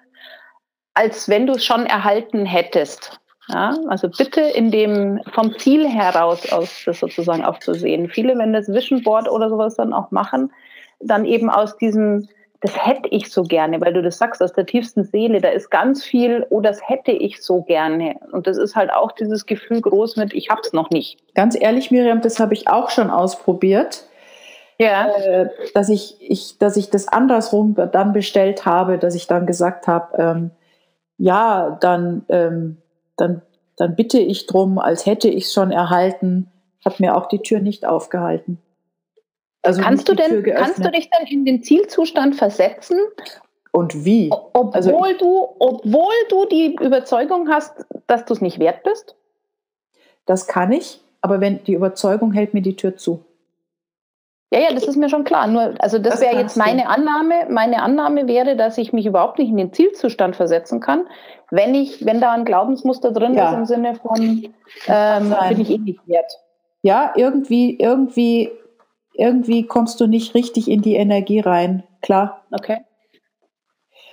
als 0.94 1.28
wenn 1.28 1.48
du 1.48 1.54
es 1.54 1.66
schon 1.66 1.86
erhalten 1.86 2.46
hättest. 2.46 3.20
Ja, 3.48 3.76
also 3.88 4.10
bitte 4.10 4.42
in 4.42 4.70
dem 4.70 5.22
vom 5.34 5.58
Ziel 5.58 5.88
heraus 5.88 6.52
aus 6.52 6.84
das 6.86 7.00
sozusagen 7.00 7.44
aufzusehen. 7.44 8.08
Viele, 8.08 8.38
wenn 8.38 8.54
das 8.54 8.72
Vision 8.72 9.02
Board 9.02 9.28
oder 9.28 9.50
sowas 9.50 9.76
dann 9.76 9.92
auch 9.92 10.12
machen, 10.12 10.52
dann 11.00 11.26
eben 11.26 11.50
aus 11.50 11.76
diesem, 11.78 12.30
das 12.62 12.86
hätte 12.86 13.10
ich 13.10 13.32
so 13.32 13.42
gerne, 13.42 13.82
weil 13.82 13.94
du 13.94 14.04
das 14.04 14.20
sagst, 14.20 14.44
aus 14.44 14.54
der 14.54 14.68
tiefsten 14.68 15.04
Seele, 15.04 15.42
da 15.42 15.50
ist 15.50 15.72
ganz 15.72 16.04
viel, 16.04 16.46
oh, 16.52 16.62
das 16.62 16.80
hätte 16.88 17.12
ich 17.12 17.42
so 17.42 17.64
gerne. 17.64 18.18
Und 18.32 18.46
das 18.46 18.58
ist 18.58 18.76
halt 18.76 18.94
auch 18.94 19.14
dieses 19.14 19.48
Gefühl 19.48 19.82
groß 19.82 20.18
mit, 20.18 20.32
ich 20.36 20.50
hab's 20.50 20.72
noch 20.72 20.92
nicht. 20.92 21.18
Ganz 21.34 21.60
ehrlich, 21.60 21.90
Miriam, 21.90 22.22
das 22.22 22.40
habe 22.40 22.54
ich 22.54 22.68
auch 22.68 22.92
schon 22.92 23.10
ausprobiert 23.10 24.04
ja. 24.80 25.08
Äh, 25.08 25.50
dass, 25.74 25.90
ich, 25.90 26.18
ich, 26.20 26.58
dass 26.58 26.78
ich 26.78 26.90
das 26.90 27.08
andersrum 27.08 27.76
dann 27.76 28.14
bestellt 28.14 28.66
habe, 28.66 28.98
dass 28.98 29.16
ich 29.16 29.28
dann 29.28 29.46
gesagt 29.46 29.88
habe, 29.88 30.18
ähm, 30.18 30.52
ja, 31.18 31.78
dann, 31.82 32.26
ähm, 32.30 32.78
dann, 33.18 33.42
dann 33.76 33.96
bitte 33.96 34.20
ich 34.20 34.48
drum, 34.48 34.80
als 34.80 35.06
hätte 35.06 35.28
ich 35.28 35.46
es 35.46 35.54
schon 35.54 35.72
erhalten, 35.72 36.50
hat 36.84 37.00
mir 37.00 37.16
auch 37.16 37.28
die 37.28 37.40
Tür 37.40 37.60
nicht 37.60 37.86
aufgehalten. 37.86 38.58
Also 39.62 39.82
kannst 39.82 40.08
du 40.08 40.14
denn, 40.14 40.44
kannst 40.44 40.84
du 40.84 40.90
dich 40.90 41.10
dann 41.10 41.28
in 41.28 41.44
den 41.44 41.62
Zielzustand 41.64 42.36
versetzen 42.36 42.98
Und 43.72 44.06
wie? 44.06 44.30
Obwohl, 44.32 44.74
also, 44.74 45.04
du, 45.20 45.56
obwohl 45.60 46.14
du 46.30 46.46
die 46.46 46.76
Überzeugung 46.76 47.50
hast, 47.50 47.86
dass 48.08 48.24
du 48.24 48.34
es 48.34 48.42
nicht 48.42 48.60
wert 48.60 48.84
bist? 48.84 49.16
Das 50.26 50.48
kann 50.48 50.72
ich, 50.72 51.02
aber 51.22 51.42
wenn 51.42 51.64
die 51.66 51.74
Überzeugung 51.74 52.32
hält 52.32 52.54
mir 52.54 52.62
die 52.62 52.78
Tür 52.78 52.96
zu. 52.96 53.26
Ja, 54.52 54.60
ja, 54.60 54.74
das 54.74 54.88
ist 54.88 54.96
mir 54.96 55.10
schon 55.10 55.26
klar. 55.26 55.46
Nur, 55.48 55.76
also 55.80 56.00
das, 56.00 56.14
das 56.14 56.22
wäre 56.22 56.38
jetzt 56.38 56.58
meine. 56.58 56.90
Annahme. 56.90 57.46
Meine 57.50 57.84
Annahme 57.84 58.28
wäre, 58.28 58.56
dass 58.56 58.80
ich 58.80 58.94
mich 58.94 59.06
überhaupt 59.06 59.38
nicht 59.38 59.50
in 59.50 59.58
den 59.58 59.74
Zielzustand 59.74 60.36
versetzen 60.36 60.80
kann, 60.80 61.08
wenn 61.52 61.76
ich, 61.76 62.04
wenn 62.06 62.20
da 62.20 62.32
ein 62.32 62.46
Glaubensmuster 62.46 63.12
drin 63.12 63.36
ja. 63.36 63.50
ist 63.50 63.58
im 63.58 63.66
Sinne 63.66 63.96
von 63.96 64.52
ähm, 64.88 65.36
bin 65.50 65.62
ich 65.62 65.70
eh 65.70 65.78
nicht 65.78 66.08
wert. 66.08 66.32
Ja, 66.82 67.14
irgendwie, 67.16 67.78
irgendwie, 67.78 68.52
irgendwie 69.14 69.68
kommst 69.68 70.00
du 70.02 70.08
nicht 70.08 70.34
richtig 70.34 70.70
in 70.70 70.82
die 70.82 70.96
Energie 70.96 71.42
rein. 71.42 71.84
Klar. 72.02 72.44
Okay. 72.52 72.80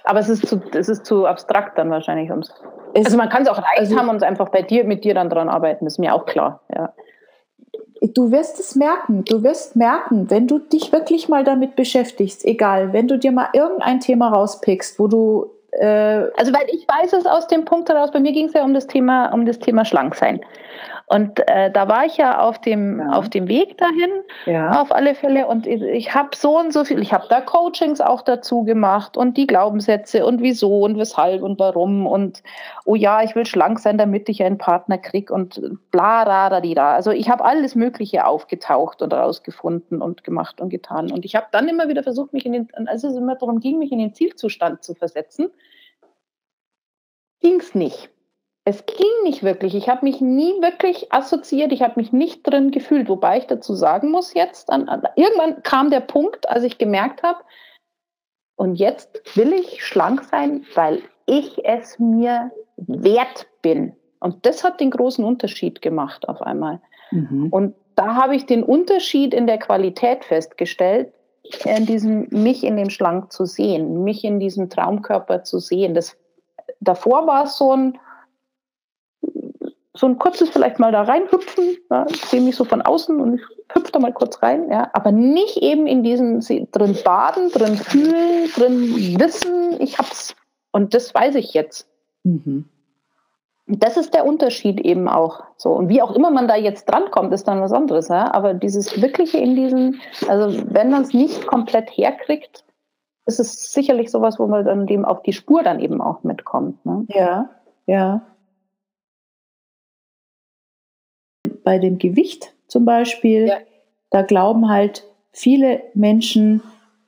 Aber 0.04 0.18
es 0.20 0.28
ist 0.28 0.46
zu, 0.46 0.60
es 0.72 0.88
ist 0.88 1.06
zu 1.06 1.26
abstrakt 1.26 1.78
dann 1.78 1.90
wahrscheinlich. 1.90 2.30
Ums, 2.30 2.52
also 2.94 3.16
man 3.16 3.30
kann 3.30 3.42
es 3.42 3.48
auch 3.48 3.58
leicht 3.58 3.78
also, 3.78 3.96
haben 3.96 4.08
und 4.10 4.22
einfach 4.22 4.50
bei 4.50 4.62
dir, 4.62 4.84
mit 4.84 5.04
dir 5.04 5.14
dann 5.14 5.30
dran 5.30 5.48
arbeiten, 5.48 5.86
ist 5.86 5.98
mir 5.98 6.14
auch 6.14 6.26
klar. 6.26 6.60
Ja 6.74 6.92
du 8.00 8.30
wirst 8.30 8.60
es 8.60 8.74
merken. 8.74 9.24
Du 9.24 9.42
wirst 9.42 9.76
merken, 9.76 10.30
wenn 10.30 10.46
du 10.46 10.58
dich 10.58 10.92
wirklich 10.92 11.28
mal 11.28 11.44
damit 11.44 11.76
beschäftigst, 11.76 12.44
egal, 12.44 12.92
wenn 12.92 13.08
du 13.08 13.18
dir 13.18 13.32
mal 13.32 13.48
irgendein 13.52 14.00
Thema 14.00 14.28
rauspickst, 14.28 14.98
wo 14.98 15.08
du 15.08 15.50
äh 15.72 16.30
also 16.36 16.52
weil 16.52 16.66
ich 16.72 16.86
weiß 16.88 17.12
es 17.12 17.26
aus 17.26 17.46
dem 17.48 17.64
Punkt 17.64 17.88
heraus, 17.88 18.10
bei 18.10 18.20
mir 18.20 18.32
ging 18.32 18.46
es 18.46 18.54
ja 18.54 18.64
um 18.64 18.74
das 18.74 18.86
Thema, 18.86 19.32
um 19.32 19.46
das 19.46 19.58
Thema 19.58 19.84
Schlanksein. 19.84 20.40
Und 21.08 21.38
äh, 21.48 21.70
da 21.70 21.86
war 21.86 22.04
ich 22.04 22.16
ja 22.16 22.40
auf 22.40 22.60
dem, 22.60 22.98
ja. 22.98 23.10
auf 23.12 23.28
dem 23.28 23.46
Weg 23.46 23.78
dahin, 23.78 24.10
ja. 24.44 24.82
auf 24.82 24.90
alle 24.90 25.14
Fälle. 25.14 25.46
Und 25.46 25.64
ich, 25.64 26.12
habe 26.12 26.30
so 26.34 26.58
und 26.58 26.72
so 26.72 26.84
viel, 26.84 27.00
ich 27.00 27.12
habe 27.12 27.26
da 27.30 27.40
Coachings 27.40 28.00
auch 28.00 28.22
dazu 28.22 28.64
gemacht 28.64 29.16
und 29.16 29.36
die 29.36 29.46
Glaubenssätze 29.46 30.26
und 30.26 30.42
wieso 30.42 30.80
und 30.80 30.98
weshalb 30.98 31.42
und 31.42 31.60
warum 31.60 32.08
und 32.08 32.42
oh 32.86 32.96
ja, 32.96 33.22
ich 33.22 33.36
will 33.36 33.46
schlank 33.46 33.78
sein, 33.78 33.98
damit 33.98 34.28
ich 34.28 34.42
einen 34.42 34.58
Partner 34.58 34.98
krieg 34.98 35.30
und 35.30 35.60
bla, 35.92 36.24
ra, 36.24 36.48
ra, 36.48 36.60
ra. 36.60 36.94
Also 36.94 37.12
ich 37.12 37.30
habe 37.30 37.44
alles 37.44 37.76
Mögliche 37.76 38.26
aufgetaucht 38.26 39.00
und 39.00 39.14
rausgefunden 39.14 40.02
und 40.02 40.24
gemacht 40.24 40.60
und 40.60 40.70
getan. 40.70 41.12
Und 41.12 41.24
ich 41.24 41.36
habe 41.36 41.46
dann 41.52 41.68
immer 41.68 41.88
wieder 41.88 42.02
versucht, 42.02 42.32
mich 42.32 42.46
in 42.46 42.52
den, 42.52 42.68
also 42.86 43.06
es 43.06 43.14
immer 43.14 43.36
darum 43.36 43.60
ging, 43.60 43.78
mich 43.78 43.92
in 43.92 44.00
den 44.00 44.12
Zielzustand 44.12 44.82
zu 44.82 44.94
versetzen, 44.94 45.50
ging 47.40 47.60
es 47.60 47.76
nicht 47.76 48.10
es 48.68 48.84
ging 48.84 49.22
nicht 49.22 49.44
wirklich. 49.44 49.76
Ich 49.76 49.88
habe 49.88 50.04
mich 50.04 50.20
nie 50.20 50.60
wirklich 50.60 51.12
assoziiert. 51.12 51.72
Ich 51.72 51.82
habe 51.82 51.94
mich 51.96 52.12
nicht 52.12 52.42
drin 52.42 52.72
gefühlt. 52.72 53.08
Wobei 53.08 53.38
ich 53.38 53.46
dazu 53.46 53.74
sagen 53.74 54.10
muss, 54.10 54.34
jetzt, 54.34 54.70
an, 54.70 54.88
an, 54.88 55.04
irgendwann 55.14 55.62
kam 55.62 55.88
der 55.88 56.00
Punkt, 56.00 56.48
als 56.48 56.64
ich 56.64 56.76
gemerkt 56.76 57.22
habe, 57.22 57.38
und 58.56 58.74
jetzt 58.74 59.20
will 59.36 59.52
ich 59.52 59.84
schlank 59.84 60.24
sein, 60.24 60.64
weil 60.74 61.02
ich 61.26 61.64
es 61.64 62.00
mir 62.00 62.50
wert 62.76 63.46
bin. 63.62 63.94
Und 64.18 64.44
das 64.44 64.64
hat 64.64 64.80
den 64.80 64.90
großen 64.90 65.24
Unterschied 65.24 65.80
gemacht 65.80 66.28
auf 66.28 66.42
einmal. 66.42 66.80
Mhm. 67.12 67.48
Und 67.50 67.74
da 67.94 68.16
habe 68.16 68.34
ich 68.34 68.46
den 68.46 68.64
Unterschied 68.64 69.32
in 69.32 69.46
der 69.46 69.58
Qualität 69.58 70.24
festgestellt, 70.24 71.12
in 71.64 71.86
diesem, 71.86 72.26
mich 72.30 72.64
in 72.64 72.76
dem 72.76 72.90
Schlank 72.90 73.32
zu 73.32 73.44
sehen, 73.44 74.02
mich 74.02 74.24
in 74.24 74.40
diesem 74.40 74.70
Traumkörper 74.70 75.44
zu 75.44 75.60
sehen. 75.60 75.94
Das, 75.94 76.16
davor 76.80 77.28
war 77.28 77.44
es 77.44 77.56
so 77.56 77.72
ein, 77.72 77.98
so 79.96 80.06
ein 80.06 80.18
kurzes 80.18 80.50
vielleicht 80.50 80.78
mal 80.78 80.92
da 80.92 81.02
reinhüpfen. 81.02 81.76
Ja, 81.90 82.06
ich 82.08 82.24
sehe 82.24 82.40
mich 82.40 82.56
so 82.56 82.64
von 82.64 82.82
außen 82.82 83.20
und 83.20 83.34
ich 83.34 83.42
hüpfe 83.74 83.92
da 83.92 83.98
mal 83.98 84.12
kurz 84.12 84.42
rein, 84.42 84.70
ja, 84.70 84.90
aber 84.92 85.12
nicht 85.12 85.58
eben 85.58 85.86
in 85.86 86.02
diesem 86.02 86.40
drin 86.40 86.96
baden, 87.04 87.50
drin 87.50 87.76
fühlen, 87.76 88.50
drin 88.54 89.18
wissen, 89.18 89.80
ich 89.80 89.98
hab's. 89.98 90.34
Und 90.72 90.94
das 90.94 91.14
weiß 91.14 91.36
ich 91.36 91.54
jetzt. 91.54 91.88
Mhm. 92.24 92.66
Das 93.68 93.96
ist 93.96 94.14
der 94.14 94.26
Unterschied 94.26 94.80
eben 94.80 95.08
auch. 95.08 95.42
So. 95.56 95.70
Und 95.70 95.88
wie 95.88 96.00
auch 96.00 96.14
immer 96.14 96.30
man 96.30 96.46
da 96.46 96.54
jetzt 96.54 96.84
drankommt, 96.84 97.32
ist 97.32 97.48
dann 97.48 97.60
was 97.60 97.72
anderes. 97.72 98.08
Ja? 98.08 98.32
Aber 98.32 98.54
dieses 98.54 99.00
Wirkliche 99.00 99.38
in 99.38 99.56
diesen, 99.56 100.00
also 100.28 100.62
wenn 100.70 100.90
man 100.90 101.02
es 101.02 101.12
nicht 101.12 101.46
komplett 101.46 101.90
herkriegt, 101.90 102.64
ist 103.26 103.40
es 103.40 103.72
sicherlich 103.72 104.10
sowas, 104.10 104.38
wo 104.38 104.46
man 104.46 104.64
dann 104.64 104.86
dem 104.86 105.04
auf 105.04 105.22
die 105.22 105.32
Spur 105.32 105.64
dann 105.64 105.80
eben 105.80 106.00
auch 106.00 106.22
mitkommt. 106.22 106.84
Ne? 106.86 107.06
Ja, 107.08 107.50
ja. 107.86 108.20
Bei 111.66 111.80
dem 111.80 111.98
Gewicht 111.98 112.54
zum 112.68 112.84
Beispiel, 112.84 113.48
ja. 113.48 113.56
da 114.10 114.22
glauben 114.22 114.68
halt 114.68 115.02
viele 115.32 115.82
Menschen, 115.94 116.62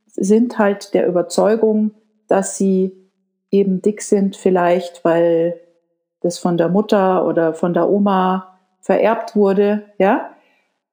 sind 0.06 0.58
halt 0.58 0.94
der 0.94 1.06
Überzeugung, 1.06 1.92
dass 2.26 2.58
sie 2.58 2.90
eben 3.52 3.82
dick 3.82 4.02
sind, 4.02 4.34
vielleicht 4.34 5.04
weil 5.04 5.60
das 6.22 6.40
von 6.40 6.58
der 6.58 6.68
Mutter 6.68 7.24
oder 7.24 7.54
von 7.54 7.72
der 7.72 7.88
Oma 7.88 8.58
vererbt 8.80 9.36
wurde. 9.36 9.84
Ja, 9.96 10.30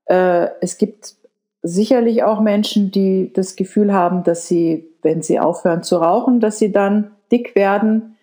äh, 0.06 0.48
es 0.62 0.78
gibt 0.78 1.16
sicherlich 1.64 2.22
auch 2.22 2.42
Menschen, 2.42 2.92
die 2.92 3.34
das 3.34 3.56
Gefühl 3.56 3.92
haben, 3.92 4.24
dass 4.24 4.48
sie, 4.48 4.88
wenn 5.02 5.24
sie 5.24 5.40
aufhören 5.40 5.82
zu 5.82 5.98
rauchen, 5.98 6.40
dass 6.40 6.60
sie 6.60 6.72
dann 6.72 7.16
dick 7.32 7.56
werden 7.56 8.15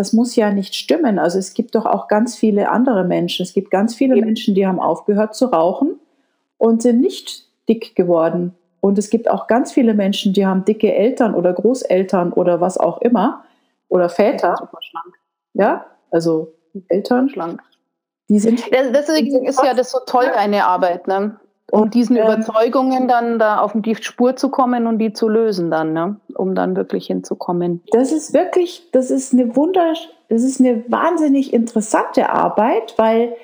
das 0.00 0.14
muss 0.14 0.34
ja 0.34 0.50
nicht 0.50 0.74
stimmen. 0.74 1.18
Also 1.18 1.38
es 1.38 1.52
gibt 1.52 1.74
doch 1.74 1.84
auch 1.84 2.08
ganz 2.08 2.34
viele 2.34 2.70
andere 2.70 3.04
Menschen. 3.04 3.42
Es 3.42 3.52
gibt 3.52 3.70
ganz 3.70 3.94
viele 3.94 4.16
Menschen, 4.16 4.54
die 4.54 4.66
haben 4.66 4.80
aufgehört 4.80 5.34
zu 5.34 5.44
rauchen 5.44 6.00
und 6.56 6.80
sind 6.80 7.02
nicht 7.02 7.44
dick 7.68 7.94
geworden. 7.94 8.54
Und 8.80 8.98
es 8.98 9.10
gibt 9.10 9.28
auch 9.28 9.46
ganz 9.46 9.72
viele 9.72 9.92
Menschen, 9.92 10.32
die 10.32 10.46
haben 10.46 10.64
dicke 10.64 10.94
Eltern 10.94 11.34
oder 11.34 11.52
Großeltern 11.52 12.32
oder 12.32 12.62
was 12.62 12.78
auch 12.78 13.02
immer 13.02 13.44
oder 13.90 14.08
Väter. 14.08 14.56
Super 14.56 14.78
schlank. 14.80 15.18
Ja, 15.52 15.84
also 16.10 16.54
Eltern. 16.88 17.28
Schlank. 17.28 17.62
Die 18.30 18.38
sind. 18.38 18.62
Deswegen 18.72 19.44
ist 19.44 19.62
ja 19.62 19.74
das 19.74 19.90
so 19.90 19.98
toll, 20.06 20.30
deine 20.34 20.64
Arbeit, 20.64 21.08
ne? 21.08 21.38
Um 21.70 21.90
diesen 21.90 22.16
ähm, 22.16 22.24
Überzeugungen 22.24 23.08
dann 23.08 23.38
da 23.38 23.58
auf 23.58 23.72
die 23.74 23.94
Spur 23.96 24.36
zu 24.36 24.50
kommen 24.50 24.86
und 24.86 24.98
die 24.98 25.12
zu 25.12 25.28
lösen 25.28 25.70
dann, 25.70 25.92
ne? 25.92 26.16
um 26.34 26.54
dann 26.54 26.76
wirklich 26.76 27.06
hinzukommen. 27.06 27.82
Das 27.92 28.12
ist 28.12 28.32
wirklich, 28.32 28.88
das 28.92 29.10
ist 29.10 29.32
eine 29.32 29.56
wunder, 29.56 29.94
das 30.28 30.42
ist 30.42 30.60
eine 30.60 30.84
wahnsinnig 30.90 31.52
interessante 31.52 32.30
Arbeit, 32.30 32.94
weil 32.96 33.34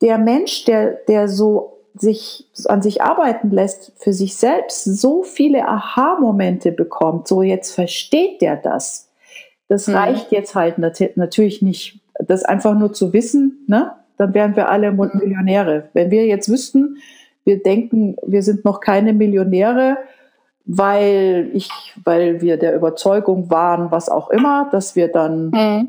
der 0.00 0.18
Mensch, 0.18 0.64
der, 0.64 0.92
der 1.08 1.28
so 1.28 1.74
sich 1.94 2.48
an 2.66 2.82
sich 2.82 3.02
arbeiten 3.02 3.50
lässt, 3.50 3.92
für 3.96 4.12
sich 4.12 4.36
selbst 4.36 4.84
so 4.84 5.22
viele 5.22 5.66
Aha-Momente 5.66 6.70
bekommt, 6.70 7.26
so 7.26 7.42
jetzt 7.42 7.74
versteht 7.74 8.40
der 8.40 8.56
das. 8.56 9.10
Das 9.68 9.86
mhm. 9.86 9.96
reicht 9.96 10.32
jetzt 10.32 10.54
halt 10.54 10.78
natürlich 10.78 11.62
nicht, 11.62 12.00
das 12.20 12.44
einfach 12.44 12.74
nur 12.74 12.92
zu 12.92 13.12
wissen, 13.12 13.64
ne? 13.66 13.92
Dann 14.16 14.34
wären 14.34 14.56
wir 14.56 14.68
alle 14.68 14.90
Millionäre. 14.90 15.90
Wenn 15.92 16.10
wir 16.10 16.26
jetzt 16.26 16.48
wüssten, 16.48 16.96
wir 17.48 17.62
denken, 17.62 18.16
wir 18.26 18.42
sind 18.42 18.66
noch 18.66 18.80
keine 18.80 19.14
Millionäre, 19.14 19.96
weil 20.66 21.50
ich, 21.54 21.70
weil 22.04 22.42
wir 22.42 22.58
der 22.58 22.76
Überzeugung 22.76 23.50
waren, 23.50 23.90
was 23.90 24.10
auch 24.10 24.28
immer, 24.28 24.68
dass 24.70 24.94
wir 24.96 25.08
dann 25.08 25.48
mhm. 25.48 25.88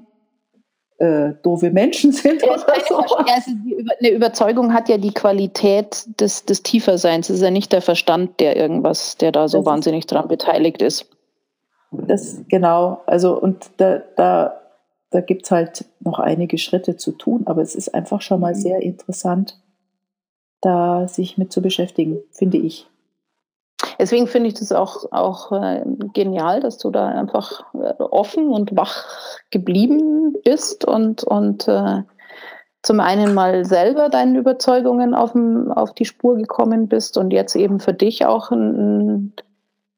äh, 1.00 1.34
doofe 1.44 1.70
Menschen 1.72 2.14
sind 2.14 2.42
ja, 2.42 2.54
oder 2.54 2.66
so. 2.88 2.96
Also 3.18 3.52
eine 4.00 4.10
Überzeugung 4.10 4.74
hat 4.74 4.88
ja 4.88 4.98
die 4.98 5.14
Qualität 5.14 6.06
des, 6.22 6.46
des 6.46 6.64
Tieferseins. 6.64 7.30
Es 7.30 7.36
ist 7.36 7.44
ja 7.44 7.52
nicht 7.52 7.74
der 7.74 7.82
Verstand, 7.82 8.40
der 8.40 8.56
irgendwas, 8.56 9.18
der 9.18 9.34
da 9.34 9.50
so 9.50 9.58
das 9.58 9.66
wahnsinnig 9.66 10.08
dran 10.08 10.30
beteiligt 10.30 10.82
ist. 10.82 11.08
Das 11.92 12.42
genau, 12.48 13.02
also 13.06 13.38
und 13.38 13.70
da, 13.78 14.02
da, 14.16 14.62
da 15.10 15.20
gibt 15.20 15.44
es 15.44 15.52
halt 15.52 15.84
noch 16.00 16.20
einige 16.20 16.58
Schritte 16.58 16.96
zu 16.96 17.12
tun, 17.12 17.44
aber 17.48 17.62
es 17.62 17.76
ist 17.76 17.94
einfach 17.94 18.22
schon 18.22 18.40
mal 18.40 18.54
mhm. 18.54 18.60
sehr 18.60 18.82
interessant 18.82 19.60
da 20.62 21.08
sich 21.08 21.38
mit 21.38 21.52
zu 21.52 21.62
beschäftigen, 21.62 22.20
finde 22.32 22.58
ich. 22.58 22.88
Deswegen 23.98 24.28
finde 24.28 24.48
ich 24.48 24.56
das 24.56 24.72
auch, 24.72 25.12
auch 25.12 25.52
äh, 25.52 25.84
genial, 26.14 26.60
dass 26.62 26.78
du 26.78 26.90
da 26.90 27.08
einfach 27.08 27.64
äh, 27.74 27.94
offen 28.02 28.50
und 28.50 28.76
wach 28.76 29.06
geblieben 29.52 30.36
bist 30.44 30.86
und, 30.86 31.24
und 31.24 31.68
äh, 31.68 32.04
zum 32.82 33.00
einen 33.00 33.34
mal 33.34 33.66
selber 33.66 34.10
deinen 34.10 34.36
Überzeugungen 34.36 35.14
auf, 35.14 35.34
auf 35.76 35.94
die 35.94 36.06
Spur 36.06 36.38
gekommen 36.38 36.88
bist 36.88 37.18
und 37.18 37.32
jetzt 37.32 37.56
eben 37.56 37.80
für 37.80 37.94
dich 37.94 38.26
auch 38.26 38.52
einen, 38.52 39.34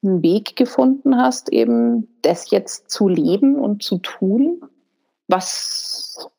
einen 0.03 0.23
Weg 0.23 0.55
gefunden 0.55 1.17
hast, 1.17 1.49
eben 1.49 2.07
das 2.23 2.49
jetzt 2.49 2.89
zu 2.89 3.07
leben 3.07 3.59
und 3.59 3.83
zu 3.83 3.99
tun, 3.99 4.63
was 5.27 6.29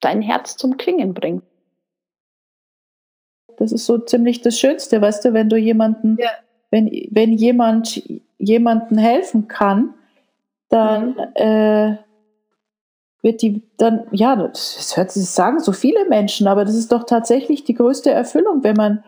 dein 0.00 0.22
Herz 0.22 0.56
zum 0.56 0.76
Klingen 0.76 1.14
bringt. 1.14 1.44
Das 3.60 3.72
ist 3.72 3.84
so 3.84 3.98
ziemlich 3.98 4.40
das 4.40 4.58
Schönste, 4.58 5.02
weißt 5.02 5.26
du, 5.26 5.34
wenn 5.34 5.50
du 5.50 5.56
jemanden, 5.56 6.16
ja. 6.18 6.30
wenn, 6.70 6.90
wenn 7.10 7.32
jemand 7.34 8.02
jemanden 8.38 8.96
helfen 8.96 9.48
kann, 9.48 9.92
dann 10.70 11.10
mhm. 11.10 11.16
äh, 11.34 11.96
wird 13.20 13.42
die 13.42 13.62
dann, 13.76 14.06
ja, 14.12 14.34
das 14.34 14.96
hört 14.96 15.10
sich 15.10 15.28
sagen 15.28 15.60
so 15.60 15.72
viele 15.72 16.08
Menschen, 16.08 16.46
aber 16.46 16.64
das 16.64 16.74
ist 16.74 16.90
doch 16.90 17.04
tatsächlich 17.04 17.64
die 17.64 17.74
größte 17.74 18.10
Erfüllung, 18.10 18.64
wenn 18.64 18.76
man 18.76 19.04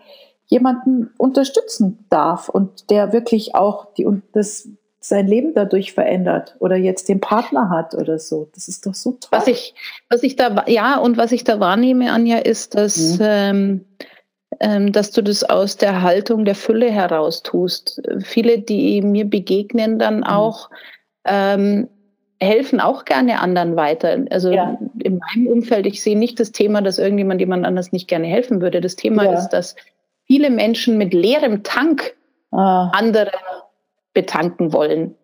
jemanden 0.49 1.15
unterstützen 1.17 2.05
darf 2.11 2.51
und 2.51 2.91
der 2.91 3.15
wirklich 3.15 3.55
auch 3.55 3.95
die 3.95 4.05
und 4.05 4.23
das 4.33 4.69
sein 5.01 5.27
Leben 5.27 5.55
dadurch 5.55 5.95
verändert 5.95 6.57
oder 6.59 6.77
jetzt 6.77 7.09
den 7.09 7.21
Partner 7.21 7.71
hat 7.71 7.95
oder 7.95 8.19
so. 8.19 8.51
Das 8.55 8.69
ist 8.69 8.85
doch 8.85 8.95
so 8.95 9.13
toll. 9.13 9.31
Was 9.31 9.47
ich, 9.47 9.75
was 10.11 10.23
ich 10.23 10.37
da, 10.37 10.67
ja, 10.69 10.99
und 10.99 11.17
was 11.17 11.33
ich 11.33 11.43
da 11.43 11.59
wahrnehme, 11.59 12.13
Anja, 12.13 12.37
ist, 12.37 12.75
dass, 12.75 13.19
mhm. 13.19 13.19
ähm, 13.23 13.85
ähm, 14.03 14.12
dass 14.61 15.11
du 15.11 15.23
das 15.23 15.45
aus 15.45 15.77
der 15.77 16.03
Haltung 16.03 16.45
der 16.45 16.55
Fülle 16.55 16.91
heraus 16.91 17.43
tust. 17.43 18.03
Viele, 18.21 18.59
die 18.59 19.01
mir 19.03 19.25
begegnen, 19.25 19.99
dann 19.99 20.19
mhm. 20.19 20.25
auch 20.25 20.71
ähm, 21.25 21.89
helfen 22.41 22.81
auch 22.81 23.05
gerne 23.05 23.41
anderen 23.41 23.77
weiter. 23.77 24.25
Also 24.31 24.51
ja. 24.51 24.77
in 24.99 25.19
meinem 25.19 25.47
Umfeld, 25.47 25.87
ich 25.87 26.03
sehe 26.03 26.19
nicht 26.19 26.41
das 26.41 26.53
Thema, 26.53 26.83
dass 26.83 26.99
irgendjemand 26.99 27.41
jemand 27.41 27.65
anders 27.65 27.93
nicht 27.93 28.09
gerne 28.09 28.27
helfen 28.27 28.61
würde. 28.61 28.81
Das 28.81 28.97
Thema 28.97 29.25
ja. 29.25 29.35
ist, 29.35 29.51
dass 29.51 29.77
viele 30.25 30.51
Menschen 30.51 30.99
mit 30.99 31.15
leerem 31.15 31.63
Tank 31.63 32.15
ah. 32.51 32.91
andere 32.95 33.33
betanken 34.13 34.73
wollen. 34.73 35.15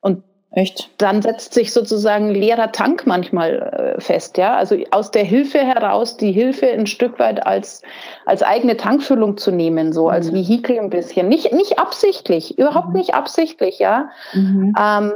Und 0.00 0.22
Echt? 0.50 0.90
dann 0.96 1.20
setzt 1.20 1.52
sich 1.52 1.72
sozusagen 1.74 2.30
leerer 2.30 2.72
Tank 2.72 3.06
manchmal 3.06 3.96
äh, 3.96 4.00
fest, 4.00 4.38
ja. 4.38 4.56
Also 4.56 4.76
aus 4.92 5.10
der 5.10 5.24
Hilfe 5.24 5.58
heraus 5.58 6.16
die 6.16 6.32
Hilfe 6.32 6.70
ein 6.70 6.86
Stück 6.86 7.18
weit 7.18 7.46
als, 7.46 7.82
als 8.24 8.42
eigene 8.42 8.78
Tankfüllung 8.78 9.36
zu 9.36 9.50
nehmen, 9.50 9.92
so 9.92 10.04
mhm. 10.04 10.10
als 10.10 10.32
Vehikel 10.32 10.78
ein 10.78 10.88
bisschen. 10.88 11.28
Nicht, 11.28 11.52
nicht 11.52 11.78
absichtlich, 11.78 12.58
überhaupt 12.58 12.88
mhm. 12.88 12.94
nicht 12.94 13.14
absichtlich, 13.14 13.78
ja. 13.78 14.08
Mhm. 14.32 14.74
Ähm, 14.80 15.12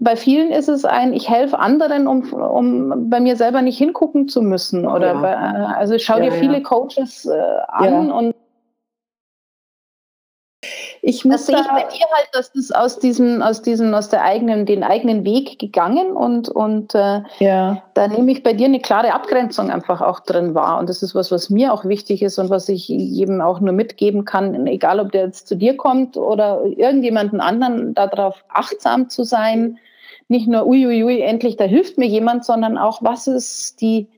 bei 0.00 0.14
vielen 0.14 0.50
ist 0.52 0.68
es 0.68 0.84
ein, 0.84 1.14
ich 1.14 1.28
helfe 1.28 1.58
anderen, 1.58 2.06
um, 2.06 2.32
um 2.32 3.08
bei 3.08 3.18
mir 3.18 3.36
selber 3.36 3.62
nicht 3.62 3.78
hingucken 3.78 4.28
zu 4.28 4.42
müssen. 4.42 4.86
Oder 4.86 5.14
ja. 5.14 5.20
bei, 5.20 5.32
äh, 5.32 5.74
also 5.78 5.94
ich 5.94 6.04
schaue 6.04 6.22
ja, 6.22 6.30
dir 6.30 6.32
viele 6.32 6.58
ja. 6.58 6.60
Coaches 6.60 7.26
äh, 7.26 7.40
an 7.68 8.12
und 8.12 8.33
ich 11.06 11.22
muss 11.26 11.44
sehe 11.44 11.56
ich 11.56 11.68
bei 11.68 11.82
dir 11.82 12.06
halt, 12.16 12.28
dass 12.32 12.50
das 12.52 12.70
aus 12.70 12.98
diesem, 12.98 13.42
aus 13.42 13.60
diesem, 13.60 13.92
aus 13.92 14.08
der 14.08 14.22
eigenen, 14.22 14.64
den 14.64 14.82
eigenen 14.82 15.26
Weg 15.26 15.58
gegangen 15.58 16.12
und, 16.12 16.48
und 16.48 16.94
äh, 16.94 17.20
ja. 17.40 17.82
da 17.92 18.08
nehme 18.08 18.32
ich 18.32 18.42
bei 18.42 18.54
dir 18.54 18.66
eine 18.66 18.80
klare 18.80 19.12
Abgrenzung 19.12 19.70
einfach 19.70 20.00
auch 20.00 20.20
drin 20.20 20.54
wahr. 20.54 20.78
Und 20.78 20.88
das 20.88 21.02
ist 21.02 21.14
was, 21.14 21.30
was 21.30 21.50
mir 21.50 21.74
auch 21.74 21.84
wichtig 21.84 22.22
ist 22.22 22.38
und 22.38 22.48
was 22.48 22.70
ich 22.70 22.88
jedem 22.88 23.42
auch 23.42 23.60
nur 23.60 23.74
mitgeben 23.74 24.24
kann, 24.24 24.66
egal 24.66 24.98
ob 24.98 25.12
der 25.12 25.26
jetzt 25.26 25.46
zu 25.46 25.56
dir 25.56 25.76
kommt 25.76 26.16
oder 26.16 26.64
irgendjemanden 26.64 27.42
anderen, 27.42 27.92
darauf 27.92 28.42
achtsam 28.48 29.10
zu 29.10 29.24
sein. 29.24 29.78
Nicht 30.28 30.48
nur 30.48 30.66
uiuiui, 30.66 31.20
endlich, 31.20 31.58
da 31.58 31.64
hilft 31.64 31.98
mir 31.98 32.06
jemand, 32.08 32.46
sondern 32.46 32.78
auch, 32.78 33.02
was 33.02 33.26
ist 33.26 33.82
die, 33.82 34.08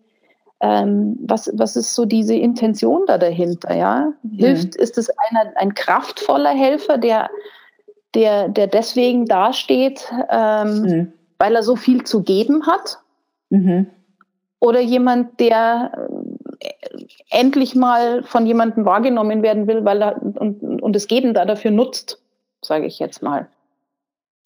ähm, 0.61 1.17
was, 1.21 1.51
was 1.55 1.77
ist 1.77 1.95
so 1.95 2.05
diese 2.05 2.35
Intention 2.35 3.03
da 3.07 3.19
dahinter? 3.19 3.75
Ja? 3.75 4.13
Hilft, 4.37 4.77
mhm. 4.77 4.83
ist 4.83 4.99
es 4.99 5.11
einer, 5.11 5.53
ein 5.57 5.75
kraftvoller 5.75 6.51
Helfer, 6.51 6.99
der, 6.99 7.31
der, 8.15 8.49
der 8.49 8.67
deswegen 8.67 9.27
dasteht, 9.27 10.11
ähm, 10.31 10.83
mhm. 10.83 11.13
weil 11.39 11.55
er 11.57 11.63
so 11.63 11.77
viel 11.77 12.05
zu 12.05 12.23
geben 12.23 12.67
hat? 12.67 12.99
Mhm. 13.51 13.87
Oder 14.59 14.81
jemand, 14.81 15.39
der 15.39 16.09
äh, 16.61 16.73
endlich 17.31 17.75
mal 17.75 18.23
von 18.23 18.47
jemandem 18.47 18.87
wahrgenommen 18.87 19.43
werden 19.43 19.67
will, 19.67 19.85
weil 19.85 20.03
er 20.03 20.23
und, 20.23 20.83
und 20.83 20.93
das 20.97 21.07
Geben 21.07 21.35
da 21.35 21.45
dafür 21.45 21.71
nutzt, 21.71 22.23
sage 22.63 22.87
ich 22.87 22.99
jetzt 22.99 23.23
mal. 23.23 23.49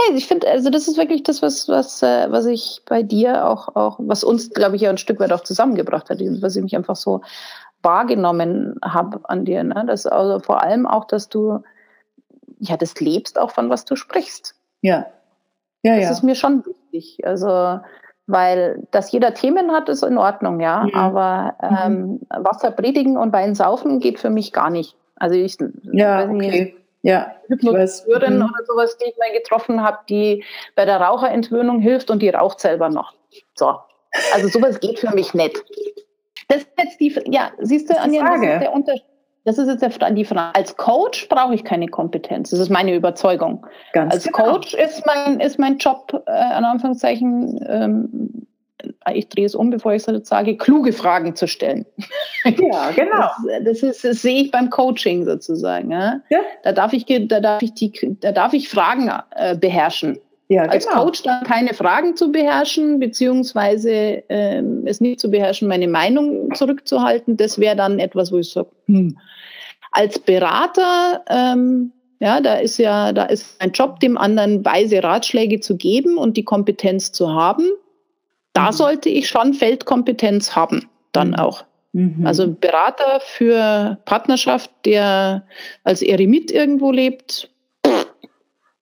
Hey, 0.01 0.16
ich 0.16 0.26
finde, 0.26 0.48
also 0.48 0.70
das 0.70 0.88
ist 0.88 0.96
wirklich 0.96 1.22
das, 1.22 1.42
was, 1.42 1.68
was, 1.68 2.03
äh, 2.03 2.30
was 2.30 2.46
ich 2.46 2.82
bei 2.86 3.03
dir 3.03 3.46
auch, 3.46 3.76
auch, 3.76 3.98
was 3.98 4.24
uns, 4.24 4.51
glaube 4.51 4.76
ich, 4.76 4.82
ja 4.82 4.90
ein 4.90 4.98
Stück 4.98 5.20
weit 5.20 5.32
auch 5.32 5.42
zusammengebracht 5.42 6.09
hat, 6.09 6.20
was 6.20 6.57
ich 6.57 6.62
mich 6.62 6.76
einfach 6.76 6.96
so 6.96 7.20
wahrgenommen 7.82 8.76
habe 8.82 9.20
an 9.28 9.44
dir. 9.44 9.62
Ne? 9.64 9.84
Das 9.86 10.07
also 10.07 10.40
vor 10.40 10.62
allem 10.62 10.86
auch, 10.86 11.07
dass 11.07 11.28
du 11.28 11.62
ja 12.59 12.76
das 12.76 13.01
lebst 13.01 13.38
auch 13.38 13.51
von 13.51 13.70
was 13.70 13.84
du 13.84 13.96
sprichst. 13.96 14.55
Ja. 14.82 15.07
Ja, 15.82 15.96
das 15.96 16.05
ja. 16.05 16.11
ist 16.11 16.22
mir 16.22 16.34
schon 16.34 16.64
wichtig. 16.64 17.26
Also, 17.26 17.80
weil 18.26 18.86
dass 18.90 19.12
jeder 19.12 19.34
Themen 19.34 19.72
hat, 19.72 19.88
ist 19.88 20.03
in 20.03 20.18
Ordnung, 20.18 20.61
ja. 20.61 20.84
Mhm. 20.84 20.94
Aber 20.94 21.55
ähm, 21.62 22.03
mhm. 22.03 22.20
Wasser 22.28 22.70
predigen 22.70 23.16
und 23.16 23.32
Wein 23.32 23.55
saufen 23.55 24.01
geht 24.01 24.18
für 24.18 24.30
mich 24.30 24.53
gar 24.53 24.70
nicht. 24.70 24.96
Also 25.16 25.36
ich 25.36 25.59
ja, 25.92 26.28
okay. 26.28 26.74
Ja, 27.03 27.34
Hypnotiseurin 27.48 28.36
mhm. 28.36 28.44
oder 28.44 28.64
sowas, 28.66 28.96
die 28.98 29.09
ich 29.09 29.16
mal 29.16 29.32
getroffen 29.32 29.82
habe, 29.82 29.98
die 30.09 30.44
bei 30.74 30.84
der 30.84 31.01
Raucherentwöhnung 31.01 31.80
hilft 31.80 32.11
und 32.11 32.20
die 32.20 32.28
raucht 32.28 32.61
selber 32.61 32.90
noch. 32.90 33.14
So. 33.55 33.78
Also 34.34 34.48
sowas 34.48 34.80
geht 34.80 34.98
für 34.98 35.14
mich 35.14 35.32
nicht. 35.34 35.62
Das 36.48 36.59
ist 36.59 36.68
jetzt 36.76 37.01
die, 37.01 37.14
ja, 37.30 37.53
siehst 37.61 37.88
du, 37.88 37.98
Anja, 37.98 38.24
das 38.24 38.42
ist 38.42 38.61
der 38.61 38.72
Unterschied. 38.72 39.05
Das 39.44 39.57
ist 39.57 39.80
jetzt 39.80 39.98
die 40.12 40.24
Frage. 40.24 40.55
Als 40.55 40.76
Coach 40.76 41.28
brauche 41.28 41.55
ich 41.55 41.64
keine 41.64 41.88
Kompetenz. 41.88 42.51
Das 42.51 42.59
ist 42.59 42.68
meine 42.68 42.94
Überzeugung. 42.94 43.66
Ganz 43.92 44.12
Als 44.12 44.24
genau. 44.24 44.53
Coach 44.53 44.74
ist 44.74 45.07
mein, 45.07 45.40
ist 45.40 45.59
mein 45.59 45.78
Job, 45.78 46.22
äh, 46.26 46.30
an 46.30 46.64
Anführungszeichen, 46.64 47.64
ähm, 47.66 48.46
ich 49.14 49.28
drehe 49.28 49.47
es 49.47 49.55
um, 49.55 49.70
bevor 49.70 49.95
ich 49.95 50.07
es 50.07 50.28
sage, 50.28 50.57
kluge 50.57 50.93
Fragen 50.93 51.37
zu 51.37 51.47
stellen. 51.47 51.87
Ja, 52.45 52.91
genau. 52.93 53.28
Das, 53.47 53.64
das, 53.64 53.83
ist, 53.83 54.03
das 54.03 54.22
sehe 54.22 54.45
ich 54.45 54.51
beim 54.51 54.70
Coaching 54.70 55.26
sozusagen. 55.26 55.91
Ja? 55.91 56.22
ja. 56.31 56.39
Da, 56.62 56.72
darf 56.72 56.95
ich, 56.95 57.05
da, 57.05 57.39
darf 57.39 57.61
ich 57.61 57.74
die, 57.74 58.16
da 58.18 58.33
darf 58.33 58.55
ich 58.55 58.70
Fragen 58.70 59.12
äh, 59.37 59.57
beherrschen. 59.57 60.18
Ja, 60.51 60.64
Als 60.64 60.89
genau. 60.89 61.05
Coach 61.05 61.22
dann 61.22 61.45
keine 61.45 61.74
Fragen 61.74 62.16
zu 62.16 62.33
beherrschen, 62.33 62.99
beziehungsweise 62.99 64.24
ähm, 64.28 64.85
es 64.85 65.01
nicht 65.01 65.20
zu 65.20 65.31
beherrschen, 65.31 65.68
meine 65.68 65.87
Meinung 65.87 66.53
zurückzuhalten, 66.55 67.37
das 67.37 67.61
wäre 67.61 67.76
dann 67.76 68.01
etwas, 68.01 68.33
wo 68.33 68.39
ich 68.39 68.51
sage, 68.51 68.68
hm. 68.87 69.16
als 69.93 70.18
Berater, 70.18 71.22
ähm, 71.28 71.93
ja, 72.18 72.41
da 72.41 72.55
ist 72.55 72.78
ja, 72.78 73.12
da 73.12 73.26
ist 73.26 73.61
mein 73.61 73.70
Job, 73.70 74.01
dem 74.01 74.18
anderen 74.18 74.64
weise 74.64 75.05
Ratschläge 75.05 75.61
zu 75.61 75.76
geben 75.76 76.18
und 76.18 76.37
die 76.37 76.45
Kompetenz 76.45 77.12
zu 77.12 77.33
haben. 77.33 77.70
Da 78.53 78.66
mhm. 78.66 78.72
sollte 78.72 79.09
ich 79.09 79.28
schon 79.28 79.55
Feldkompetenz 79.55 80.57
haben, 80.57 80.88
dann 81.12 81.34
auch. 81.34 81.64
Mhm. 81.92 82.26
Also 82.26 82.53
Berater 82.53 83.20
für 83.20 83.98
Partnerschaft, 84.05 84.70
der 84.84 85.44
als 85.84 86.03
Eremit 86.03 86.51
irgendwo 86.51 86.92
lebt, 86.92 87.51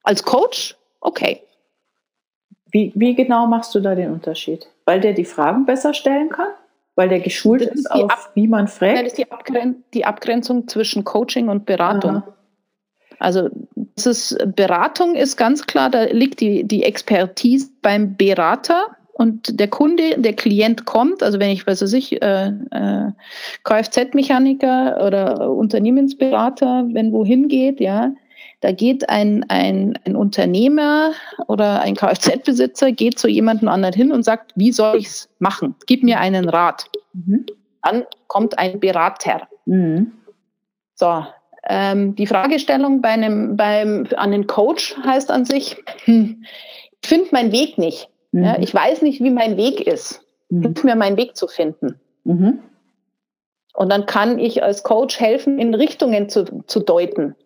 als 0.03 0.23
Coach, 0.23 0.77
okay. 1.01 1.43
Wie, 2.71 2.93
wie 2.95 3.14
genau 3.14 3.47
machst 3.47 3.75
du 3.75 3.81
da 3.81 3.95
den 3.95 4.12
Unterschied? 4.12 4.66
Weil 4.85 5.01
der 5.01 5.14
die 5.14 5.25
Fragen 5.25 5.64
besser 5.64 5.95
stellen 5.95 6.29
kann? 6.29 6.49
Weil 6.97 7.09
der 7.09 7.21
geschult 7.21 7.62
ist, 7.62 7.75
ist 7.75 7.91
auf, 7.91 8.11
Ab 8.11 8.31
wie 8.35 8.49
man 8.49 8.69
fragt? 8.69 8.99
Das 8.99 9.07
ist 9.07 9.19
die, 9.19 9.31
Abgren 9.31 9.85
die 9.95 10.05
Abgrenzung 10.05 10.66
zwischen 10.66 11.05
Coaching 11.05 11.49
und 11.49 11.64
Beratung. 11.64 12.16
Aha. 12.16 12.35
Also 13.21 13.49
das 13.97 14.07
ist, 14.07 14.57
Beratung 14.57 15.14
ist 15.14 15.37
ganz 15.37 15.66
klar, 15.66 15.91
da 15.91 16.05
liegt 16.05 16.41
die, 16.41 16.64
die 16.64 16.83
Expertise 16.85 17.71
beim 17.83 18.16
Berater 18.16 18.97
und 19.19 19.59
der 19.59 19.66
Kunde, 19.66 20.14
der 20.16 20.33
Klient 20.33 20.87
kommt, 20.87 21.25
also 21.25 21.41
wenn 21.41 21.51
ich, 21.51 21.66
weiß 21.66 21.83
ich, 21.93 22.23
äh, 22.23 22.53
äh, 22.71 23.11
Kfz-Mechaniker 23.64 25.05
oder 25.05 25.51
Unternehmensberater, 25.51 26.87
wenn 26.93 27.11
wohin 27.11 27.49
geht, 27.49 27.81
ja, 27.81 28.12
da 28.61 28.71
geht 28.71 29.09
ein, 29.09 29.45
ein, 29.49 29.99
ein 30.05 30.14
Unternehmer 30.14 31.14
oder 31.49 31.81
ein 31.81 31.97
Kfz-Besitzer, 31.97 32.93
geht 32.93 33.19
zu 33.19 33.27
jemandem 33.27 33.69
anderen 33.69 33.93
hin 33.93 34.12
und 34.12 34.23
sagt, 34.23 34.53
wie 34.55 34.71
soll 34.71 34.99
ich 34.99 35.07
es 35.07 35.29
machen? 35.41 35.75
Gib 35.87 36.05
mir 36.05 36.21
einen 36.21 36.49
Rat. 36.49 36.85
Mhm. 37.12 37.47
Dann 37.83 38.05
kommt 38.29 38.57
ein 38.57 38.79
Berater. 38.79 39.49
Mhm. 39.66 40.12
So, 40.95 41.25
ähm, 41.69 42.14
die 42.14 42.29
Fragestellung 42.29 43.03
bei 43.03 43.09
einem, 43.09 43.57
beim, 43.57 44.07
an 44.16 44.31
den 44.31 44.47
Coach 44.47 44.97
heißt 45.05 45.33
an 45.33 45.45
sich, 45.45 45.77
hm, 46.05 46.45
ich 47.03 47.09
finde 47.09 47.29
meinen 47.33 47.51
Weg 47.51 47.79
nicht. 47.79 48.09
Mhm. 48.33 48.45
Ja, 48.45 48.59
ich 48.59 48.74
weiß 48.74 49.03
nicht, 49.03 49.22
wie 49.22 49.31
mein 49.31 49.57
Weg 49.57 49.87
ist. 49.87 50.22
Mhm. 50.51 50.62
Hilf 50.62 50.85
mir, 50.85 50.97
meinen 50.97 51.16
Weg 51.16 51.37
zu 51.37 51.47
finden. 51.47 52.01
Mhm. 52.24 52.61
Und 53.74 53.93
dann 53.93 54.07
kann 54.07 54.39
ich 54.39 54.62
als 54.62 54.83
Coach 54.83 55.20
helfen, 55.20 55.59
in 55.59 55.74
Richtungen 55.74 56.29
zu, 56.29 56.45
zu 56.66 56.81
deuten. 56.81 57.37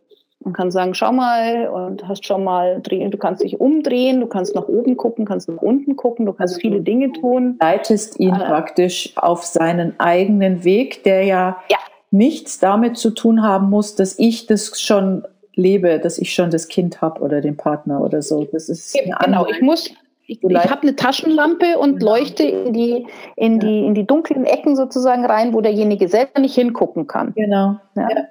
Man 0.41 0.55
kann 0.55 0.71
sagen, 0.71 0.95
schau 0.95 1.13
mal 1.13 1.69
und 1.69 2.09
hast 2.09 2.27
schon 2.27 2.43
mal 2.43 2.81
drehen, 2.83 3.11
du 3.11 3.19
kannst 3.19 3.45
dich 3.45 3.61
umdrehen, 3.61 4.21
du 4.21 4.27
kannst 4.27 4.55
nach 4.55 4.67
oben 4.67 4.97
gucken, 4.97 5.25
kannst 5.25 5.49
nach 5.49 5.63
unten 5.63 5.95
gucken, 5.95 6.27
du 6.27 6.33
kannst 6.33 6.61
viele 6.61 6.81
Dinge 6.81 7.13
tun. 7.13 7.59
Du 7.61 7.67
leitest 7.67 8.19
ihn 8.19 8.35
äh, 8.35 8.39
praktisch 8.39 9.13
auf 9.17 9.45
seinen 9.45 9.99
eigenen 10.01 10.65
Weg, 10.65 11.05
der 11.05 11.23
ja, 11.25 11.59
ja, 11.69 11.79
nichts 12.11 12.59
damit 12.59 12.97
zu 12.97 13.11
tun 13.11 13.43
haben 13.43 13.71
muss, 13.71 13.95
dass 13.95 14.19
ich 14.19 14.47
das 14.47 14.81
schon 14.81 15.25
lebe, 15.55 16.01
dass 16.01 16.19
ich 16.19 16.35
schon 16.35 16.51
das 16.51 16.67
Kind 16.69 17.01
habe 17.03 17.21
oder 17.21 17.41
den 17.41 17.57
Partner 17.57 18.01
oder 18.01 18.23
so. 18.23 18.45
Das 18.51 18.69
ist 18.69 18.99
genau, 19.25 19.47
ich 19.47 19.61
muss 19.61 19.91
ich, 20.27 20.43
ich 20.43 20.71
habe 20.71 20.83
eine 20.83 20.97
Taschenlampe 20.97 21.79
und 21.79 21.99
genau. 21.99 22.13
leuchte 22.13 22.45
in 22.45 22.73
die, 22.73 23.07
in, 23.37 23.59
die, 23.59 23.85
in 23.85 23.95
die 23.95 24.07
dunklen 24.07 24.45
Ecken 24.45 24.77
sozusagen 24.77 25.25
rein, 25.25 25.53
wo 25.53 25.61
derjenige 25.61 26.09
selber 26.09 26.41
nicht 26.41 26.55
hingucken 26.55 27.07
kann. 27.07 27.33
Genau. 27.35 27.77
Ja. 27.97 28.09
ja. 28.09 28.25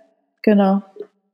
Genau. 0.43 0.81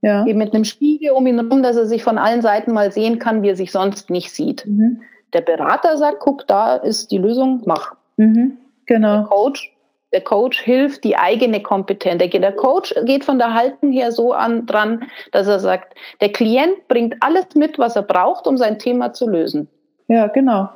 Ja. 0.01 0.25
Eben 0.25 0.39
mit 0.39 0.53
einem 0.53 0.63
Spiegel 0.63 1.11
um 1.11 1.25
ihn 1.27 1.39
herum, 1.39 1.63
dass 1.63 1.75
er 1.75 1.85
sich 1.85 2.03
von 2.03 2.17
allen 2.17 2.41
Seiten 2.41 2.73
mal 2.73 2.91
sehen 2.91 3.19
kann, 3.19 3.41
wie 3.41 3.49
er 3.49 3.55
sich 3.55 3.71
sonst 3.71 4.09
nicht 4.09 4.31
sieht. 4.31 4.65
Mhm. 4.65 5.01
Der 5.33 5.41
Berater 5.41 5.97
sagt, 5.97 6.19
guck, 6.19 6.47
da 6.47 6.75
ist 6.75 7.11
die 7.11 7.17
Lösung, 7.17 7.61
mach. 7.65 7.95
Mhm. 8.17 8.57
Genau. 8.85 9.17
Der 9.17 9.23
Coach 9.25 9.73
Der 10.13 10.21
Coach 10.21 10.61
hilft 10.61 11.03
die 11.03 11.17
eigene 11.17 11.61
Kompetenz. 11.61 12.23
Der 12.31 12.51
Coach 12.51 12.93
geht 13.05 13.25
von 13.25 13.37
der 13.37 13.53
Haltung 13.53 13.91
her 13.91 14.11
so 14.11 14.33
an 14.33 14.65
dran, 14.65 15.03
dass 15.31 15.47
er 15.47 15.59
sagt, 15.59 15.95
der 16.21 16.31
Klient 16.31 16.87
bringt 16.87 17.15
alles 17.21 17.55
mit, 17.55 17.77
was 17.77 17.95
er 17.95 18.03
braucht, 18.03 18.47
um 18.47 18.57
sein 18.57 18.79
Thema 18.79 19.13
zu 19.13 19.27
lösen. 19.27 19.67
Ja, 20.07 20.27
genau. 20.27 20.69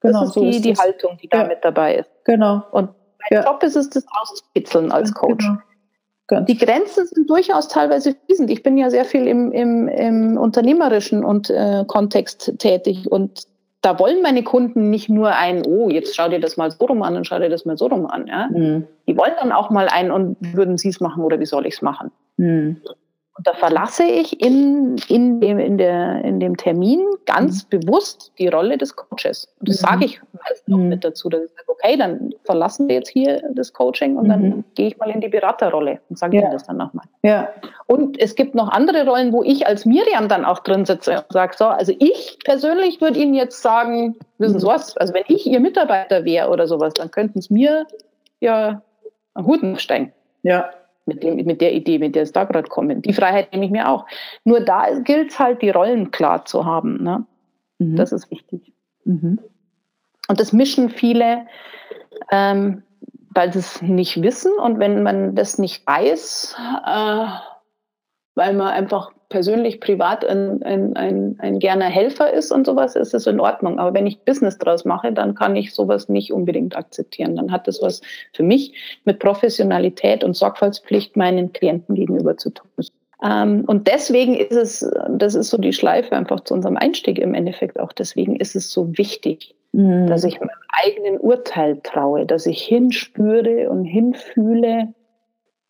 genau 0.00 0.20
das 0.20 0.28
ist, 0.28 0.34
so 0.34 0.40
die, 0.42 0.50
ist 0.50 0.64
die 0.64 0.74
Haltung, 0.74 1.18
die 1.22 1.28
ja. 1.32 1.42
da 1.42 1.48
mit 1.48 1.58
dabei 1.62 1.96
ist. 1.96 2.10
Genau. 2.24 2.62
Und 2.72 2.90
mein 3.30 3.42
ja. 3.42 3.44
Job 3.44 3.62
ist 3.62 3.76
es, 3.76 3.90
das 3.90 4.06
auszukitzeln 4.20 4.92
als 4.92 5.12
Coach. 5.12 5.46
Genau. 5.46 5.58
Genau. 6.26 6.40
Die 6.46 6.56
Grenzen 6.56 7.06
sind 7.06 7.28
durchaus 7.28 7.68
teilweise 7.68 8.16
fließend. 8.26 8.50
Ich 8.50 8.62
bin 8.62 8.78
ja 8.78 8.88
sehr 8.88 9.04
viel 9.04 9.26
im, 9.26 9.52
im, 9.52 9.88
im 9.88 10.38
unternehmerischen 10.38 11.22
und, 11.22 11.50
äh, 11.50 11.84
Kontext 11.86 12.58
tätig 12.58 13.10
und 13.12 13.46
da 13.82 13.98
wollen 13.98 14.22
meine 14.22 14.42
Kunden 14.42 14.88
nicht 14.88 15.10
nur 15.10 15.34
ein, 15.34 15.66
oh, 15.66 15.90
jetzt 15.90 16.16
schau 16.16 16.30
dir 16.30 16.40
das 16.40 16.56
mal 16.56 16.70
so 16.70 16.86
rum 16.86 17.02
an 17.02 17.16
und 17.16 17.26
schau 17.26 17.38
dir 17.38 17.50
das 17.50 17.66
mal 17.66 17.76
so 17.76 17.86
rum 17.86 18.06
an. 18.06 18.26
Ja? 18.26 18.48
Mhm. 18.50 18.86
Die 19.06 19.14
wollen 19.14 19.34
dann 19.38 19.52
auch 19.52 19.68
mal 19.68 19.88
ein, 19.88 20.10
und 20.10 20.38
würden 20.40 20.78
Sie 20.78 20.88
es 20.88 21.00
machen 21.00 21.22
oder 21.22 21.38
wie 21.38 21.44
soll 21.44 21.66
ich 21.66 21.74
es 21.74 21.82
machen? 21.82 22.10
Mhm. 22.38 22.80
Und 23.36 23.48
da 23.48 23.54
verlasse 23.54 24.04
ich 24.04 24.40
in, 24.40 24.96
in, 25.08 25.40
dem, 25.40 25.58
in, 25.58 25.76
der, 25.76 26.24
in 26.24 26.38
dem 26.38 26.56
Termin 26.56 27.04
ganz 27.26 27.64
mhm. 27.64 27.80
bewusst 27.80 28.32
die 28.38 28.46
Rolle 28.46 28.78
des 28.78 28.94
Coaches. 28.94 29.52
Und 29.58 29.68
das 29.68 29.82
mhm. 29.82 29.86
sage 29.86 30.04
ich 30.04 30.20
meist 30.32 30.68
noch 30.68 30.78
mhm. 30.78 30.88
mit 30.90 31.04
dazu, 31.04 31.28
dass 31.28 31.42
ich 31.42 31.50
sage, 31.50 31.68
okay, 31.68 31.96
dann 31.96 32.32
verlassen 32.44 32.86
wir 32.86 32.94
jetzt 32.94 33.08
hier 33.08 33.42
das 33.54 33.72
Coaching 33.72 34.16
und 34.16 34.28
dann 34.28 34.42
mhm. 34.42 34.64
gehe 34.76 34.86
ich 34.86 34.98
mal 34.98 35.10
in 35.10 35.20
die 35.20 35.28
Beraterrolle 35.28 36.00
und 36.08 36.16
sage 36.16 36.36
ja. 36.36 36.42
Ihnen 36.42 36.52
das 36.52 36.64
dann 36.64 36.76
nochmal. 36.76 37.06
Ja. 37.24 37.48
Und 37.86 38.20
es 38.20 38.36
gibt 38.36 38.54
noch 38.54 38.68
andere 38.68 39.04
Rollen, 39.04 39.32
wo 39.32 39.42
ich 39.42 39.66
als 39.66 39.84
Miriam 39.84 40.28
dann 40.28 40.44
auch 40.44 40.60
drin 40.60 40.84
sitze 40.84 41.16
und 41.16 41.32
sage, 41.32 41.54
so, 41.56 41.66
also 41.66 41.92
ich 41.98 42.38
persönlich 42.44 43.00
würde 43.00 43.18
Ihnen 43.18 43.34
jetzt 43.34 43.60
sagen, 43.62 44.16
wissen 44.38 44.60
Sie 44.60 44.66
mhm. 44.66 44.70
was, 44.70 44.96
also 44.96 45.12
wenn 45.12 45.24
ich 45.26 45.44
Ihr 45.44 45.58
Mitarbeiter 45.58 46.24
wäre 46.24 46.50
oder 46.50 46.68
sowas, 46.68 46.94
dann 46.94 47.10
könnten 47.10 47.40
Sie 47.40 47.52
mir 47.52 47.84
ja 48.38 48.80
einen 49.34 49.46
Hut 49.46 49.80
stecken. 49.80 50.12
Ja 50.44 50.70
mit, 51.06 51.22
dem, 51.22 51.36
mit 51.36 51.60
der 51.60 51.72
Idee, 51.74 51.98
mit 51.98 52.14
der 52.14 52.22
es 52.22 52.32
da 52.32 52.44
gerade 52.44 52.68
kommen. 52.68 53.02
Die 53.02 53.12
Freiheit 53.12 53.52
nehme 53.52 53.64
ich 53.66 53.70
mir 53.70 53.88
auch. 53.88 54.06
Nur 54.44 54.60
da 54.60 54.98
gilt 55.00 55.30
es 55.30 55.38
halt, 55.38 55.62
die 55.62 55.70
Rollen 55.70 56.10
klar 56.10 56.44
zu 56.44 56.64
haben. 56.64 57.02
Ne? 57.02 57.26
Mhm. 57.78 57.96
Das 57.96 58.12
ist 58.12 58.30
wichtig. 58.30 58.72
Mhm. 59.04 59.38
Und 60.28 60.40
das 60.40 60.52
mischen 60.52 60.90
viele, 60.90 61.46
ähm, 62.30 62.82
weil 63.30 63.52
sie 63.52 63.58
es 63.58 63.82
nicht 63.82 64.22
wissen. 64.22 64.52
Und 64.58 64.78
wenn 64.78 65.02
man 65.02 65.34
das 65.34 65.58
nicht 65.58 65.86
weiß, 65.86 66.56
äh, 66.86 67.26
weil 68.34 68.54
man 68.54 68.68
einfach 68.68 69.12
persönlich, 69.28 69.80
privat 69.80 70.24
ein, 70.24 70.62
ein, 70.62 70.96
ein, 70.96 71.36
ein 71.38 71.58
gerner 71.58 71.86
Helfer 71.86 72.32
ist 72.32 72.52
und 72.52 72.66
sowas, 72.66 72.96
ist 72.96 73.14
es 73.14 73.26
in 73.26 73.40
Ordnung. 73.40 73.78
Aber 73.78 73.94
wenn 73.94 74.06
ich 74.06 74.20
Business 74.20 74.58
draus 74.58 74.84
mache, 74.84 75.12
dann 75.12 75.34
kann 75.34 75.56
ich 75.56 75.74
sowas 75.74 76.08
nicht 76.08 76.32
unbedingt 76.32 76.76
akzeptieren. 76.76 77.36
Dann 77.36 77.52
hat 77.52 77.66
das 77.66 77.82
was 77.82 78.00
für 78.32 78.42
mich 78.42 78.74
mit 79.04 79.18
Professionalität 79.18 80.24
und 80.24 80.34
Sorgfaltspflicht 80.34 81.16
meinen 81.16 81.52
Klienten 81.52 81.94
gegenüber 81.94 82.36
zu 82.36 82.50
tun. 82.50 82.68
Ähm, 83.24 83.64
und 83.66 83.88
deswegen 83.88 84.34
ist 84.34 84.52
es, 84.52 84.90
das 85.08 85.34
ist 85.34 85.50
so 85.50 85.58
die 85.58 85.72
Schleife 85.72 86.14
einfach 86.14 86.40
zu 86.40 86.54
unserem 86.54 86.76
Einstieg 86.76 87.18
im 87.18 87.34
Endeffekt 87.34 87.80
auch, 87.80 87.92
deswegen 87.92 88.36
ist 88.36 88.54
es 88.54 88.70
so 88.70 88.96
wichtig, 88.98 89.54
mhm. 89.72 90.06
dass 90.06 90.24
ich 90.24 90.40
meinem 90.40 90.50
eigenen 90.84 91.18
Urteil 91.18 91.80
traue, 91.82 92.26
dass 92.26 92.46
ich 92.46 92.62
hinspüre 92.62 93.70
und 93.70 93.84
hinfühle, 93.84 94.92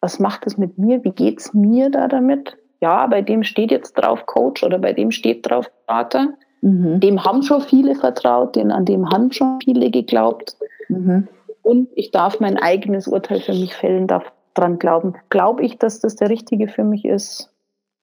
was 0.00 0.18
macht 0.18 0.46
es 0.46 0.58
mit 0.58 0.78
mir, 0.78 1.04
wie 1.04 1.12
geht 1.12 1.40
es 1.40 1.54
mir 1.54 1.90
da 1.90 2.08
damit? 2.08 2.56
Ja, 2.84 3.06
bei 3.06 3.22
dem 3.22 3.44
steht 3.44 3.70
jetzt 3.70 3.94
drauf 3.94 4.26
Coach 4.26 4.62
oder 4.62 4.78
bei 4.78 4.92
dem 4.92 5.10
steht 5.10 5.48
drauf 5.48 5.70
Berater. 5.86 6.34
Mhm. 6.60 7.00
Dem 7.00 7.24
haben 7.24 7.42
schon 7.42 7.62
viele 7.62 7.94
vertraut, 7.94 8.56
den, 8.56 8.70
an 8.70 8.84
dem 8.84 9.08
haben 9.08 9.32
schon 9.32 9.58
viele 9.64 9.90
geglaubt. 9.90 10.56
Mhm. 10.88 11.26
Und 11.62 11.88
ich 11.94 12.10
darf 12.10 12.40
mein 12.40 12.58
eigenes 12.58 13.08
Urteil 13.08 13.40
für 13.40 13.54
mich 13.54 13.74
fällen, 13.74 14.06
darf 14.06 14.30
dran 14.52 14.78
glauben. 14.78 15.14
Glaube 15.30 15.62
ich, 15.64 15.78
dass 15.78 16.00
das 16.00 16.16
der 16.16 16.28
Richtige 16.28 16.68
für 16.68 16.84
mich 16.84 17.06
ist, 17.06 17.50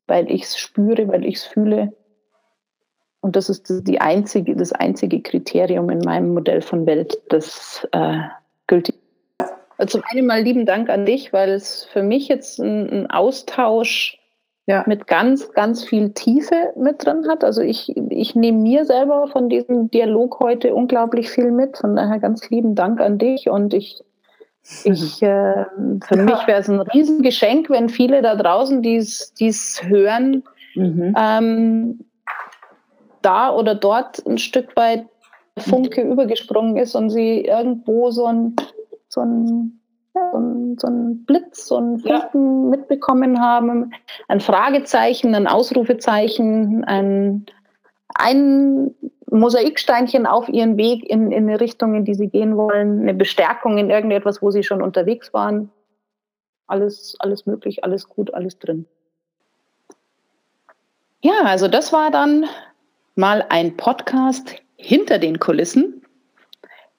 weil 0.08 0.32
ich 0.32 0.44
es 0.46 0.58
spüre, 0.58 1.08
weil 1.10 1.26
ich 1.26 1.36
es 1.36 1.44
fühle. 1.44 1.94
Und 3.22 3.36
das 3.36 3.48
ist 3.50 3.88
die 3.88 4.02
einzige, 4.02 4.56
das 4.56 4.74
einzige 4.74 5.22
Kriterium 5.22 5.92
in 5.92 6.00
meinem 6.00 6.34
Modell 6.34 6.64
von 6.64 6.88
Welt, 6.88 7.20
das 7.30 7.88
äh, 7.92 8.18
gültig 8.66 8.96
ist. 8.96 9.52
Also 9.78 10.00
zum 10.00 10.08
einen 10.10 10.26
mal 10.26 10.42
lieben 10.42 10.66
Dank 10.66 10.90
an 10.90 11.06
dich, 11.06 11.34
weil 11.34 11.52
es 11.52 11.86
für 11.86 12.02
mich 12.02 12.28
jetzt 12.28 12.60
ein, 12.60 12.90
ein 12.90 13.12
Austausch 13.12 14.21
ja. 14.66 14.84
mit 14.88 15.08
ganz, 15.08 15.52
ganz 15.54 15.84
viel 15.84 16.12
Tiefe 16.12 16.74
mit 16.76 17.06
drin 17.06 17.28
hat. 17.28 17.44
Also 17.44 17.62
ich, 17.62 17.96
ich 18.10 18.36
nehme 18.36 18.60
mir 18.60 18.86
selber 18.86 19.28
von 19.28 19.50
diesem 19.50 19.90
Dialog 19.90 20.40
heute 20.40 20.74
unglaublich 20.74 21.30
viel 21.30 21.52
mit. 21.52 21.78
Von 21.78 21.96
daher 21.96 22.20
ganz 22.20 22.50
lieben 22.50 22.76
Dank 22.76 23.02
an 23.02 23.18
dich 23.18 23.50
und 23.50 23.74
ich 23.74 24.04
ich, 24.84 25.22
äh, 25.24 25.66
für 26.06 26.16
ja. 26.16 26.24
mich 26.24 26.48
wäre 26.48 26.60
es 26.60 26.70
ein 26.70 26.82
Riesengeschenk, 26.82 27.70
wenn 27.70 27.90
viele 27.90 28.22
da 28.22 28.36
draußen, 28.36 28.82
die 28.82 28.98
es 28.98 29.82
hören, 29.84 30.44
mhm. 30.76 31.16
ähm, 31.18 32.00
da 33.22 33.54
oder 33.54 33.76
dort 33.76 34.26
ein 34.26 34.38
Stück 34.38 34.76
weit 34.76 35.06
Funke 35.58 36.04
mhm. 36.04 36.14
übergesprungen 36.14 36.78
ist 36.78 36.96
und 36.96 37.10
sie 37.10 37.42
irgendwo 37.46 38.12
so 38.12 38.26
ein, 38.26 38.56
so 39.10 39.22
ein 39.22 39.81
so, 40.14 40.38
ein, 40.38 40.78
so 40.78 40.88
ein 40.88 41.26
Blitz, 41.26 41.68
so 41.68 41.78
ein 41.78 42.00
Funken 42.00 42.64
ja. 42.64 42.70
mitbekommen 42.70 43.42
haben, 43.42 43.94
ein 44.28 44.40
Fragezeichen, 44.40 45.36
ein 45.36 45.48
Ausrufezeichen, 45.48 46.84
ein, 46.84 47.46
ein 48.16 48.94
Mosaiksteinchen 49.32 50.26
auf 50.26 50.50
ihren 50.50 50.78
Weg 50.78 51.10
in, 51.10 51.32
in 51.32 51.48
eine 51.50 51.60
Richtung, 51.60 51.96
in 51.96 52.06
die 52.06 52.16
sie 52.16 52.28
gehen 52.28 52.58
wollen, 52.58 53.02
eine 53.02 53.14
Bestärkung 53.14 53.78
in 53.78 53.90
irgendetwas, 53.90 54.42
wo 54.42 54.52
sie 54.52 54.64
schon 54.64 54.82
unterwegs 54.82 55.34
waren. 55.34 55.72
Alles, 56.68 57.16
alles 57.20 57.46
möglich, 57.46 57.84
alles 57.84 58.08
gut, 58.10 58.34
alles 58.34 58.60
drin. 58.60 58.86
Ja, 61.22 61.44
also 61.44 61.68
das 61.68 61.94
war 61.94 62.12
dann 62.12 62.46
mal 63.16 63.46
ein 63.50 63.78
Podcast 63.78 64.56
hinter 64.76 65.20
den 65.20 65.40
Kulissen. 65.40 66.01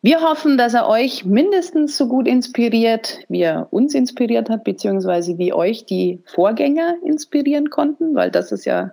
Wir 0.04 0.20
hoffen, 0.20 0.58
dass 0.58 0.74
er 0.74 0.88
euch 0.88 1.24
mindestens 1.24 1.96
so 1.96 2.08
gut 2.08 2.26
inspiriert, 2.26 3.20
wie 3.28 3.42
er 3.42 3.68
uns 3.70 3.94
inspiriert 3.94 4.50
hat, 4.50 4.64
beziehungsweise 4.64 5.38
wie 5.38 5.52
euch 5.52 5.86
die 5.86 6.20
Vorgänger 6.26 6.96
inspirieren 7.04 7.70
konnten, 7.70 8.16
weil 8.16 8.32
das 8.32 8.50
ist 8.50 8.64
ja 8.64 8.90